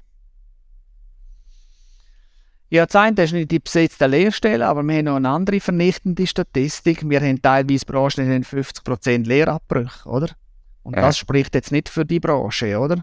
Ja, 2.73 2.87
das 2.87 2.97
eine 2.97 3.23
ist 3.23 3.35
nicht 3.35 3.51
die 3.51 3.59
besetzten 3.59 4.11
Lehrstellen, 4.11 4.63
aber 4.63 4.83
wir 4.83 4.97
haben 4.97 5.05
noch 5.05 5.17
eine 5.17 5.29
andere 5.29 5.61
vernichtende 5.61 6.27
Statistik. 6.27 7.07
Wir 7.07 7.21
haben 7.21 7.43
teilweise 7.43 7.85
Branchen 7.85 8.33
in 8.33 8.45
50% 8.45 9.27
Lehrabbrüche, 9.27 10.09
oder? 10.09 10.29
Und 10.83 10.97
ja. 10.97 11.03
das 11.03 11.19
spricht 11.19 11.55
jetzt 11.55 11.71
nicht 11.71 11.91
für 11.91 12.07
die 12.07 12.19
Branche, 12.19 12.79
oder? 12.79 13.03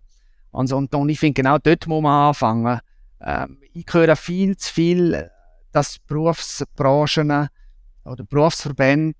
Also, 0.51 0.75
und, 0.75 0.95
und 0.95 1.09
ich 1.09 1.19
finde, 1.19 1.43
genau 1.43 1.59
dort 1.59 1.85
muss 1.85 2.01
man 2.01 2.29
anfangen. 2.29 2.79
Ähm, 3.21 3.59
ich 3.71 3.85
höre 3.91 4.15
viel 4.15 4.57
zu 4.57 4.73
viel, 4.73 5.29
dass 5.71 5.99
Berufsbranchen 5.99 7.49
oder 8.05 8.23
Berufsverbände 8.23 9.19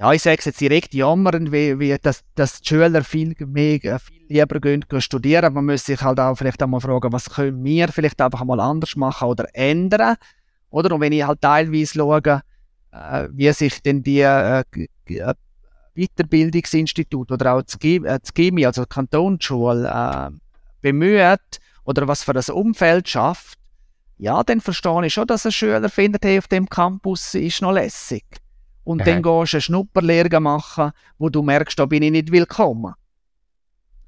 ja, 0.00 0.14
ich 0.14 0.22
sage 0.22 0.38
es 0.38 0.46
jetzt 0.46 0.60
direkt 0.62 0.94
jammern, 0.94 1.52
wie, 1.52 1.78
wie 1.78 1.94
dass, 2.00 2.24
dass 2.34 2.62
die 2.62 2.68
Schüler 2.68 3.04
viel, 3.04 3.34
mehr, 3.38 3.84
äh, 3.84 3.98
viel 3.98 4.22
lieber 4.28 4.58
gehen, 4.58 4.82
gehen 4.88 5.00
studieren. 5.02 5.52
Man 5.52 5.66
muss 5.66 5.84
sich 5.84 6.00
halt 6.00 6.18
auch 6.18 6.34
vielleicht 6.36 6.62
einmal 6.62 6.80
fragen, 6.80 7.12
was 7.12 7.28
können 7.28 7.62
wir 7.62 7.88
vielleicht 7.88 8.18
einfach 8.22 8.42
mal 8.44 8.60
anders 8.60 8.96
machen 8.96 9.28
oder 9.28 9.46
ändern. 9.52 10.16
Oder? 10.70 10.94
Und 10.94 11.02
wenn 11.02 11.12
ich 11.12 11.26
halt 11.26 11.42
teilweise 11.42 11.98
schaue, 11.98 12.42
äh, 12.92 13.28
wie 13.30 13.52
sich 13.52 13.82
denn 13.82 14.02
die 14.02 14.20
äh, 14.20 14.60
äh 14.60 15.34
Weiterbildungsinstitute 15.94 17.34
oder 17.34 17.56
auch 17.56 17.62
das, 17.62 17.78
GIMI, 17.78 18.64
also 18.64 18.84
die 18.84 18.88
Kantonsschule, 18.88 19.86
äh, 19.86 20.30
bemüht 20.80 21.60
oder 21.84 22.08
was 22.08 22.22
für 22.22 22.32
das 22.32 22.48
Umfeld 22.48 23.06
schafft, 23.06 23.58
ja, 24.16 24.42
dann 24.44 24.62
verstehe 24.62 25.04
ich 25.04 25.12
schon, 25.12 25.26
dass 25.26 25.44
ein 25.44 25.52
Schüler 25.52 25.90
findet, 25.90 26.24
hey, 26.24 26.38
auf 26.38 26.48
dem 26.48 26.70
Campus 26.70 27.34
ist 27.34 27.60
noch 27.60 27.72
lässig 27.72 28.24
und 28.84 29.02
Aha. 29.02 29.10
dann 29.10 29.22
gehst 29.22 29.52
du 29.52 29.56
eine 29.56 29.60
Schnupperlehre 29.60 30.40
machen, 30.40 30.92
wo 31.18 31.28
du 31.28 31.42
merkst, 31.42 31.78
da 31.78 31.86
bin 31.86 32.02
ich 32.02 32.10
nicht 32.10 32.32
willkommen. 32.32 32.94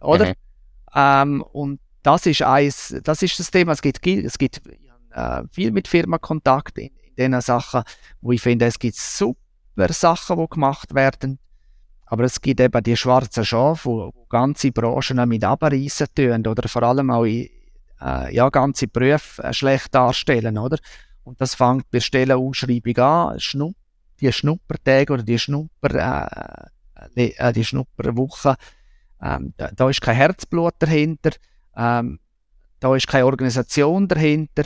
Oder? 0.00 0.34
Ähm, 0.94 1.42
und 1.52 1.80
das 2.02 2.26
ist 2.26 2.42
eins, 2.42 2.94
das 3.04 3.22
ist 3.22 3.38
das 3.38 3.50
Thema. 3.50 3.72
Es 3.72 3.82
gibt, 3.82 4.04
es 4.06 4.38
gibt 4.38 4.60
äh, 5.12 5.42
viel 5.52 5.70
mit 5.70 5.88
Firmenkontakt 5.88 6.78
in, 6.78 6.90
in 7.14 7.14
diesen 7.16 7.40
Sachen, 7.40 7.82
wo 8.20 8.32
ich 8.32 8.42
finde, 8.42 8.66
es 8.66 8.78
gibt 8.78 8.96
super 8.96 9.92
Sachen, 9.92 10.38
die 10.38 10.48
gemacht 10.48 10.94
werden. 10.94 11.38
Aber 12.06 12.24
es 12.24 12.40
gibt 12.40 12.60
eben 12.60 12.82
die 12.82 12.96
schwarzen 12.96 13.44
Schafe, 13.44 13.86
wo, 13.86 14.10
wo 14.14 14.26
ganze 14.26 14.70
Branchen 14.70 15.28
mit 15.28 15.44
abreißen 15.44 16.08
tun 16.14 16.46
oder 16.46 16.68
vor 16.68 16.82
allem 16.82 17.10
auch 17.10 17.24
in, 17.24 17.48
äh, 18.00 18.34
ja, 18.34 18.48
ganze 18.50 18.88
Berufe 18.88 19.42
äh, 19.42 19.52
schlecht 19.52 19.94
darstellen, 19.94 20.58
oder? 20.58 20.78
Und 21.24 21.40
das 21.40 21.54
fängt 21.54 21.90
bei 21.90 22.00
Stellenausschreibung 22.00 22.96
an, 22.98 23.40
Schnupp 23.40 23.76
die 24.22 24.32
Schnuppertage 24.32 25.12
oder 25.12 25.22
die 25.22 25.38
Schnupper, 25.38 26.28
äh, 27.16 27.26
äh, 27.26 27.52
die 27.52 27.64
Schnupperwoche, 27.64 28.56
ähm, 29.20 29.52
da, 29.56 29.70
da, 29.74 29.90
ist 29.90 30.00
kein 30.00 30.16
Herzblut 30.16 30.74
dahinter, 30.78 31.30
ähm, 31.76 32.18
da 32.80 32.94
ist 32.96 33.08
keine 33.08 33.26
Organisation 33.26 34.08
dahinter. 34.08 34.64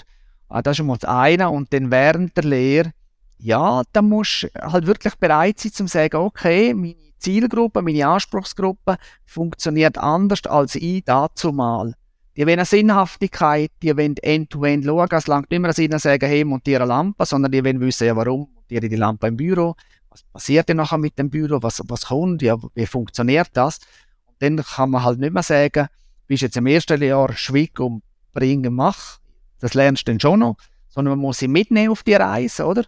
Äh, 0.51 0.63
das 0.63 0.79
ist 0.79 0.85
mal 0.85 0.97
das 0.99 1.09
eine. 1.09 1.51
Und 1.51 1.73
dann 1.73 1.91
während 1.91 2.37
der 2.37 2.45
Lehre, 2.45 2.93
ja, 3.39 3.83
da 3.93 4.03
musst 4.03 4.45
du 4.45 4.49
halt 4.61 4.87
wirklich 4.87 5.15
bereit 5.17 5.59
sein, 5.61 5.73
zu 5.73 5.87
sagen, 5.87 6.17
okay, 6.17 6.73
meine 6.73 6.95
Zielgruppe, 7.19 7.83
meine 7.83 8.07
Anspruchsgruppe 8.07 8.97
funktioniert 9.25 9.99
anders 9.99 10.45
als 10.47 10.75
ich 10.75 11.05
dazu 11.05 11.53
mal. 11.53 11.95
Die 12.37 12.43
wollen 12.43 12.59
eine 12.59 12.67
Sinnhaftigkeit, 12.67 13.73
die 13.83 13.97
wollen 13.97 14.17
end-to-end 14.19 14.85
-end 14.85 14.87
schauen. 14.87 15.09
Es 15.11 15.27
langt 15.27 15.51
nicht 15.51 15.61
mehr 15.61 15.73
Sinn 15.73 15.99
sagen, 15.99 16.29
hey, 16.29 16.45
montiere 16.45 16.83
eine 16.83 16.89
Lampe, 16.89 17.25
sondern 17.25 17.51
die 17.51 17.65
wollen 17.65 17.81
wissen, 17.81 18.07
ja, 18.07 18.15
warum 18.15 18.49
montiere 18.55 18.89
die 18.89 18.97
Lampe 18.97 19.29
im 19.29 19.37
Büro? 19.37 19.75
Was 20.11 20.23
passiert 20.23 20.69
denn 20.69 20.77
nachher 20.77 20.99
mit 20.99 21.19
dem 21.19 21.31
Büro? 21.31 21.63
Was, 21.63 21.83
was 21.87 22.07
kommt? 22.07 22.43
Ja, 22.43 22.57
wie 22.75 22.87
funktioniert 22.87 23.49
das? 23.55 23.79
Und 24.27 24.35
dann 24.41 24.57
kann 24.63 24.91
man 24.91 25.03
halt 25.03 25.19
nicht 25.19 25.33
mehr 25.33 25.43
sagen, 25.43 25.89
bist 26.27 26.43
jetzt 26.43 26.59
im 26.59 26.67
ersten 26.67 27.01
Jahr 27.03 27.33
schwieg 27.33 27.81
und 27.81 28.03
bringen, 28.35 28.75
mach. 28.75 29.19
Das 29.61 29.73
lernst 29.73 30.07
du 30.07 30.13
dann 30.13 30.21
schon 30.21 30.41
noch. 30.41 30.57
Sondern 30.89 31.13
man 31.13 31.21
muss 31.21 31.39
sie 31.39 31.49
mitnehmen 31.49 31.91
auf 31.91 32.03
die 32.03 32.15
Reise, 32.15 32.67
oder? 32.67 32.85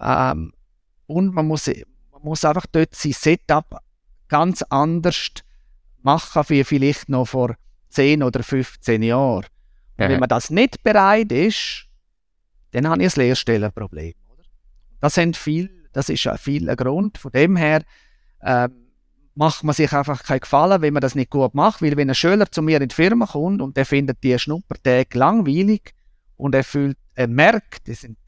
Ähm, 0.00 0.52
und 1.06 1.34
man 1.34 1.46
muss, 1.46 1.68
man 2.12 2.22
muss 2.22 2.44
einfach 2.44 2.66
dort 2.72 2.94
sein 2.96 3.12
Setup 3.12 3.78
ganz 4.26 4.62
anders 4.62 5.30
machen, 6.02 6.42
wie 6.48 6.64
vielleicht 6.64 7.08
noch 7.08 7.26
vor 7.26 7.54
10 7.90 8.22
oder 8.22 8.42
15 8.42 9.02
Jahren. 9.02 9.46
Und 9.96 10.08
wenn 10.08 10.20
man 10.20 10.28
das 10.28 10.50
nicht 10.50 10.82
bereit 10.84 11.32
ist, 11.32 11.86
dann 12.70 12.88
habe 12.88 13.02
ich 13.02 13.16
ein 13.16 13.22
Lehrstellenproblem. 13.22 14.14
Das, 15.00 15.14
sind 15.14 15.36
viel, 15.36 15.70
das 15.92 16.08
ist 16.08 16.28
viel 16.38 16.68
ein 16.68 16.76
Grund. 16.76 17.18
Von 17.18 17.32
dem 17.32 17.56
her 17.56 17.82
äh, 18.40 18.68
macht 19.34 19.64
man 19.64 19.74
sich 19.74 19.92
einfach 19.92 20.22
keinen 20.22 20.40
Gefallen, 20.40 20.82
wenn 20.82 20.92
man 20.92 21.00
das 21.00 21.14
nicht 21.14 21.30
gut 21.30 21.54
macht. 21.54 21.82
Weil 21.82 21.96
wenn 21.96 22.10
ein 22.10 22.14
Schüler 22.14 22.50
zu 22.50 22.62
mir 22.62 22.80
in 22.80 22.88
die 22.88 22.94
Firma 22.94 23.26
kommt 23.26 23.60
und 23.60 23.76
der 23.76 23.86
findet 23.86 24.22
die 24.22 24.38
Schnuppertage 24.38 25.18
langweilig 25.18 25.94
und 26.36 26.54
er 26.54 26.64
fühlt, 26.64 26.96
er 27.14 27.28
merkt, 27.28 27.86
die 27.86 27.94
sind, 27.94 28.18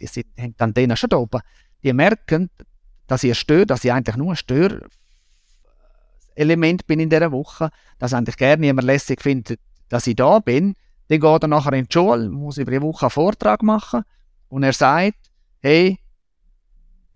die 0.00 0.06
sind, 0.06 0.26
hängt 0.36 0.60
an 0.62 0.74
denen 0.74 0.96
schon 0.96 1.12
oben, 1.12 1.40
die 1.82 1.92
merken, 1.92 2.50
dass 3.06 3.24
ich 3.24 3.38
stört, 3.38 3.70
dass 3.70 3.84
ich 3.84 3.92
eigentlich 3.92 4.16
nur 4.16 4.32
ein 4.32 4.36
Element 6.36 6.86
bin 6.86 7.00
in 7.00 7.10
dieser 7.10 7.32
Woche, 7.32 7.70
dass 7.98 8.12
eigentlich 8.12 8.36
gerne 8.36 8.66
jemand 8.66 8.86
lässig 8.86 9.20
findet, 9.22 9.58
dass 9.88 10.06
ich 10.06 10.16
da 10.16 10.38
bin, 10.38 10.74
dann 11.08 11.20
geht 11.20 11.42
er 11.42 11.48
nachher 11.48 11.72
in 11.72 11.86
die 11.86 11.92
Schule, 11.92 12.28
muss 12.28 12.58
über 12.58 12.70
die 12.70 12.82
Woche 12.82 13.06
einen 13.06 13.10
Vortrag 13.10 13.62
machen 13.62 14.02
und 14.48 14.62
er 14.62 14.72
sagt, 14.72 15.30
hey, 15.60 15.98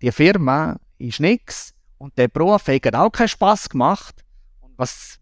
die 0.01 0.11
Firma 0.11 0.77
ist 0.97 1.19
nichts 1.19 1.73
und 1.97 2.17
der 2.17 2.27
Beruf 2.27 2.67
hat 2.67 2.95
auch 2.95 3.11
keinen 3.11 3.27
Spass 3.27 3.69
gemacht. 3.69 4.23
Und 4.61 4.73
was, 4.77 5.19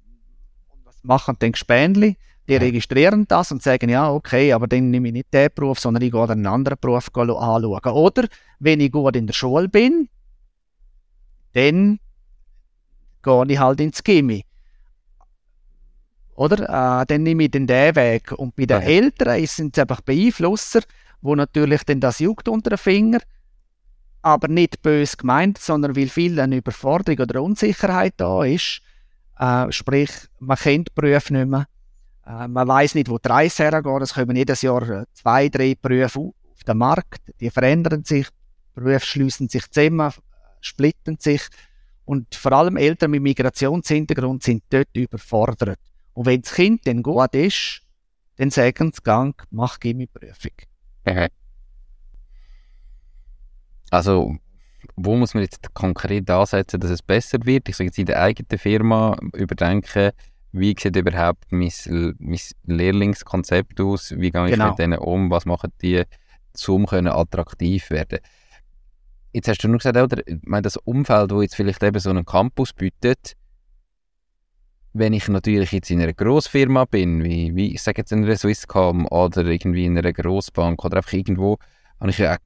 was 0.83 0.95
machen 1.03 1.35
dann 1.39 1.51
Gespendli? 1.51 2.17
Die 2.47 2.55
registrieren 2.55 3.27
das 3.27 3.51
und 3.51 3.61
sagen, 3.61 3.89
ja, 3.89 4.09
okay, 4.11 4.53
aber 4.53 4.67
dann 4.67 4.89
nehme 4.89 5.09
ich 5.09 5.13
nicht 5.13 5.33
den 5.33 5.49
Beruf, 5.53 5.79
sondern 5.79 6.01
ich 6.01 6.11
gehe 6.11 6.29
einen 6.29 6.47
anderen 6.47 6.79
Beruf 6.79 7.09
anschauen. 7.13 7.29
Oder, 7.29 8.27
wenn 8.59 8.79
ich 8.79 8.91
gut 8.91 9.15
in 9.15 9.27
der 9.27 9.33
Schule 9.33 9.69
bin, 9.69 10.09
dann 11.53 11.99
gehe 13.23 13.45
ich 13.47 13.59
halt 13.59 13.79
ins 13.79 14.03
Gimmi. 14.03 14.45
Oder? 16.35 17.01
Äh, 17.01 17.05
dann 17.05 17.23
nehme 17.23 17.43
ich 17.43 17.51
den 17.51 17.67
Weg. 17.67 18.31
Und 18.31 18.55
bei 18.55 18.65
den 18.65 18.81
ja. 18.81 18.87
Eltern 18.87 19.45
sind 19.45 19.77
es 19.77 19.81
einfach 19.81 20.01
Beeinflusser, 20.01 20.81
wo 21.21 21.35
natürlich 21.35 21.83
dann 21.83 21.99
das 21.99 22.19
juckt 22.19 22.47
unter 22.47 22.69
den 22.69 22.77
Finger, 22.77 23.19
aber 24.21 24.47
nicht 24.47 24.81
bös 24.81 25.17
gemeint, 25.17 25.57
sondern 25.57 25.95
weil 25.95 26.07
viel 26.07 26.39
eine 26.39 26.57
Überforderung 26.57 27.19
oder 27.19 27.43
Unsicherheit 27.43 28.13
da 28.17 28.43
ist. 28.43 28.81
Äh, 29.37 29.71
sprich, 29.71 30.11
man 30.39 30.57
kennt 30.57 30.89
die 30.89 30.93
Berufe 30.95 31.33
nicht 31.33 31.47
mehr. 31.47 31.65
Äh, 32.25 32.47
man 32.47 32.67
weiß 32.67 32.95
nicht, 32.95 33.09
wo 33.09 33.17
die 33.17 33.27
Reise 33.27 33.63
hergeht. 33.63 34.01
Es 34.01 34.13
kommen 34.13 34.35
jedes 34.35 34.61
Jahr 34.61 35.05
zwei, 35.13 35.49
drei 35.49 35.75
Berufe 35.81 36.19
auf 36.19 36.33
auf 36.59 36.63
den 36.65 36.77
Markt, 36.77 37.21
die 37.39 37.49
verändern 37.49 38.03
sich, 38.03 38.27
Berufe 38.75 39.05
schließen 39.05 39.47
sich 39.47 39.69
zusammen, 39.71 40.11
splitten 40.61 41.17
sich 41.19 41.41
und 42.09 42.33
vor 42.33 42.53
allem 42.53 42.75
Eltern 42.75 43.11
mit 43.11 43.21
Migrationshintergrund 43.21 44.41
sind 44.41 44.63
dort 44.71 44.87
überfordert. 44.95 45.77
Und 46.13 46.25
wenn 46.25 46.41
das 46.41 46.55
Kind 46.55 46.87
dann 46.87 47.03
gut 47.03 47.35
ist, 47.35 47.83
dann 48.37 48.49
sagen 48.49 48.91
sie, 48.91 49.03
gang, 49.03 49.39
mach 49.51 49.79
Gimmi-Prüfung. 49.79 50.53
Also, 53.91 54.35
wo 54.95 55.15
muss 55.17 55.35
man 55.35 55.43
jetzt 55.43 55.71
konkret 55.75 56.27
ansetzen, 56.31 56.79
dass 56.79 56.89
es 56.89 57.03
besser 57.03 57.37
wird? 57.43 57.69
Ich 57.69 57.75
sage 57.75 57.89
jetzt 57.89 57.99
in 57.99 58.07
der 58.07 58.23
eigenen 58.23 58.57
Firma 58.57 59.15
überdenken, 59.35 60.09
wie 60.51 60.75
sieht 60.79 60.95
überhaupt 60.95 61.51
mein, 61.51 61.71
mein 62.17 62.39
Lehrlingskonzept 62.63 63.79
aus? 63.81 64.15
Wie 64.17 64.31
gehe 64.31 64.45
ich 64.45 64.53
genau. 64.53 64.69
mit 64.69 64.79
denen 64.79 64.97
um? 64.97 65.29
Was 65.29 65.45
machen 65.45 65.71
die, 65.79 66.05
um 66.67 66.87
attraktiv 66.87 67.91
werden? 67.91 68.17
Jetzt 69.31 69.47
hast 69.47 69.63
du 69.63 69.67
nur 69.67 69.77
gesagt, 69.77 69.97
oder, 69.97 70.27
ich 70.27 70.37
meine, 70.43 70.63
das 70.63 70.77
Umfeld, 70.77 71.31
wo 71.31 71.41
jetzt 71.41 71.55
vielleicht 71.55 71.83
eben 71.83 71.99
so 71.99 72.09
einen 72.09 72.25
Campus 72.25 72.73
bietet, 72.73 73.35
wenn 74.93 75.13
ich 75.13 75.27
natürlich 75.27 75.71
jetzt 75.71 75.91
in 75.91 76.01
einer 76.01 76.13
Grossfirma 76.13 76.85
bin, 76.85 77.23
wie, 77.23 77.55
wie 77.55 77.73
ich 77.73 77.81
sage 77.83 78.01
jetzt 78.01 78.11
in 78.11 78.23
einer 78.23 78.35
Swisscom 78.35 79.05
oder 79.07 79.45
irgendwie 79.45 79.85
in 79.85 79.97
einer 79.97 80.13
Grossbank 80.13 80.83
oder 80.83 80.97
einfach 80.97 81.13
irgendwo, 81.13 81.57
habe 81.99 82.09
ich 82.09 82.17
ja 82.17 82.37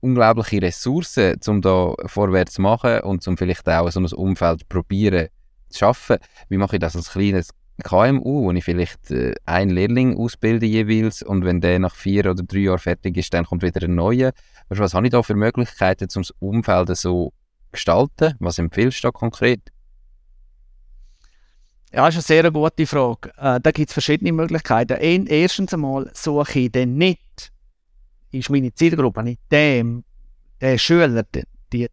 unglaubliche 0.00 0.60
Ressourcen, 0.62 1.38
um 1.46 1.60
da 1.62 1.94
vorwärts 2.06 2.54
zu 2.54 2.62
machen 2.62 3.00
und 3.00 3.26
um 3.26 3.36
vielleicht 3.36 3.66
auch 3.68 3.90
so 3.90 4.00
ein 4.00 4.06
Umfeld 4.06 4.68
probieren 4.68 5.28
zu 5.68 5.78
schaffen. 5.78 6.18
Wie 6.48 6.58
mache 6.58 6.76
ich 6.76 6.80
das 6.80 6.96
als 6.96 7.12
kleines 7.12 7.50
KMU, 7.82 8.44
wo 8.44 8.52
ich 8.52 8.64
vielleicht 8.64 9.10
äh, 9.10 9.34
einen 9.46 9.70
Lehrling 9.70 10.16
ausbilde 10.16 10.66
jeweils 10.66 11.22
und 11.22 11.44
wenn 11.44 11.60
der 11.60 11.78
nach 11.78 11.94
vier 11.94 12.26
oder 12.26 12.42
drei 12.42 12.60
Jahren 12.60 12.78
fertig 12.78 13.16
ist, 13.16 13.32
dann 13.34 13.44
kommt 13.44 13.62
wieder 13.62 13.82
ein 13.82 13.94
neuer. 13.94 14.32
Was 14.68 14.94
habe 14.94 15.06
ich 15.06 15.12
da 15.12 15.22
für 15.22 15.34
Möglichkeiten, 15.34 16.08
um 16.14 16.22
das 16.22 16.30
Umfeld 16.38 16.96
so 16.96 17.32
gestalten? 17.72 18.34
Was 18.38 18.58
empfiehlst 18.58 19.02
du 19.02 19.08
da 19.08 19.12
konkret? 19.12 19.60
Ja, 21.92 22.06
das 22.06 22.16
ist 22.16 22.30
eine 22.30 22.42
sehr 22.42 22.50
gute 22.52 22.86
Frage. 22.86 23.30
Äh, 23.36 23.60
da 23.60 23.70
gibt 23.72 23.88
es 23.88 23.92
verschiedene 23.92 24.32
Möglichkeiten. 24.32 25.26
erstens 25.26 25.74
einmal 25.74 26.10
suche 26.14 26.60
ich 26.60 26.72
dann 26.72 26.96
nicht, 26.96 27.52
ist 28.30 28.50
meine 28.50 28.72
Zielgruppe 28.72 29.24
nicht 29.24 29.40
dem, 29.50 30.04
der 30.60 30.78
Schüler, 30.78 31.24
die, 31.72 31.88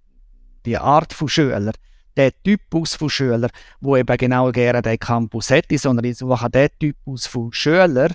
die 0.65 0.77
Art 0.77 1.13
von 1.13 1.27
Schüler, 1.27 1.71
der 2.17 2.31
Typus 2.43 2.95
von 2.95 3.09
Schüler, 3.09 3.49
wo 3.79 3.95
eben 3.95 4.17
genau 4.17 4.51
gerne 4.51 4.81
den 4.81 4.99
Campus 4.99 5.49
hätte, 5.49 5.77
sondern 5.77 6.05
ich 6.05 6.17
suche 6.17 6.49
den 6.49 6.69
Typus 6.79 7.27
von 7.27 7.53
Schüler, 7.53 8.09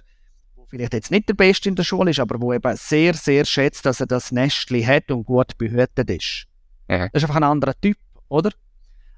wo 0.57 0.67
vielleicht 0.67 0.93
jetzt 0.93 1.11
nicht 1.11 1.29
der 1.29 1.35
Beste 1.35 1.69
in 1.69 1.77
der 1.77 1.85
Schule 1.85 2.11
ist, 2.11 2.21
aber 2.21 2.41
wo 2.41 2.53
eben 2.53 2.77
sehr, 2.77 3.15
sehr 3.15 3.45
schätzt, 3.45 3.87
dass 3.87 4.01
er 4.01 4.07
das 4.07 4.33
Nestli 4.33 4.83
hat 4.83 5.11
und 5.11 5.25
gut 5.25 5.57
behütet 5.57 6.11
ist. 6.11 6.47
Ja. 6.89 7.09
Das 7.09 7.23
ist 7.23 7.25
einfach 7.25 7.37
ein 7.37 7.45
anderer 7.45 7.75
Typ, 7.81 7.97
oder? 8.29 8.51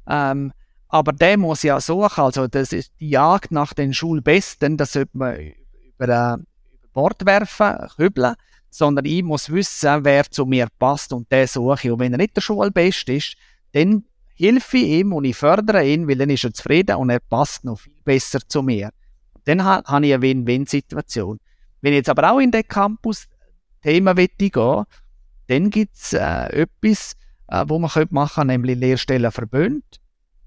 Ähm, 0.07 0.53
aber 0.89 1.13
der 1.13 1.39
muss 1.39 1.63
ja 1.63 1.81
suchen, 1.81 2.23
also 2.23 2.47
das 2.47 2.73
ist 2.73 2.93
die 3.01 3.11
Jagd 3.11 3.51
nach 3.51 3.73
den 3.73 3.93
Schulbesten, 3.95 4.77
das 4.77 4.93
sollte 4.93 5.17
man 5.17 5.35
über, 5.37 5.49
äh, 5.49 5.55
über 5.97 6.39
Bord 6.93 7.27
werfen, 7.27 7.89
kübeln, 7.97 8.35
sondern 8.71 9.05
ich 9.05 9.23
muss 9.23 9.51
wissen, 9.51 10.05
wer 10.05 10.31
zu 10.31 10.47
mir 10.47 10.69
passt 10.79 11.13
und 11.13 11.31
der 11.33 11.49
suche 11.49 11.89
ich. 11.89 11.91
Und 11.91 12.01
wenn 12.01 12.13
er 12.13 12.19
nicht 12.19 12.37
der 12.37 12.43
Schulbeste 12.43 13.15
ist, 13.15 13.35
dann 13.73 14.05
helfe 14.35 14.79
ihm 14.79 15.13
und 15.13 15.25
ich 15.25 15.37
fördere 15.37 15.87
ihn, 15.87 16.09
weil 16.09 16.17
dann 16.17 16.31
ist 16.31 16.45
er 16.45 16.53
zufrieden 16.53 16.97
und 16.97 17.11
er 17.11 17.21
passt 17.21 17.65
noch 17.65 17.79
viel 17.79 17.95
besser 18.05 18.41
zu 18.47 18.63
mir. 18.63 18.91
Dann 19.45 19.65
ha 19.65 19.83
habe 19.87 20.07
ich 20.07 20.15
eine 20.15 20.23
Win-Win-Situation. 20.23 21.39
Wenn 21.81 21.93
ich 21.93 21.99
jetzt 21.99 22.09
aber 22.09 22.33
auch 22.33 22.39
in 22.39 22.51
den 22.51 22.67
Campus-Thema 22.67 24.15
gehen 24.15 24.85
dann 25.47 25.69
gibt 25.69 25.95
es 25.97 26.15
äh, 26.15 26.63
etwas, 26.63 27.13
äh, 27.49 27.65
wo 27.69 27.79
man 27.79 27.91
machen 28.11 28.35
könnte, 28.35 28.47
nämlich 28.47 28.79
Lehrstellen 28.79 29.31
verbündet, 29.31 30.01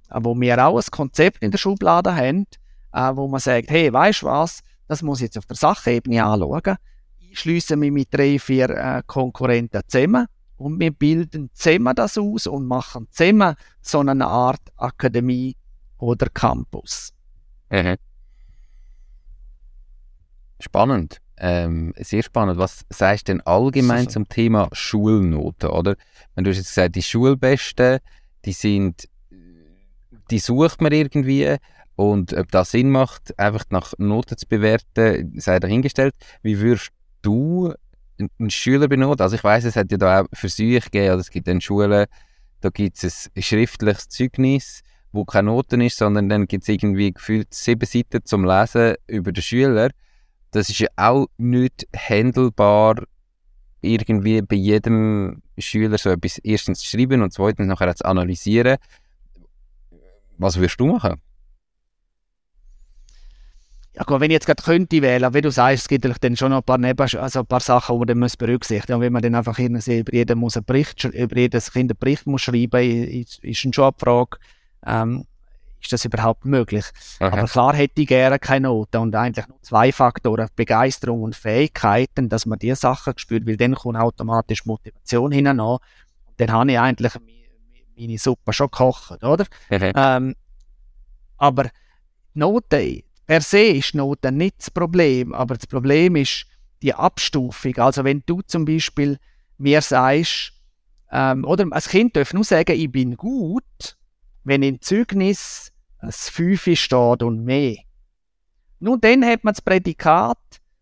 äh, 0.10 0.20
wo 0.22 0.40
wir 0.40 0.66
auch 0.66 0.78
ein 0.78 0.92
Konzept 0.92 1.44
in 1.44 1.52
der 1.52 1.60
Schublade 1.60 2.16
haben, 2.16 2.48
äh, 2.94 3.16
wo 3.16 3.28
man 3.28 3.40
sagt, 3.40 3.70
hey, 3.70 3.94
weißt 3.94 4.24
du 4.24 4.26
was, 4.26 4.62
das 4.88 5.04
muss 5.04 5.20
ich 5.20 5.26
jetzt 5.26 5.38
auf 5.38 5.46
der 5.46 5.56
Sachebene 5.56 6.24
anschauen. 6.24 6.78
Ich 7.20 7.40
schließe 7.40 7.76
mich 7.76 7.92
mit 7.92 8.12
drei, 8.12 8.40
vier 8.40 8.70
äh, 8.70 9.04
Konkurrenten 9.06 9.82
zusammen 9.88 10.26
und 10.58 10.80
wir 10.80 10.92
bilden 10.92 11.50
zusammen 11.54 11.96
das 11.96 12.18
aus 12.18 12.48
und 12.48 12.66
machen 12.66 13.08
zusammen 13.12 13.56
so 13.82 14.00
eine 14.00 14.26
Art 14.26 14.62
Akademie 14.76 15.56
oder 15.98 16.28
Campus. 16.30 17.14
Mhm. 17.70 17.96
Spannend. 20.60 21.22
Ähm, 21.40 21.94
sehr 21.98 22.24
spannend. 22.24 22.58
Was 22.58 22.84
sagst 22.90 23.28
du 23.28 23.34
denn 23.34 23.42
allgemein 23.42 24.06
so, 24.06 24.10
so. 24.10 24.14
zum 24.14 24.30
Thema 24.30 24.70
Schulnoten, 24.72 25.70
oder? 25.70 25.96
Wenn 26.34 26.44
du 26.44 26.50
hast 26.50 26.58
jetzt 26.58 26.70
gesagt, 26.70 26.96
die 26.96 27.04
Schulbesten, 27.04 28.00
die 28.44 28.54
sind, 28.54 29.08
die 30.32 30.40
sucht 30.40 30.82
man 30.82 30.92
irgendwie 30.92 31.58
und 31.96 32.34
ob 32.34 32.52
das 32.52 32.72
Sinn 32.72 32.90
macht, 32.90 33.38
einfach 33.40 33.66
nach 33.70 33.94
Noten 33.98 34.38
zu 34.38 34.48
bewerten, 34.48 35.40
sei 35.40 35.60
dahingestellt. 35.60 36.16
Wie 36.42 36.60
würdest 36.60 36.90
du 37.22 37.74
einen 38.20 38.50
Schüler 38.50 38.88
benoten. 38.88 39.22
Also 39.22 39.36
ich 39.36 39.44
weiß, 39.44 39.66
es 39.66 39.76
hat 39.76 39.92
ja 39.92 39.98
da 39.98 40.22
auch 40.22 40.26
Versuche 40.34 40.80
gegeben, 40.80 41.12
also 41.12 41.22
es 41.22 41.30
gibt 41.30 41.48
dann 41.48 41.62
Schulen, 41.62 42.06
da 42.62 42.70
gibt 42.70 43.04
es 43.04 43.30
ein 43.36 43.42
schriftliches 43.42 44.10
Zeugnis, 44.10 44.82
wo 45.12 45.26
keine 45.26 45.48
Noten 45.48 45.82
ist, 45.82 45.98
sondern 45.98 46.30
dann 46.30 46.48
gibt 46.48 46.64
es 46.64 46.70
irgendwie 46.70 47.14
gefühlt 47.14 47.54
sieben 47.54 47.86
Seiten 47.86 48.26
zum 48.26 48.46
Lesen 48.46 48.96
über 49.08 49.32
den 49.32 49.42
Schüler. 49.42 49.90
Das 50.52 50.70
ist 50.70 50.80
ja 50.80 50.88
auch 50.96 51.28
nicht 51.38 51.88
handelbar, 51.96 53.04
irgendwie 53.82 54.42
bei 54.42 54.56
jedem 54.56 55.42
Schüler 55.58 55.98
so 55.98 56.10
etwas 56.10 56.40
erstens 56.40 56.80
zu 56.80 56.88
schreiben 56.88 57.22
und 57.22 57.34
zweitens 57.34 57.68
nachher 57.68 57.96
zu 57.96 58.06
analysieren. 58.06 58.78
Was 60.38 60.58
würdest 60.58 60.80
du 60.80 60.88
machen? 60.88 61.22
Ja, 63.98 64.04
gut, 64.04 64.20
wenn 64.20 64.30
ich 64.30 64.36
jetzt 64.36 64.46
gerade 64.46 64.62
könnte 64.62 65.02
wählen, 65.02 65.34
wie 65.34 65.42
du 65.42 65.50
sagst, 65.50 65.84
es 65.84 65.88
gibt 65.88 66.24
dann 66.24 66.38
schon 66.38 66.52
noch 66.52 66.60
ein 66.60 66.64
paar, 66.64 66.78
Neben 66.78 67.02
also 67.02 67.40
ein 67.40 67.46
paar 67.48 67.60
Sachen, 67.60 67.96
die 67.96 67.98
man 67.98 68.08
dann 68.08 68.20
muss 68.20 68.38
berücksichtigen 68.38 68.94
muss. 68.94 68.98
Und 68.98 69.02
wenn 69.02 69.14
man 69.14 69.24
dann 69.24 69.34
einfach 69.34 69.58
über 69.58 70.14
jeden 70.14 70.38
muss 70.38 70.56
einen 70.56 70.66
Bericht, 70.66 71.04
über 71.04 71.36
jedes 71.36 71.72
Kind 71.72 71.92
einen 71.92 71.98
Bericht 71.98 72.28
muss 72.28 72.44
schreiben, 72.44 72.80
ist, 72.80 73.44
ist 73.44 73.58
schon 73.58 73.74
eine 73.76 73.92
Frage, 73.98 74.38
ähm, 74.86 75.26
ist 75.82 75.92
das 75.92 76.06
überhaupt 76.06 76.46
möglich? 76.46 76.86
Aha. 77.20 77.30
Aber 77.30 77.48
klar 77.48 77.76
hätte 77.76 78.02
ich 78.02 78.08
gerne 78.08 78.38
keine 78.38 78.68
Noten 78.68 78.98
und 78.98 79.16
eigentlich 79.16 79.48
nur 79.48 79.62
zwei 79.64 79.92
Faktoren, 79.92 80.48
Begeisterung 80.56 81.24
und 81.24 81.36
Fähigkeiten, 81.36 82.30
dass 82.30 82.46
man 82.46 82.60
diese 82.60 82.76
Sachen 82.76 83.14
spürt, 83.18 83.48
weil 83.48 83.58
dann 83.58 83.74
kommt 83.74 83.98
automatisch 83.98 84.68
Motivation 84.68 85.32
hinein. 85.32 85.60
Und 85.60 85.82
dann 86.38 86.52
habe 86.52 86.72
ich 86.72 86.78
eigentlich 86.78 87.14
meine 87.98 88.18
Suppe 88.20 88.54
schon 88.54 88.70
gekocht, 88.70 89.24
oder? 89.24 89.46
Ähm, 89.72 90.36
aber 91.38 91.72
Noten, 92.36 93.02
Per 93.28 93.42
se 93.42 93.60
ist 93.60 93.94
Noten 93.94 94.38
nicht 94.38 94.60
das 94.60 94.72
Problem, 94.72 95.34
aber 95.34 95.56
das 95.56 95.68
Problem 95.68 96.16
ist 96.16 96.46
die 96.82 96.94
Abstufung. 96.94 97.76
Also 97.78 98.06
wenn 98.06 98.24
du 98.26 98.42
zum 98.42 98.64
Beispiel 98.64 99.20
mir 99.58 99.82
sagst, 99.82 100.54
ähm, 101.12 101.44
oder 101.44 101.66
als 101.72 101.90
Kind 101.90 102.16
darf 102.16 102.34
nur 102.34 102.46
sagen, 102.46 102.72
ich 102.72 102.90
bin 102.90 103.18
gut, 103.18 103.98
wenn 104.46 104.64
im 104.64 104.82
Zeugnis 104.82 105.74
ein 106.00 106.12
5 106.12 106.80
steht 106.80 107.22
und 107.22 107.44
mehr. 107.44 107.76
Nun 108.80 109.02
dann 109.02 109.26
hat 109.26 109.44
man 109.44 109.54
das 109.54 109.62
Prädikat 109.62 110.38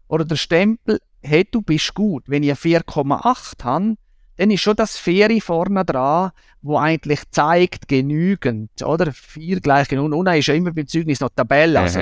oder 0.07 0.23
der 0.25 0.35
Stempel, 0.35 0.99
hey, 1.23 1.47
du 1.49 1.61
bist 1.61 1.95
gut. 1.95 2.25
Wenn 2.27 2.43
ich 2.43 2.51
4,8 2.51 3.63
habe, 3.63 3.95
dann 4.37 4.51
ist 4.51 4.61
schon 4.61 4.75
das 4.75 4.97
Vieri 4.97 5.41
vorne 5.41 5.85
dran, 5.85 6.31
wo 6.61 6.77
eigentlich 6.77 7.21
zeigt, 7.31 7.87
genügend, 7.87 8.83
oder? 8.83 9.11
Vier 9.13 9.61
gleich 9.61 9.87
genug. 9.87 10.13
Und 10.13 10.25
dann 10.25 10.37
ist 10.37 10.47
ja 10.47 10.53
immer 10.53 10.73
beim 10.73 10.87
Zeugnis 10.87 11.21
noch 11.21 11.29
Tabelle. 11.29 11.79
Also, 11.79 12.01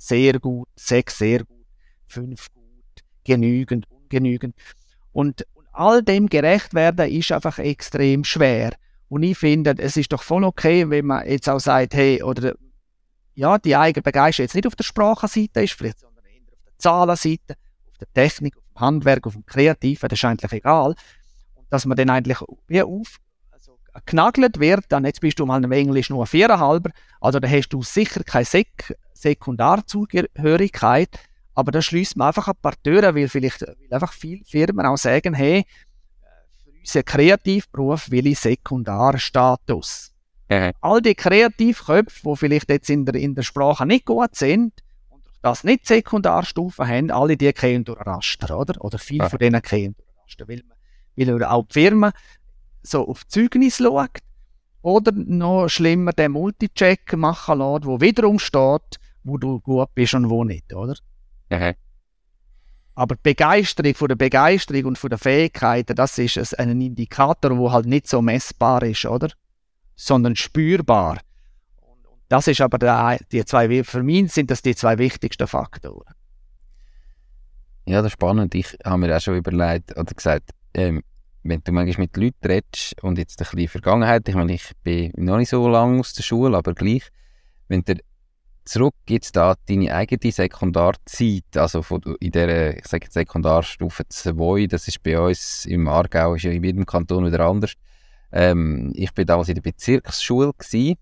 sehr 0.00 0.40
gut, 0.40 0.68
sechs 0.76 1.18
sehr 1.18 1.44
gut, 1.44 1.66
fünf 2.08 2.50
gut, 2.54 3.04
genügend, 3.24 3.86
ungenügend. 3.90 4.56
Und, 5.12 5.46
und 5.52 5.66
all 5.72 6.02
dem 6.02 6.28
gerecht 6.28 6.72
werden 6.74 7.10
ist 7.10 7.30
einfach 7.30 7.58
extrem 7.58 8.24
schwer. 8.24 8.72
Und 9.08 9.22
ich 9.22 9.36
finde, 9.36 9.74
es 9.76 9.96
ist 9.96 10.12
doch 10.12 10.22
voll 10.22 10.44
okay, 10.44 10.88
wenn 10.88 11.06
man 11.06 11.28
jetzt 11.28 11.48
auch 11.48 11.58
sagt, 11.58 11.94
hey, 11.94 12.22
oder 12.22 12.54
ja, 13.34 13.58
die 13.58 13.76
eigene 13.76 14.02
Begeisterung 14.02 14.44
jetzt 14.44 14.54
nicht 14.54 14.66
auf 14.66 14.76
der 14.76 14.84
Sprachenseite 14.84 15.62
ist, 15.62 15.74
vielleicht, 15.74 16.00
sondern 16.00 16.24
eher 16.24 16.40
auf 16.50 16.64
der 16.64 16.78
Zahlenseite, 16.78 17.54
auf 17.90 17.98
der 17.98 18.12
Technik, 18.14 18.56
auf 18.56 18.64
dem 18.64 18.80
Handwerk, 18.80 19.26
auf 19.26 19.34
dem 19.34 19.44
Kreativen, 19.44 20.08
das 20.08 20.18
ist 20.18 20.24
eigentlich 20.24 20.52
egal. 20.52 20.94
Und 21.54 21.66
dass 21.70 21.84
man 21.84 21.96
dann 21.96 22.10
eigentlich 22.10 22.38
wie 22.68 22.82
auf, 22.82 23.18
genagelt 24.06 24.60
wird, 24.60 24.84
dann 24.88 25.04
jetzt 25.04 25.20
bist 25.20 25.38
du 25.38 25.46
mal 25.46 25.62
im 25.62 25.72
Englisch 25.72 26.10
nur 26.10 26.26
viereinhalber, 26.26 26.90
also 27.20 27.40
da 27.40 27.48
hast 27.48 27.70
du 27.70 27.82
sicher 27.82 28.22
kein 28.24 28.44
Sek 28.44 28.96
Sekundarzugehörigkeit, 29.14 31.18
aber 31.54 31.72
da 31.72 31.82
schließt 31.82 32.16
man 32.16 32.28
einfach 32.28 32.48
ein 32.48 32.56
paar 32.60 32.74
Türen, 32.82 33.14
weil 33.14 33.28
vielleicht 33.28 33.62
weil 33.62 33.76
einfach 33.90 34.12
viele 34.12 34.44
Firmen 34.44 34.86
auch 34.86 34.96
sagen, 34.96 35.34
hey, 35.34 35.64
für 36.64 36.70
unseren 36.70 37.04
Kreativberuf 37.04 38.10
will 38.10 38.28
ich 38.28 38.38
Sekundarstatus. 38.38 40.12
Mhm. 40.48 40.72
All 40.80 41.02
die 41.02 41.14
Kreativköpfe, 41.14 42.30
die 42.30 42.36
vielleicht 42.36 42.70
jetzt 42.70 42.90
in 42.90 43.04
der, 43.04 43.14
in 43.14 43.34
der 43.34 43.42
Sprache 43.42 43.84
nicht 43.84 44.06
gut 44.06 44.34
sind 44.34 44.72
und 45.10 45.22
das 45.42 45.64
nicht 45.64 45.86
Sekundarstufen 45.86 46.88
haben, 46.88 47.10
alle 47.10 47.36
die 47.36 47.52
gehen 47.52 47.84
durch 47.84 48.00
Raster, 48.00 48.58
oder? 48.58 48.82
Oder 48.82 48.98
viele 48.98 49.24
mhm. 49.24 49.30
von 49.30 49.38
denen 49.38 49.62
gehen 49.62 49.94
durch 49.96 50.08
Kasten, 50.16 50.48
weil, 50.48 51.28
weil 51.28 51.44
auch 51.44 51.66
die 51.66 51.74
Firma 51.74 52.12
so 52.82 53.06
auf 53.06 53.26
Zeugnis 53.26 53.78
schaut 53.78 54.18
oder 54.82 55.12
noch 55.12 55.68
schlimmer 55.68 56.12
den 56.12 56.32
Multicheck 56.32 57.16
machen 57.16 57.58
lässt, 57.58 57.86
wo 57.86 58.00
wiederum 58.00 58.38
steht, 58.38 58.98
wo 59.24 59.36
du 59.36 59.60
gut 59.60 59.94
bist 59.94 60.14
und 60.14 60.30
wo 60.30 60.44
nicht, 60.44 60.72
oder? 60.72 60.94
Aha. 61.50 61.74
Aber 62.94 63.14
die 63.14 63.22
Begeisterung 63.22 63.94
von 63.94 64.08
der 64.08 64.16
Begeisterung 64.16 64.84
und 64.86 64.98
von 64.98 65.10
der 65.10 65.18
Fähigkeiten, 65.18 65.94
das 65.94 66.18
ist 66.18 66.58
ein 66.58 66.80
Indikator, 66.80 67.56
wo 67.56 67.72
halt 67.72 67.86
nicht 67.86 68.08
so 68.08 68.20
messbar 68.20 68.82
ist, 68.82 69.04
oder? 69.06 69.30
Sondern 69.96 70.36
spürbar. 70.36 71.18
Das 72.28 72.46
ist 72.46 72.60
aber 72.60 72.78
der, 72.78 73.18
die 73.32 73.44
zwei, 73.44 73.82
für 73.84 74.02
mich 74.02 74.32
sind 74.32 74.50
das 74.50 74.62
die 74.62 74.74
zwei 74.74 74.98
wichtigsten 74.98 75.46
Faktoren. 75.46 76.14
Ja, 77.86 78.02
das 78.02 78.08
ist 78.08 78.12
spannend. 78.12 78.54
Ich 78.54 78.76
habe 78.84 78.98
mir 78.98 79.16
auch 79.16 79.20
schon 79.20 79.36
überlegt 79.36 79.96
oder 79.96 80.14
gesagt, 80.14 80.50
ähm, 80.74 81.02
wenn 81.42 81.62
du 81.64 81.72
manchmal 81.72 82.04
mit 82.04 82.16
Leuten 82.16 82.46
redest 82.46 83.02
und 83.02 83.18
jetzt 83.18 83.40
ein 83.40 83.46
bisschen 83.50 83.68
Vergangenheit, 83.68 84.28
ich 84.28 84.34
meine, 84.34 84.54
ich 84.54 84.72
bin 84.82 85.12
noch 85.16 85.38
nicht 85.38 85.48
so 85.48 85.66
lange 85.68 86.00
aus 86.00 86.12
der 86.12 86.22
Schule, 86.22 86.56
aber 86.56 86.74
gleich, 86.74 87.08
wenn 87.68 87.82
du 87.82 87.94
zurück 88.64 88.94
jetzt 89.08 89.36
da 89.36 89.54
deine 89.68 89.94
eigene 89.94 90.32
Sekundarzeit, 90.32 91.56
also 91.56 91.82
von, 91.82 92.02
in 92.20 92.30
der, 92.30 92.78
ich 92.78 92.86
sage 92.86 93.04
jetzt 93.04 93.14
Sekundarstufe 93.14 94.04
2, 94.08 94.66
das 94.66 94.86
ist 94.86 95.02
bei 95.02 95.18
uns 95.18 95.64
im 95.66 95.88
Aargau, 95.88 96.34
ist 96.34 96.44
ja 96.44 96.52
in 96.52 96.62
jedem 96.62 96.86
Kanton 96.86 97.26
wieder 97.26 97.40
anders. 97.40 97.72
Ähm, 98.32 98.92
ich 98.94 99.12
bin 99.12 99.26
damals 99.26 99.48
in 99.48 99.56
der 99.56 99.62
Bezirksschule 99.62 100.52
gewesen. 100.56 100.96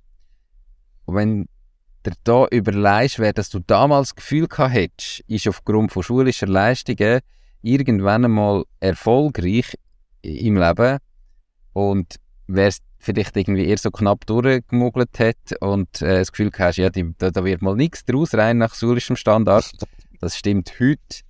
Und 1.05 1.15
wenn 1.17 1.49
du 2.05 2.11
da 2.25 2.47
überlegst, 2.51 3.19
wer 3.19 3.33
das 3.33 3.51
du 3.51 3.59
damals 3.59 4.15
Gefühl 4.15 4.47
gehabt 4.47 4.73
hättest, 4.73 5.21
ist 5.27 5.49
aufgrund 5.49 5.93
von 5.93 6.03
schulischer 6.03 6.47
Leistungen 6.47 7.21
irgendwann 7.61 8.25
einmal 8.25 8.65
erfolgreich 8.81 9.77
im 10.37 10.57
Leben 10.57 10.99
und 11.73 12.17
wer 12.47 12.69
es 12.69 12.79
vielleicht 12.99 13.37
irgendwie 13.37 13.67
eher 13.67 13.79
so 13.79 13.91
knapp 13.91 14.27
durchgemogelt 14.27 15.19
hat 15.19 15.37
und 15.61 16.03
äh, 16.03 16.19
das 16.19 16.33
Gefühl 16.33 16.51
hast, 16.59 16.77
ja, 16.77 16.91
die, 16.91 17.15
da, 17.19 17.31
da, 17.31 17.45
wird 17.45 17.63
mal 17.63 17.77
nichts 17.77 18.05
draus, 18.05 18.35
rein 18.35 18.59
nach 18.59 18.75
schulischem 18.75 19.17
Standard, 19.17 19.71
das 20.21 20.37
stimmt 20.37 20.73
heute, 20.81 21.23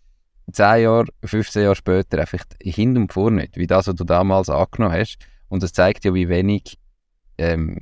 10 0.51 0.83
Jahre, 0.83 1.07
15 1.25 1.63
Jahre 1.63 1.77
später, 1.77 2.19
einfach 2.19 2.45
hin 2.63 2.97
und 2.97 3.13
vor 3.13 3.31
nicht, 3.31 3.57
wie 3.57 3.67
das, 3.67 3.87
was 3.87 3.95
du 3.95 4.05
damals 4.05 4.49
angenommen 4.49 4.95
hast. 4.95 5.19
Und 5.49 5.63
das 5.63 5.73
zeigt 5.73 6.05
ja, 6.05 6.15
wie 6.15 6.29
wenig 6.29 6.79
ähm, 7.37 7.79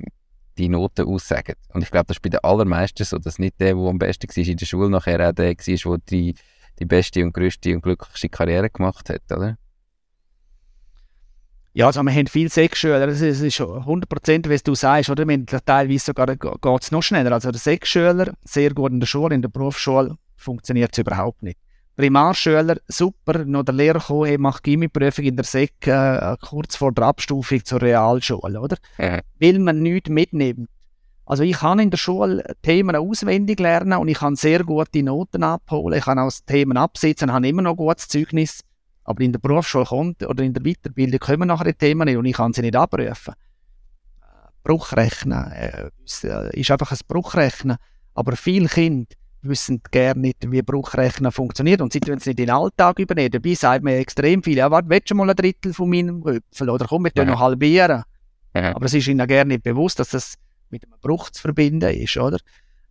die 0.57 0.69
Noten 0.69 1.07
aussagen. 1.07 1.55
Und 1.73 1.83
ich 1.83 1.91
glaube, 1.91 2.07
das 2.07 2.17
ist 2.17 2.21
bei 2.21 2.29
den 2.29 2.43
allermeisten 2.43 3.05
so, 3.05 3.17
dass 3.17 3.39
nicht 3.39 3.59
der, 3.59 3.75
der 3.75 3.83
am 3.83 3.99
besten 3.99 4.27
war 4.27 4.43
in 4.43 4.57
der 4.57 4.65
Schule, 4.65 4.89
nachher 4.89 5.29
auch 5.29 5.33
der 5.33 5.55
war, 5.55 5.97
der 5.97 5.97
die, 6.09 6.35
die 6.79 6.85
beste 6.85 7.23
und 7.23 7.33
größte 7.33 7.73
und 7.73 7.81
glücklichste 7.81 8.29
Karriere 8.29 8.69
gemacht 8.69 9.09
hat, 9.09 9.21
oder? 9.31 9.57
Ja, 11.77 11.85
also 11.85 12.01
wir 12.01 12.11
haben 12.11 12.25
viele 12.25 12.49
Sechsschüler, 12.49 13.07
es 13.07 13.21
ist 13.21 13.43
100% 13.43 14.49
wie 14.49 14.57
du 14.63 14.73
sagst, 14.73 15.11
oder? 15.11 15.27
Wir 15.27 15.45
teilweise 15.45 16.05
sogar 16.05 16.25
geht 16.25 16.81
es 16.81 16.91
noch 16.91 17.03
schneller. 17.03 17.31
Also 17.31 17.51
der 17.51 17.59
Sechsschüler, 17.59 18.33
sehr 18.43 18.73
gut 18.73 18.93
in 18.93 18.99
der 18.99 19.05
Schule, 19.05 19.35
in 19.35 19.43
der 19.43 19.49
Berufsschule 19.49 20.17
funktioniert 20.37 20.89
es 20.93 20.97
überhaupt 20.97 21.43
nicht. 21.43 21.59
Primarschüler, 21.95 22.77
super, 22.87 23.45
noch 23.45 23.61
der 23.61 23.75
Lehrer 23.75 23.99
gekommen, 23.99 24.25
er 24.25 24.39
macht 24.39 24.63
Gimmiprüfung 24.63 25.25
in 25.25 25.35
der 25.35 25.45
Sek 25.45 25.85
äh, 25.85 26.35
kurz 26.41 26.75
vor 26.75 26.93
der 26.93 27.05
Abstufung 27.05 27.63
zur 27.63 27.79
Realschule, 27.79 28.59
oder? 28.59 28.77
Mhm. 28.97 29.21
Will 29.37 29.59
man 29.59 29.83
nichts 29.83 30.09
mitnehmen. 30.09 30.67
Also 31.27 31.43
ich 31.43 31.57
kann 31.57 31.77
in 31.77 31.91
der 31.91 31.97
Schule 31.97 32.43
Themen 32.63 32.95
auswendig 32.95 33.59
lernen 33.59 33.99
und 33.99 34.07
ich 34.07 34.17
kann 34.17 34.35
sehr 34.35 34.63
gute 34.63 35.03
Noten 35.03 35.43
abholen, 35.43 35.99
ich 35.99 36.05
kann 36.05 36.17
auch 36.17 36.31
Themen 36.47 36.75
absetzen, 36.75 37.31
habe 37.31 37.47
immer 37.47 37.61
noch 37.61 37.75
gutes 37.75 38.07
Zeugnis. 38.07 38.61
Aber 39.07 39.23
in 39.23 39.31
der 39.31 39.39
Berufsschule 39.39 39.85
kommt 39.85 40.21
oder 40.23 40.43
in 40.43 40.53
der 40.53 40.61
Weiterbildung 40.61 41.19
kommen 41.19 41.47
nachher 41.47 41.65
die 41.65 41.73
Themen 41.73 42.05
nicht 42.05 42.17
und 42.17 42.25
ich 42.25 42.35
kann 42.35 42.53
sie 42.53 42.61
nicht 42.61 42.75
abrufen. 42.75 43.33
Bruchrechnen 44.63 45.51
äh, 45.53 45.89
ist 46.03 46.71
einfach 46.71 46.91
ein 46.91 46.97
Bruchrechnen. 47.07 47.77
Aber 48.13 48.35
viele 48.35 48.67
Kinder 48.67 49.07
wissen 49.41 49.81
gerne 49.91 50.19
nicht, 50.19 50.51
wie 50.51 50.61
Bruchrechnen 50.61 51.31
funktioniert 51.31 51.79
und 51.79 51.93
sie 51.93 52.01
tun 52.01 52.17
es 52.17 52.25
nicht 52.25 52.37
in 52.37 52.47
den 52.47 52.49
Alltag 52.53 52.99
übernehmen. 52.99 53.31
Dabei 53.31 53.53
sagt 53.53 53.85
man 53.85 53.93
extrem 53.93 54.43
viel, 54.43 54.57
ja, 54.57 54.69
warte, 54.69 54.89
willst 54.89 55.09
du 55.09 55.15
mal 55.15 55.29
ein 55.29 55.37
Drittel 55.37 55.73
von 55.73 55.89
meinem 55.89 56.21
Röpfel 56.21 56.69
oder 56.69 56.85
komm, 56.85 57.05
wir 57.05 57.11
ja. 57.15 57.23
noch 57.23 57.39
halbieren. 57.39 58.03
Ja. 58.53 58.75
Aber 58.75 58.85
es 58.85 58.93
ist 58.93 59.07
ihnen 59.07 59.25
gerne 59.25 59.53
nicht 59.53 59.63
bewusst, 59.63 59.99
dass 59.99 60.09
das 60.09 60.33
mit 60.69 60.83
einem 60.83 60.99
Bruch 60.99 61.29
zu 61.29 61.41
verbinden 61.41 61.95
ist, 61.95 62.17
oder? 62.17 62.39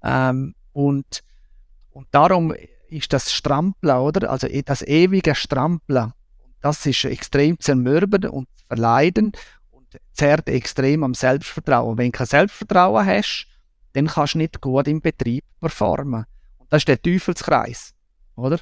Ähm, 0.03 0.55
und, 0.73 1.23
und 1.91 2.07
darum 2.11 2.55
ist 2.89 3.13
das 3.13 3.33
Strampeln, 3.33 3.97
oder? 3.97 4.31
Also 4.31 4.49
das 4.65 4.83
ewige 4.83 5.35
Strampeln, 5.35 6.13
das 6.61 6.85
ist 6.87 7.05
extrem 7.05 7.59
zermürbend 7.61 8.27
und 8.27 8.49
verleidend 8.69 9.39
und 9.71 9.87
zerrt 10.13 10.49
extrem 10.49 11.05
am 11.05 11.15
Selbstvertrauen. 11.15 11.99
Wenn 11.99 12.11
du 12.11 12.19
kein 12.19 12.27
Selbstvertrauen 12.27 13.07
hast, 13.07 13.47
dann 13.93 14.07
kannst 14.09 14.35
du 14.35 14.39
nicht 14.39 14.61
gut 14.61 14.89
im 14.89 15.01
Betrieb 15.01 15.45
performen. 15.61 16.25
Und 16.59 16.73
das 16.73 16.83
ist 16.83 16.89
der 16.89 17.01
Teufelskreis, 17.01 17.95
oder? 18.35 18.59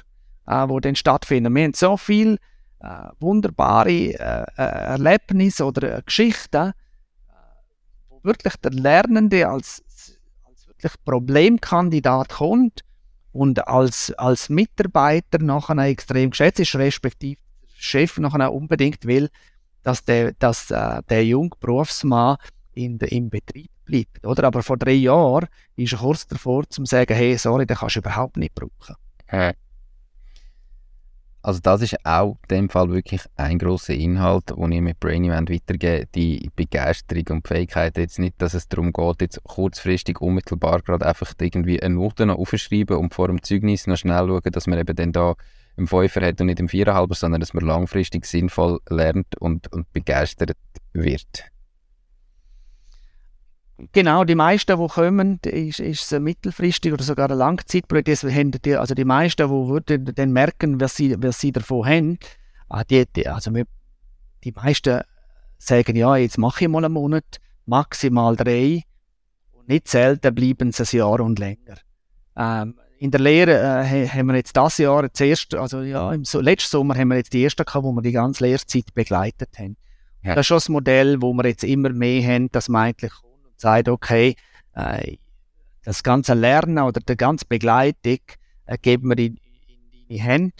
Äh, 0.47 0.69
wo 0.69 0.79
dann 0.79 0.95
stattfindet. 0.95 1.53
Wir 1.53 1.63
haben 1.63 1.73
so 1.73 1.97
viele 1.97 2.37
äh, 2.79 3.09
wunderbare 3.19 3.89
äh, 3.89 4.13
äh 4.17 4.45
Erlebnisse 4.55 5.65
oder 5.65 5.97
äh, 5.97 6.01
Geschichten, 6.05 6.69
äh, 6.69 6.73
wo 8.09 8.19
wirklich 8.23 8.55
der 8.57 8.71
Lernende 8.71 9.47
als, 9.47 9.83
als 10.45 10.67
wirklich 10.67 10.93
Problemkandidat 11.03 12.29
kommt 12.29 12.85
und 13.35 13.67
als, 13.67 14.13
als 14.13 14.47
Mitarbeiter 14.47 15.39
nachher 15.39 15.77
extrem 15.79 16.29
geschätzt 16.29 16.61
ist, 16.61 16.75
respektive 16.75 17.37
Chef 17.77 18.17
nachher 18.17 18.53
unbedingt 18.53 19.05
will, 19.05 19.29
dass 19.83 20.05
der, 20.05 20.31
dass, 20.39 20.71
äh, 20.71 21.01
der 21.09 21.25
junge 21.25 21.51
Berufsmann 21.59 22.37
in 22.73 22.97
de, 22.97 23.09
im 23.09 23.29
Betrieb 23.29 23.69
bleibt. 23.83 24.25
Oder? 24.25 24.45
Aber 24.45 24.63
vor 24.63 24.77
drei 24.77 24.93
Jahren 24.93 25.47
ist 25.75 25.91
er 25.91 25.99
kurz 25.99 26.25
davor, 26.25 26.63
zu 26.69 26.85
sagen, 26.85 27.13
hey, 27.13 27.37
sorry, 27.37 27.65
den 27.65 27.75
kannst 27.75 27.97
du 27.97 27.99
überhaupt 27.99 28.37
nicht 28.37 28.55
brauchen. 28.55 28.95
Also 31.45 31.59
das 31.61 31.83
ist 31.83 32.03
auch 32.03 32.39
in 32.49 32.57
dem 32.57 32.69
Fall 32.69 32.89
wirklich 32.89 33.21
ein 33.35 33.59
großer 33.59 33.93
Inhalt, 33.93 34.49
den 34.49 34.71
ich 34.71 34.81
mit 34.81 34.99
Brainy 34.99 35.29
weitergebe, 35.29 36.07
die 36.15 36.49
Begeisterung 36.55 37.23
und 37.29 37.45
die 37.45 37.53
Fähigkeit. 37.53 37.95
Jetzt 37.99 38.17
nicht, 38.17 38.41
dass 38.41 38.55
es 38.55 38.67
darum 38.67 38.91
geht, 38.91 39.21
jetzt 39.21 39.43
kurzfristig 39.43 40.21
unmittelbar 40.21 40.81
gerade 40.81 41.05
einfach 41.05 41.35
irgendwie 41.39 41.79
eine 41.79 41.93
Note 41.93 42.25
noch 42.25 42.39
aufschreiben 42.39 42.97
und 42.97 43.13
vor 43.13 43.27
dem 43.27 43.43
Zeugnis 43.43 43.85
noch 43.85 43.95
schnell 43.95 44.25
schauen, 44.25 44.41
dass 44.51 44.65
man 44.65 44.79
eben 44.79 44.95
dann 44.95 45.11
da 45.11 45.35
im 45.77 45.85
Fünfer 45.85 46.25
hat 46.25 46.41
und 46.41 46.47
nicht 46.47 46.59
im 46.59 46.67
Viererhalber, 46.67 47.13
sondern 47.13 47.41
dass 47.41 47.53
man 47.53 47.63
langfristig 47.63 48.25
sinnvoll 48.25 48.79
lernt 48.89 49.37
und, 49.39 49.71
und 49.71 49.93
begeistert 49.93 50.57
wird. 50.93 51.43
Genau, 53.91 54.23
die 54.23 54.35
meisten, 54.35 54.79
die 54.79 54.87
kommen, 54.87 55.39
ist, 55.43 55.79
ist 55.79 56.13
ein 56.13 56.23
mittelfristig 56.23 56.93
oder 56.93 57.03
sogar 57.03 57.29
ein 57.29 57.37
Langzeitprojekt. 57.37 58.65
Die, 58.65 58.75
also 58.75 58.95
die 58.95 59.05
meisten, 59.05 59.83
die 59.85 60.13
dann 60.13 60.31
merken, 60.31 60.79
was 60.79 60.95
sie, 60.95 61.15
was 61.21 61.39
sie 61.39 61.51
davon 61.51 61.85
haben, 61.85 62.19
ah, 62.69 62.83
die, 62.85 63.05
die, 63.05 63.27
also 63.27 63.53
wir, 63.53 63.65
die 64.43 64.53
meisten 64.53 65.01
sagen, 65.57 65.95
ja, 65.95 66.15
jetzt 66.15 66.37
mache 66.37 66.65
ich 66.65 66.69
mal 66.69 66.85
einen 66.85 66.93
Monat, 66.93 67.39
maximal 67.65 68.35
drei. 68.37 68.83
Und 69.51 69.67
nicht 69.67 69.89
selten 69.89 70.33
bleiben 70.33 70.71
sie 70.71 70.83
ein 70.83 70.97
Jahr 70.97 71.19
und 71.19 71.39
länger. 71.39 71.75
Ähm, 72.37 72.75
in 72.97 73.11
der 73.11 73.19
Lehre 73.19 73.51
äh, 73.51 74.07
haben 74.07 74.27
wir 74.27 74.35
jetzt 74.35 74.55
das 74.55 74.77
Jahr, 74.77 75.11
zuerst, 75.11 75.53
also 75.53 75.81
ja, 75.81 76.13
im 76.13 76.23
so, 76.23 76.39
letzten 76.39 76.69
Sommer 76.69 76.95
haben 76.95 77.09
wir 77.09 77.17
jetzt 77.17 77.33
die 77.33 77.43
ersten 77.43 77.65
gehabt, 77.65 77.83
wo 77.83 77.91
wir 77.91 78.01
die 78.01 78.13
ganze 78.13 78.45
Lehrzeit 78.45 78.93
begleitet 78.93 79.49
haben. 79.59 79.75
Ja. 80.23 80.33
Das 80.33 80.43
ist 80.43 80.47
schon 80.47 80.57
das 80.57 80.69
Modell, 80.69 81.21
wo 81.21 81.33
wir 81.33 81.45
jetzt 81.45 81.63
immer 81.63 81.89
mehr 81.89 82.23
haben, 82.25 82.49
dass 82.51 82.69
man 82.69 82.83
eigentlich 82.83 83.11
sagt, 83.57 83.89
okay, 83.89 84.35
äh, 84.73 85.17
das 85.83 86.03
ganze 86.03 86.33
Lernen 86.33 86.79
oder 86.79 86.99
die 86.99 87.15
ganze 87.15 87.45
Begleitung 87.45 88.19
äh, 88.65 88.77
geben 88.81 89.09
wir 89.09 89.17
in, 89.17 89.37
in 89.67 90.07
die 90.09 90.19
Hände. 90.19 90.53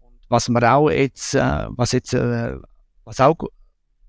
Und 0.00 0.18
was 0.28 0.48
wir 0.48 0.74
auch 0.74 0.90
jetzt, 0.90 1.34
äh, 1.34 1.66
was 1.70 1.92
jetzt, 1.92 2.14
äh, 2.14 2.56
was 3.04 3.20
auch, 3.20 3.36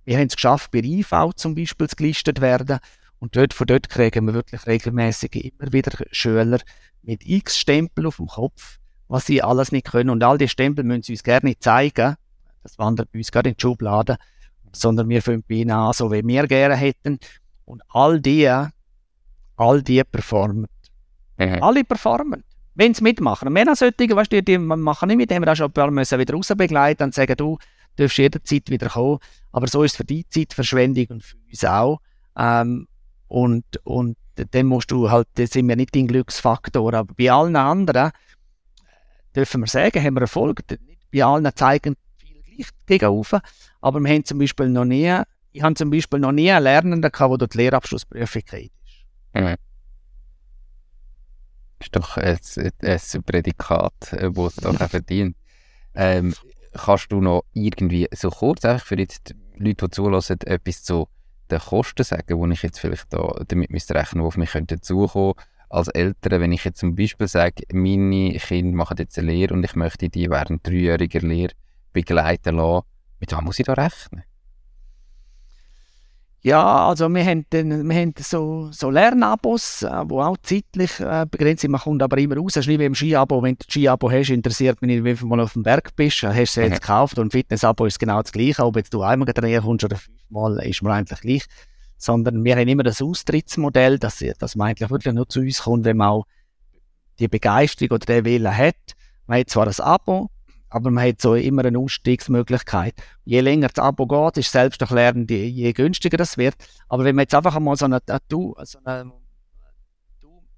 wir 0.05 0.17
haben 0.17 0.27
es 0.27 0.35
geschafft, 0.35 0.71
bei 0.71 0.79
IV 0.79 1.11
zum 1.35 1.55
Beispiel 1.55 1.87
zu 1.87 1.95
gelistet 1.95 2.41
werden. 2.41 2.79
Und 3.19 3.35
dort, 3.35 3.53
von 3.53 3.67
dort 3.67 3.89
kriegen 3.89 4.25
wir 4.25 4.33
wirklich 4.33 4.65
regelmäßig 4.65 5.53
immer 5.59 5.71
wieder 5.71 5.91
Schüler 6.11 6.59
mit 7.03 7.25
x 7.25 7.57
Stempel 7.57 8.07
auf 8.07 8.17
dem 8.17 8.27
Kopf, 8.27 8.79
was 9.07 9.25
sie 9.25 9.43
alles 9.43 9.71
nicht 9.71 9.91
können. 9.91 10.09
Und 10.09 10.23
all 10.23 10.37
die 10.37 10.47
Stempel 10.47 10.83
müssen 10.83 11.03
sie 11.03 11.13
uns 11.13 11.23
gerne 11.23 11.57
zeigen. 11.59 12.15
Das 12.63 12.77
wandert 12.79 13.11
bei 13.11 13.19
uns 13.19 13.31
gerade 13.31 13.49
in 13.49 13.55
die 13.55 13.61
Schublade. 13.61 14.17
Sondern 14.73 15.09
wir 15.09 15.21
fangen 15.21 15.43
bei 15.47 15.55
ihnen 15.55 15.71
an, 15.71 15.93
so 15.93 16.11
wie 16.11 16.25
wir 16.25 16.47
gerne 16.47 16.75
hätten. 16.75 17.19
Und 17.65 17.81
all 17.89 18.19
die, 18.19 18.49
all 19.55 19.81
die 19.81 20.03
performen. 20.03 20.67
Mhm. 21.37 21.63
Alle 21.63 21.83
performen. 21.83 22.43
Wenn 22.75 22.93
sie 22.93 23.03
mitmachen. 23.03 23.53
Wir 23.53 23.65
haben 23.65 23.75
solche, 23.75 24.15
weißt 24.15 24.31
du, 24.31 24.41
die 24.41 24.57
machen 24.57 25.07
nicht 25.07 25.17
mit, 25.17 25.31
haben 25.31 25.43
wir 25.43 25.51
auch 25.51 25.55
schon 25.55 25.67
ein 25.67 25.73
paar 25.73 25.91
müssen 25.91 26.19
wieder 26.19 26.33
rausbegleiten 26.33 27.05
und 27.05 27.13
sagen, 27.13 27.35
du 27.35 27.57
darfst 27.95 28.17
jederzeit 28.17 28.69
wieder 28.69 28.89
kommen. 28.89 29.19
Aber 29.51 29.67
so 29.67 29.83
ist 29.83 29.91
es 29.91 29.97
für 29.97 30.03
die 30.03 30.27
Zeitverschwendung 30.29 31.05
und 31.09 31.23
für 31.23 31.37
uns 31.49 31.65
auch. 31.65 31.99
Ähm, 32.37 32.87
und, 33.27 33.65
und 33.83 34.17
dann 34.35 34.65
musst 34.65 34.91
du 34.91 35.09
halt, 35.09 35.27
das 35.35 35.51
sind 35.51 35.67
wir 35.67 35.75
nicht 35.75 35.95
dein 35.95 36.07
Glücksfaktor. 36.07 36.93
Aber 36.93 37.13
bei 37.13 37.31
allen 37.31 37.55
anderen 37.55 38.11
dürfen 39.35 39.61
wir 39.61 39.67
sagen, 39.67 40.03
haben 40.03 40.15
wir 40.15 40.21
Erfolg. 40.21 40.63
Bei 41.11 41.23
allen 41.23 41.49
zeigen 41.55 41.95
viele 42.17 42.39
leicht 42.57 42.73
gegen 42.85 43.23
aber 43.81 43.99
wir 43.99 44.13
haben 44.13 44.25
zum 44.25 44.37
Beispiel 44.37 44.69
noch 44.69 44.85
nie, 44.85 45.11
ich 45.51 45.61
habe 45.63 45.75
zum 45.75 45.89
Beispiel 45.89 46.19
noch 46.19 46.31
nie 46.31 46.51
einen 46.51 46.63
Lernenden 46.63 47.11
gehabt, 47.11 47.31
der 47.31 47.37
durch 47.37 47.49
die 47.49 47.57
Lehrabschlussprüfung 47.57 48.41
geht. 48.49 48.71
Mhm. 49.33 49.55
Das 51.79 51.87
ist 51.87 51.95
doch 51.95 52.17
ein, 52.17 52.37
ein 52.83 53.23
Prädikat, 53.23 53.93
das 53.99 54.13
äh, 54.13 54.27
es 54.27 54.55
doch 54.55 54.79
auch 54.79 54.89
verdient. 54.89 55.35
Ähm, 55.95 56.33
kannst 56.73 57.11
du 57.11 57.21
noch 57.21 57.43
irgendwie 57.53 58.07
so 58.13 58.29
kurz 58.29 58.63
einfach 58.65 58.85
für 58.85 58.95
die 58.95 59.07
Leute, 59.55 59.87
die 59.87 59.89
zulassen, 59.89 60.39
etwas 60.41 60.83
zu 60.83 61.07
den 61.49 61.59
Kosten 61.59 62.03
sagen, 62.03 62.37
wo 62.37 62.47
ich 62.47 62.63
jetzt 62.63 62.79
vielleicht 62.79 63.11
da 63.11 63.33
damit 63.47 63.71
müsste 63.71 63.95
rechnen, 63.95 64.21
die 64.21 64.27
auf 64.27 64.37
mich 64.37 64.51
könnten 64.51 64.81
zukommen 64.81 65.33
als 65.69 65.87
Eltern, 65.89 66.41
wenn 66.41 66.51
ich 66.51 66.63
jetzt 66.65 66.79
zum 66.79 66.95
Beispiel 66.95 67.27
sage, 67.27 67.63
meine 67.73 68.37
Kinder 68.37 68.75
machen 68.75 68.97
jetzt 68.99 69.17
eine 69.17 69.31
Lehre 69.31 69.53
und 69.53 69.63
ich 69.63 69.75
möchte 69.75 70.09
die 70.09 70.29
während 70.29 70.67
dreijähriger 70.67 71.21
Lehre 71.21 71.53
begleiten 71.93 72.57
lassen, 72.57 72.85
mit 73.19 73.31
was 73.31 73.41
muss 73.41 73.59
ich 73.59 73.65
da 73.65 73.73
rechnen? 73.73 74.23
Ja, 76.43 76.87
also 76.87 77.07
wir 77.07 77.23
haben, 77.23 77.45
den, 77.51 77.87
wir 77.87 77.95
haben 77.95 78.15
so, 78.17 78.69
so 78.71 78.89
Lernabos, 78.89 79.83
äh, 79.83 80.05
die 80.05 80.13
auch 80.13 80.37
zeitlich 80.41 80.99
äh, 80.99 81.27
begrenzt 81.29 81.61
sind. 81.61 81.69
Man 81.69 81.81
kommt 81.81 82.01
aber 82.01 82.17
immer 82.17 82.35
raus. 82.35 82.55
Es 82.55 82.61
ist 82.61 82.67
nicht 82.67 82.79
wie 82.79 82.85
im 82.85 82.95
Skiabo. 82.95 83.43
Wenn 83.43 83.55
du 83.55 83.63
ein 83.63 83.69
Skiabo 83.69 84.09
hast, 84.09 84.31
interessiert 84.31 84.81
mich 84.81 84.89
nicht, 84.89 85.03
wie 85.03 85.15
viel 85.15 85.27
mal 85.27 85.39
auf 85.39 85.53
dem 85.53 85.61
Berg 85.61 85.95
bist. 85.95 86.23
Hast 86.23 86.35
du 86.35 86.41
es 86.41 86.55
jetzt 86.55 86.69
mhm. 86.69 86.73
gekauft 86.73 87.19
und 87.19 87.27
ein 87.27 87.31
Fitnessabo 87.31 87.85
ist 87.85 87.99
genau 87.99 88.23
das 88.23 88.31
Gleiche. 88.31 88.65
Ob 88.65 88.75
jetzt 88.75 88.91
du 88.91 89.03
einmal 89.03 89.31
trainieren 89.31 89.63
kommst 89.63 89.85
oder 89.85 89.97
fünfmal, 89.97 90.57
ist 90.65 90.81
mir 90.81 90.93
eigentlich 90.93 91.21
gleich. 91.21 91.45
Sondern 91.97 92.43
wir 92.43 92.55
haben 92.55 92.67
immer 92.67 92.83
das 92.83 93.03
Austrittsmodell, 93.03 93.99
dass, 93.99 94.25
dass 94.39 94.55
man 94.55 94.69
eigentlich 94.69 94.89
wirklich 94.89 95.13
nur 95.13 95.29
zu 95.29 95.41
uns 95.41 95.61
kommt, 95.61 95.85
wenn 95.85 95.97
man 95.97 96.07
auch 96.07 96.25
die 97.19 97.27
Begeisterung 97.27 97.91
oder 97.97 98.05
den 98.07 98.25
Willen 98.25 98.57
hat. 98.57 98.95
Man 99.27 99.41
hat 99.41 99.51
zwar 99.51 99.67
ein 99.67 99.79
Abo, 99.79 100.31
aber 100.71 100.89
man 100.89 101.05
hat 101.07 101.21
so 101.21 101.35
immer 101.35 101.65
eine 101.65 101.77
Ausstiegsmöglichkeit. 101.77 102.95
Je 103.25 103.41
länger 103.41 103.67
das 103.67 103.83
Abo 103.83 104.07
geht, 104.07 104.37
ist 104.37 104.53
selbst 104.53 104.81
Lernen, 104.89 105.27
je 105.27 105.73
günstiger 105.73 106.17
das 106.17 106.37
wird. 106.37 106.55
Aber 106.87 107.03
wenn 107.03 107.15
man 107.15 107.23
jetzt 107.23 107.35
einfach 107.35 107.55
einmal 107.57 107.75
so 107.75 107.85
eine, 107.85 107.99
so 108.63 108.79
eine 108.85 109.11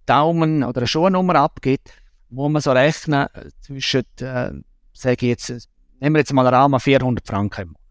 Daumen- 0.05 0.64
oder 0.64 0.82
eine 0.82 0.88
Schuhnummer 0.88 1.36
abgibt, 1.36 1.89
muss 2.30 2.51
man 2.51 2.61
so 2.61 2.72
rechnen 2.72 3.28
zwischen, 3.61 4.03
äh, 4.20 4.51
sage 4.93 5.14
ich 5.14 5.22
jetzt, 5.22 5.70
nehmen 5.99 6.16
wir 6.16 6.20
jetzt 6.20 6.32
mal 6.32 6.45
einen 6.45 6.55
Rahmen 6.55 6.80
400 6.80 7.28
Franken 7.28 7.61
im 7.61 7.68
Monat. 7.70 7.82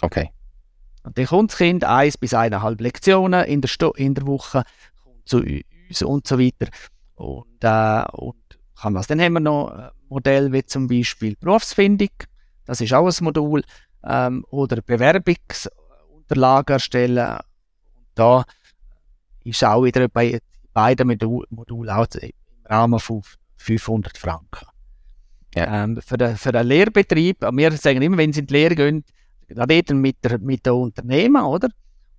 Okay. 0.00 0.30
Und 1.04 1.16
dann 1.16 1.26
kommt 1.26 1.52
das 1.52 1.58
Kind 1.58 1.84
eins 1.84 2.18
bis 2.18 2.34
eineinhalb 2.34 2.80
Lektionen 2.80 3.44
in 3.44 3.60
der, 3.60 3.68
Sto 3.68 3.92
in 3.92 4.14
der 4.14 4.26
Woche 4.26 4.64
zu 5.24 5.38
uns 5.38 6.02
und 6.02 6.26
so 6.26 6.40
weiter. 6.40 6.66
Und, 7.14 7.62
äh, 7.62 8.04
und 8.12 8.36
kann 8.80 8.94
das. 8.94 9.06
Dann 9.06 9.20
haben 9.20 9.34
wir 9.34 9.40
noch 9.40 9.70
äh, 9.70 9.90
Modell 10.08 10.52
wie 10.52 10.64
zum 10.64 10.86
Beispiel 10.86 11.36
Berufsfindung, 11.36 12.10
das 12.64 12.80
ist 12.80 12.92
auch 12.92 13.06
ein 13.06 13.24
Modul, 13.24 13.62
ähm, 14.04 14.44
oder 14.50 14.80
Bewerbungsunterlagen 14.82 16.74
erstellen. 16.74 17.18
Und 17.18 18.06
da 18.14 18.44
ist 19.44 19.64
auch 19.64 19.84
wieder 19.84 20.08
bei 20.08 20.38
beiden 20.72 21.08
Modulen 21.50 21.90
auch 21.90 22.06
im 22.20 22.30
Rahmen 22.64 23.00
von 23.00 23.22
500 23.56 24.16
Franken. 24.16 24.66
Ja. 25.54 25.84
Ähm, 25.84 26.00
für, 26.00 26.16
den, 26.16 26.36
für 26.36 26.52
den 26.52 26.66
Lehrbetrieb, 26.66 27.42
wir 27.42 27.72
sagen 27.72 28.00
immer, 28.02 28.16
wenn 28.16 28.32
sie 28.32 28.40
in 28.40 28.46
die 28.46 28.54
Lehre 28.54 28.74
gehen, 28.74 29.04
reden 29.50 30.00
mit 30.00 30.24
der, 30.24 30.38
mit 30.38 30.64
der 30.64 30.74
Unternehmen, 30.74 31.42
oder? 31.42 31.68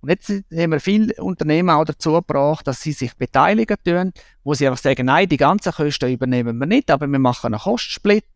Und 0.04 0.10
jetzt 0.10 0.28
haben 0.28 0.70
wir 0.70 0.80
viele 0.80 1.14
Unternehmen 1.14 1.70
auch 1.70 1.86
dazu 1.86 2.12
gebracht, 2.12 2.66
dass 2.66 2.82
sie 2.82 2.92
sich 2.92 3.16
beteiligen 3.16 3.78
tun, 3.82 4.12
wo 4.42 4.52
sie 4.52 4.66
einfach 4.66 4.82
sagen, 4.82 5.06
nein, 5.06 5.30
die 5.30 5.38
ganzen 5.38 5.72
Kosten 5.72 6.12
übernehmen 6.12 6.58
wir 6.58 6.66
nicht, 6.66 6.90
aber 6.90 7.06
wir 7.06 7.18
machen 7.18 7.54
einen 7.54 7.62
Kostensplit. 7.62 8.26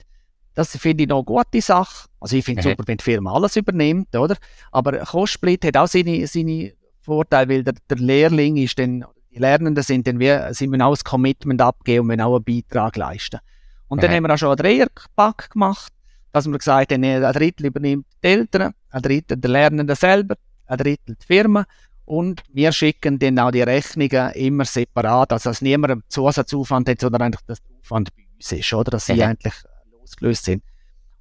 Das 0.54 0.74
finde 0.78 1.02
ich 1.02 1.10
noch 1.10 1.18
eine 1.18 1.24
gute 1.26 1.60
Sache. 1.60 2.08
Also 2.20 2.36
ich 2.36 2.44
finde 2.46 2.60
es 2.60 2.64
mhm. 2.64 2.70
super, 2.70 2.84
wenn 2.86 2.96
die 2.96 3.04
Firma 3.04 3.34
alles 3.34 3.54
übernimmt, 3.56 4.16
oder? 4.16 4.38
Aber 4.72 4.98
ein 4.98 5.04
Kostensplit 5.04 5.62
hat 5.66 5.76
auch 5.76 5.88
seine, 5.88 6.26
seine 6.26 6.72
Vorteile, 7.02 7.50
weil 7.50 7.64
der, 7.64 7.74
der 7.90 7.98
Lehrling 7.98 8.56
ist 8.56 8.78
dann, 8.78 9.04
die 9.30 9.38
Lernenden 9.38 9.84
sind 9.84 10.06
dann 10.06 10.18
wie, 10.18 10.54
sie 10.54 10.68
müssen 10.68 10.80
auch 10.80 10.96
ein 10.96 11.04
Commitment 11.04 11.60
abgeben 11.60 12.00
und 12.00 12.06
müssen 12.06 12.22
auch 12.22 12.36
einen 12.36 12.44
Beitrag 12.44 12.96
leisten. 12.96 13.40
Und 13.88 13.98
mhm. 13.98 14.00
dann 14.00 14.12
haben 14.12 14.22
wir 14.22 14.32
auch 14.32 14.38
schon 14.38 14.48
einen 14.48 14.56
Dreierpack 14.56 15.50
gemacht, 15.50 15.92
dass 16.32 16.46
wir 16.46 16.56
gesagt 16.56 16.92
haben, 16.94 17.04
ein 17.04 17.32
Drittel 17.34 17.66
übernimmt 17.66 18.06
die 18.24 18.26
Eltern, 18.26 18.72
ein 18.88 19.02
Drittel 19.02 19.36
der 19.36 19.50
Lernenden 19.50 19.94
selber, 19.94 20.36
ein 20.68 20.78
Drittel 20.78 21.16
die 21.20 21.26
Firma 21.26 21.66
und 22.04 22.42
wir 22.52 22.72
schicken 22.72 23.18
dann 23.18 23.38
auch 23.38 23.50
die 23.50 23.62
Rechnungen 23.62 24.32
immer 24.32 24.64
separat, 24.64 25.32
also 25.32 25.50
dass 25.50 25.60
niemand 25.60 25.92
einen 25.92 26.02
Zusatzaufwand 26.08 26.88
hat, 26.88 27.00
sondern 27.00 27.22
eigentlich 27.22 27.44
dass 27.46 27.62
der 27.62 27.76
Aufwand 27.80 28.14
bei 28.16 28.22
uns 28.36 28.52
ist, 28.52 28.72
oder, 28.72 28.90
dass 28.90 29.06
sie 29.06 29.14
mhm. 29.14 29.22
eigentlich 29.22 29.54
losgelöst 29.92 30.44
sind. 30.44 30.62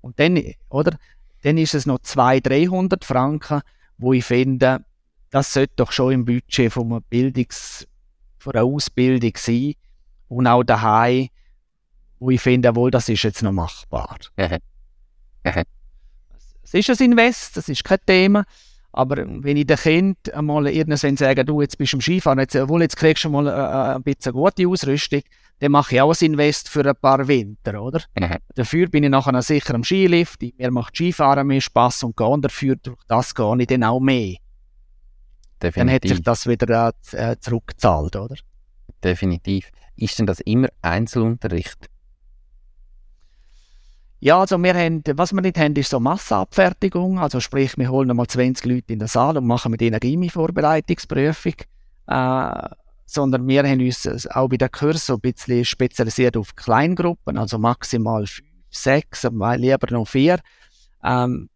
Und 0.01 0.19
dann, 0.19 0.41
oder, 0.69 0.97
dann 1.43 1.57
ist 1.57 1.73
es 1.73 1.85
noch 1.85 1.99
200, 1.99 2.45
300 2.45 3.05
Franken, 3.05 3.61
wo 3.97 4.13
ich 4.13 4.23
finde, 4.23 4.85
das 5.29 5.51
sollte 5.51 5.73
doch 5.75 5.91
schon 5.91 6.13
im 6.13 6.25
Budget 6.25 6.71
von 6.71 6.87
einer 6.87 7.01
Bildungs, 7.01 7.87
von 8.37 8.53
einer 8.53 8.63
Ausbildung 8.63 9.33
sein 9.35 9.73
und 10.29 10.47
auch 10.47 10.63
daheim, 10.63 11.27
wo 12.19 12.29
ich 12.29 12.41
finde, 12.41 12.75
wohl, 12.75 12.91
das 12.91 13.09
ist 13.09 13.23
jetzt 13.23 13.43
noch 13.43 13.51
machbar. 13.51 14.17
Es 16.63 16.73
ist 16.73 16.89
ein 16.89 17.11
Invest, 17.11 17.55
das 17.57 17.69
ist 17.69 17.83
kein 17.83 17.99
Thema. 18.05 18.45
Aber 18.97 19.17
wenn 19.27 19.57
ich 19.57 19.67
den 19.67 19.77
Kind 19.77 20.33
einmal 20.33 20.67
irgendwann 20.67 21.17
sage, 21.17 21.45
du, 21.45 21.61
jetzt 21.61 21.77
bist 21.77 21.93
du 21.93 21.97
im 21.97 22.01
Skifahren, 22.01 22.39
jetzt, 22.39 22.55
wohl, 22.67 22.81
jetzt 22.81 22.97
kriegst 22.97 23.25
du 23.25 23.29
mal 23.29 23.45
äh, 23.45 23.51
äh, 23.51 23.95
ein 23.95 24.01
bisschen 24.01 24.33
gute 24.33 24.67
Ausrüstung, 24.67 25.21
dann 25.59 25.71
mache 25.71 25.93
ich 25.93 26.01
auch 26.01 26.19
ein 26.19 26.25
Invest 26.25 26.67
für 26.67 26.83
ein 26.83 26.95
paar 26.99 27.27
Winter, 27.27 27.79
oder? 27.79 28.01
Mhm. 28.19 28.37
Dafür 28.55 28.87
bin 28.87 29.03
ich 29.03 29.11
nachher 29.11 29.39
sicher 29.43 29.75
am 29.75 29.83
Skilift, 29.83 30.41
mir 30.41 30.71
macht 30.71 30.95
Skifahren 30.95 31.45
mehr 31.45 31.61
Spass 31.61 32.01
und 32.01 32.17
gehen 32.17 32.41
dafür, 32.41 32.75
durch 32.77 32.97
das 33.07 33.35
gehe 33.35 33.55
ich 33.59 33.67
dann 33.67 33.83
auch 33.83 33.99
mehr. 33.99 34.37
Definitiv. 35.61 35.75
Dann 35.75 35.87
hätte 35.89 36.07
sich 36.07 36.21
das 36.23 36.47
wieder 36.47 36.91
äh, 37.11 37.35
zurückgezahlt, 37.39 38.15
oder? 38.15 38.35
Definitiv. 39.03 39.69
Ist 39.95 40.17
denn 40.17 40.25
das 40.25 40.39
immer 40.39 40.69
Einzelunterricht? 40.81 41.87
Ja, 44.19 44.39
also 44.39 44.57
wir 44.57 44.73
haben, 44.73 45.03
was 45.13 45.31
wir 45.31 45.41
nicht 45.41 45.57
haben, 45.57 45.75
ist 45.75 45.91
so 45.91 45.99
Massenabfertigung. 45.99 47.19
Also 47.19 47.39
sprich, 47.39 47.77
wir 47.77 47.89
holen 47.89 48.15
mal 48.15 48.27
20 48.27 48.65
Leute 48.65 48.93
in 48.93 48.99
den 48.99 49.07
Saal 49.07 49.37
und 49.37 49.45
machen 49.45 49.71
mit 49.71 49.81
ihnen 49.81 49.93
eine 49.93 49.99
Gimmi-Vorbereitungsprüfung. 49.99 51.53
Äh, 52.07 52.69
sondern 53.05 53.47
wir 53.47 53.63
haben 53.63 53.79
uns 53.79 54.27
auch 54.27 54.49
bei 54.49 54.57
den 54.57 54.71
Kursen 54.71 54.99
so 54.99 55.13
ein 55.13 55.19
bisschen 55.21 55.63
spezialisiert 55.63 56.35
auf 56.35 56.55
Kleingruppen, 56.55 57.37
also 57.37 57.57
maximal 57.57 58.27
fünf, 58.27 58.47
sechs, 58.69 59.23
aber 59.23 59.57
lieber 59.57 59.91
noch 59.91 60.07
vier. 60.07 60.39
Ähm, 61.03 61.49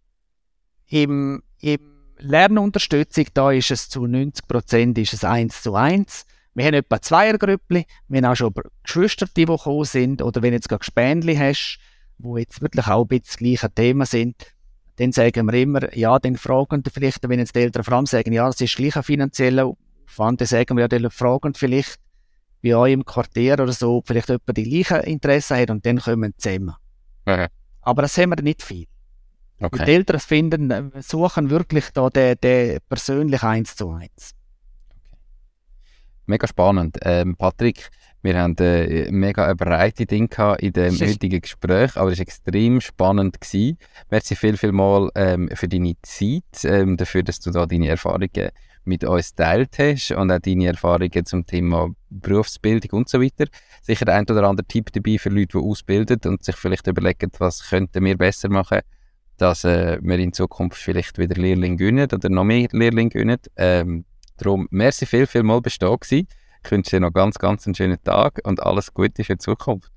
im, 0.88 1.44
Im 1.60 1.80
Lernunterstützung, 2.20 3.26
da 3.34 3.52
ist 3.52 3.72
es 3.72 3.90
zu 3.90 4.06
90 4.06 4.48
Prozent 4.48 5.24
eins 5.24 5.62
zu 5.62 5.76
eins. 5.76 6.26
Wir 6.54 6.66
haben 6.66 6.74
etwa 6.74 7.02
Zweiergrüppli, 7.02 7.86
wir 8.08 8.18
haben 8.18 8.32
auch 8.32 8.36
schon 8.36 8.54
Geschwister, 8.84 9.26
die 9.36 9.46
gekommen 9.46 9.86
sind, 9.86 10.22
oder 10.22 10.42
wenn 10.42 10.52
du 10.52 10.56
jetzt 10.56 10.70
gerade 10.70 10.80
Gespänli 10.80 11.36
hast, 11.36 11.80
wo 12.24 12.38
jetzt 12.38 12.62
wirklich 12.62 12.88
auch 12.88 13.04
ein 13.04 13.08
bisschen 13.08 13.38
gleiche 13.46 13.72
Thema 13.72 14.06
sind, 14.06 14.36
dann 14.98 15.12
sagen 15.12 15.52
wir 15.52 15.60
immer, 15.60 15.96
ja, 15.96 16.20
dann 16.20 16.38
fragen 16.38 16.84
vielleicht, 16.92 17.28
wenn 17.28 17.40
jetzt 17.40 17.56
die 17.56 17.62
Eltern 17.62 17.84
vor 17.84 17.96
allem 17.96 18.06
sagen, 18.06 18.34
ja, 18.34 18.46
das 18.46 18.62
ist 18.62 18.76
gleich 18.76 18.96
ein 18.96 19.04
finanzieller 19.04 19.66
Aufwand, 20.08 20.42
dann 20.42 20.48
sagen 20.48 20.78
wir, 20.78 20.82
ja, 20.82 20.88
dann 20.88 21.10
fragen 21.10 21.54
vielleicht 21.54 22.00
bei 22.62 22.76
euch 22.76 22.94
im 22.94 23.06
Quartier 23.06 23.54
oder 23.54 23.72
so, 23.72 23.98
ob 23.98 24.08
vielleicht 24.08 24.30
jemand 24.30 24.58
die 24.58 24.70
gleichen 24.70 25.04
Interessen 25.06 25.58
hat 25.58 25.72
und 25.72 25.86
dann 25.86 26.00
kommen 26.00 26.22
wir 26.22 26.38
zusammen. 26.38 26.76
Mhm. 27.26 27.48
Aber 27.82 28.02
das 28.04 28.18
haben 28.18 28.30
wir 28.30 28.44
nicht 28.44 28.62
viel. 28.62 28.86
Okay. 29.60 29.86
Die 29.86 29.92
Eltern 29.92 30.20
finden, 30.20 30.92
suchen 31.02 31.50
wirklich 31.50 31.90
da 31.94 32.10
den, 32.10 32.36
den 32.42 32.80
persönlich 32.90 33.44
eins 33.44 33.76
zu 33.76 33.92
eins. 33.92 34.32
Mega 36.26 36.48
spannend. 36.48 36.98
Ähm, 37.02 37.36
Patrick, 37.36 37.90
wir 38.24 38.38
haben 38.38 38.56
äh, 38.58 39.12
mega 39.12 39.46
eine 39.46 39.56
breite 39.56 40.06
Ding 40.06 40.32
in 40.60 40.74
dem 40.74 41.00
heutigen 41.00 41.42
Gespräch, 41.42 41.98
aber 41.98 42.12
es 42.12 42.20
war 42.20 42.24
extrem 42.24 42.80
spannend. 42.80 43.42
Gewesen. 43.42 43.78
Merci 44.10 44.36
viel, 44.36 44.58
viel 44.58 44.72
mal 44.72 45.10
ähm, 45.16 45.50
für 45.54 45.68
deine 45.68 45.96
Zeit, 46.04 46.64
ähm, 46.64 46.98
dafür, 46.98 47.24
dass 47.24 47.40
du 47.40 47.52
da 47.52 47.66
deine 47.66 47.88
Erfahrungen 47.88 48.52
mit 48.84 49.04
uns 49.04 49.36
teilt 49.36 49.78
hast 49.78 50.12
und 50.12 50.32
auch 50.32 50.40
deine 50.40 50.68
Erfahrungen 50.68 51.26
zum 51.26 51.46
Thema 51.46 51.90
Berufsbildung 52.10 53.00
und 53.00 53.10
so 53.10 53.22
weiter. 53.22 53.46
Sicher 53.82 54.08
ein 54.08 54.24
oder 54.24 54.44
andere 54.44 54.68
Tipp 54.68 54.92
dabei 54.92 55.18
für 55.18 55.30
Leute, 55.30 55.58
die 55.58 55.64
ausbilden 55.64 56.20
und 56.26 56.44
sich 56.44 56.56
vielleicht 56.56 56.88
überlegen, 56.88 57.32
was 57.40 57.70
könnten 57.70 58.04
wir 58.04 58.18
besser 58.18 58.50
machen, 58.50 58.80
dass 59.38 59.64
äh, 59.64 59.98
wir 60.02 60.20
in 60.20 60.34
Zukunft 60.34 60.78
vielleicht 60.78 61.18
wieder 61.18 61.36
Lehrlinge 61.36 61.78
gewinnen 61.78 62.08
oder 62.12 62.30
noch 62.30 62.44
mehr 62.44 62.68
Lehrlinge 62.72 63.10
gewinnen. 63.10 63.40
Ähm, 63.56 64.06
darum, 64.38 64.68
merci 64.72 65.06
viel, 65.06 65.28
viel 65.28 65.44
mal 65.44 65.62
bist 65.62 65.82
du 65.82 65.88
da 65.88 65.96
gewesen. 65.96 66.28
Ich 66.64 66.72
wünsche 66.72 66.92
dir 66.92 67.00
noch 67.00 67.12
ganz, 67.12 67.38
ganz 67.38 67.66
einen 67.66 67.76
schönen 67.76 68.02
Tag 68.04 68.42
und 68.44 68.62
alles 68.62 68.94
Gute 68.94 69.24
für 69.24 69.34
die 69.34 69.40
Zukunft. 69.40 69.92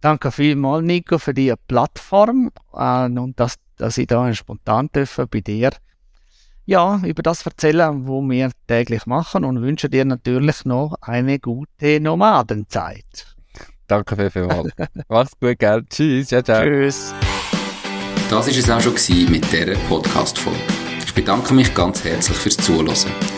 Danke 0.00 0.30
vielmals, 0.30 0.84
Nico, 0.84 1.18
für 1.18 1.34
die 1.34 1.52
Plattform 1.66 2.50
äh, 2.72 3.06
und 3.06 3.40
dass, 3.40 3.56
dass 3.76 3.98
ich 3.98 4.06
da 4.06 4.32
spontan 4.32 4.88
dürfen 4.94 5.26
bei 5.28 5.40
dir 5.40 5.70
ja, 6.68 7.00
über 7.02 7.22
das 7.22 7.46
erzählen, 7.46 8.06
was 8.06 8.28
wir 8.28 8.50
täglich 8.66 9.06
machen 9.06 9.42
und 9.44 9.62
wünsche 9.62 9.88
dir 9.88 10.04
natürlich 10.04 10.66
noch 10.66 10.96
eine 11.00 11.38
gute 11.38 11.98
Nomadenzeit. 11.98 13.34
Danke 13.86 14.30
vielmals. 14.30 14.72
Mach's 15.08 15.32
gut, 15.40 15.58
gell? 15.58 15.82
Tschüss, 15.88 16.28
ciao, 16.28 16.42
ciao. 16.42 16.62
Tschüss. 16.62 17.14
Das 18.28 18.46
war 18.46 18.54
es 18.54 18.70
auch 18.70 18.80
schon 18.82 19.30
mit 19.30 19.50
dieser 19.50 19.78
Podcast-Folge. 19.88 20.60
Ich 21.06 21.14
bedanke 21.14 21.54
mich 21.54 21.72
ganz 21.74 22.04
herzlich 22.04 22.36
fürs 22.36 22.58
Zuhören. 22.58 23.37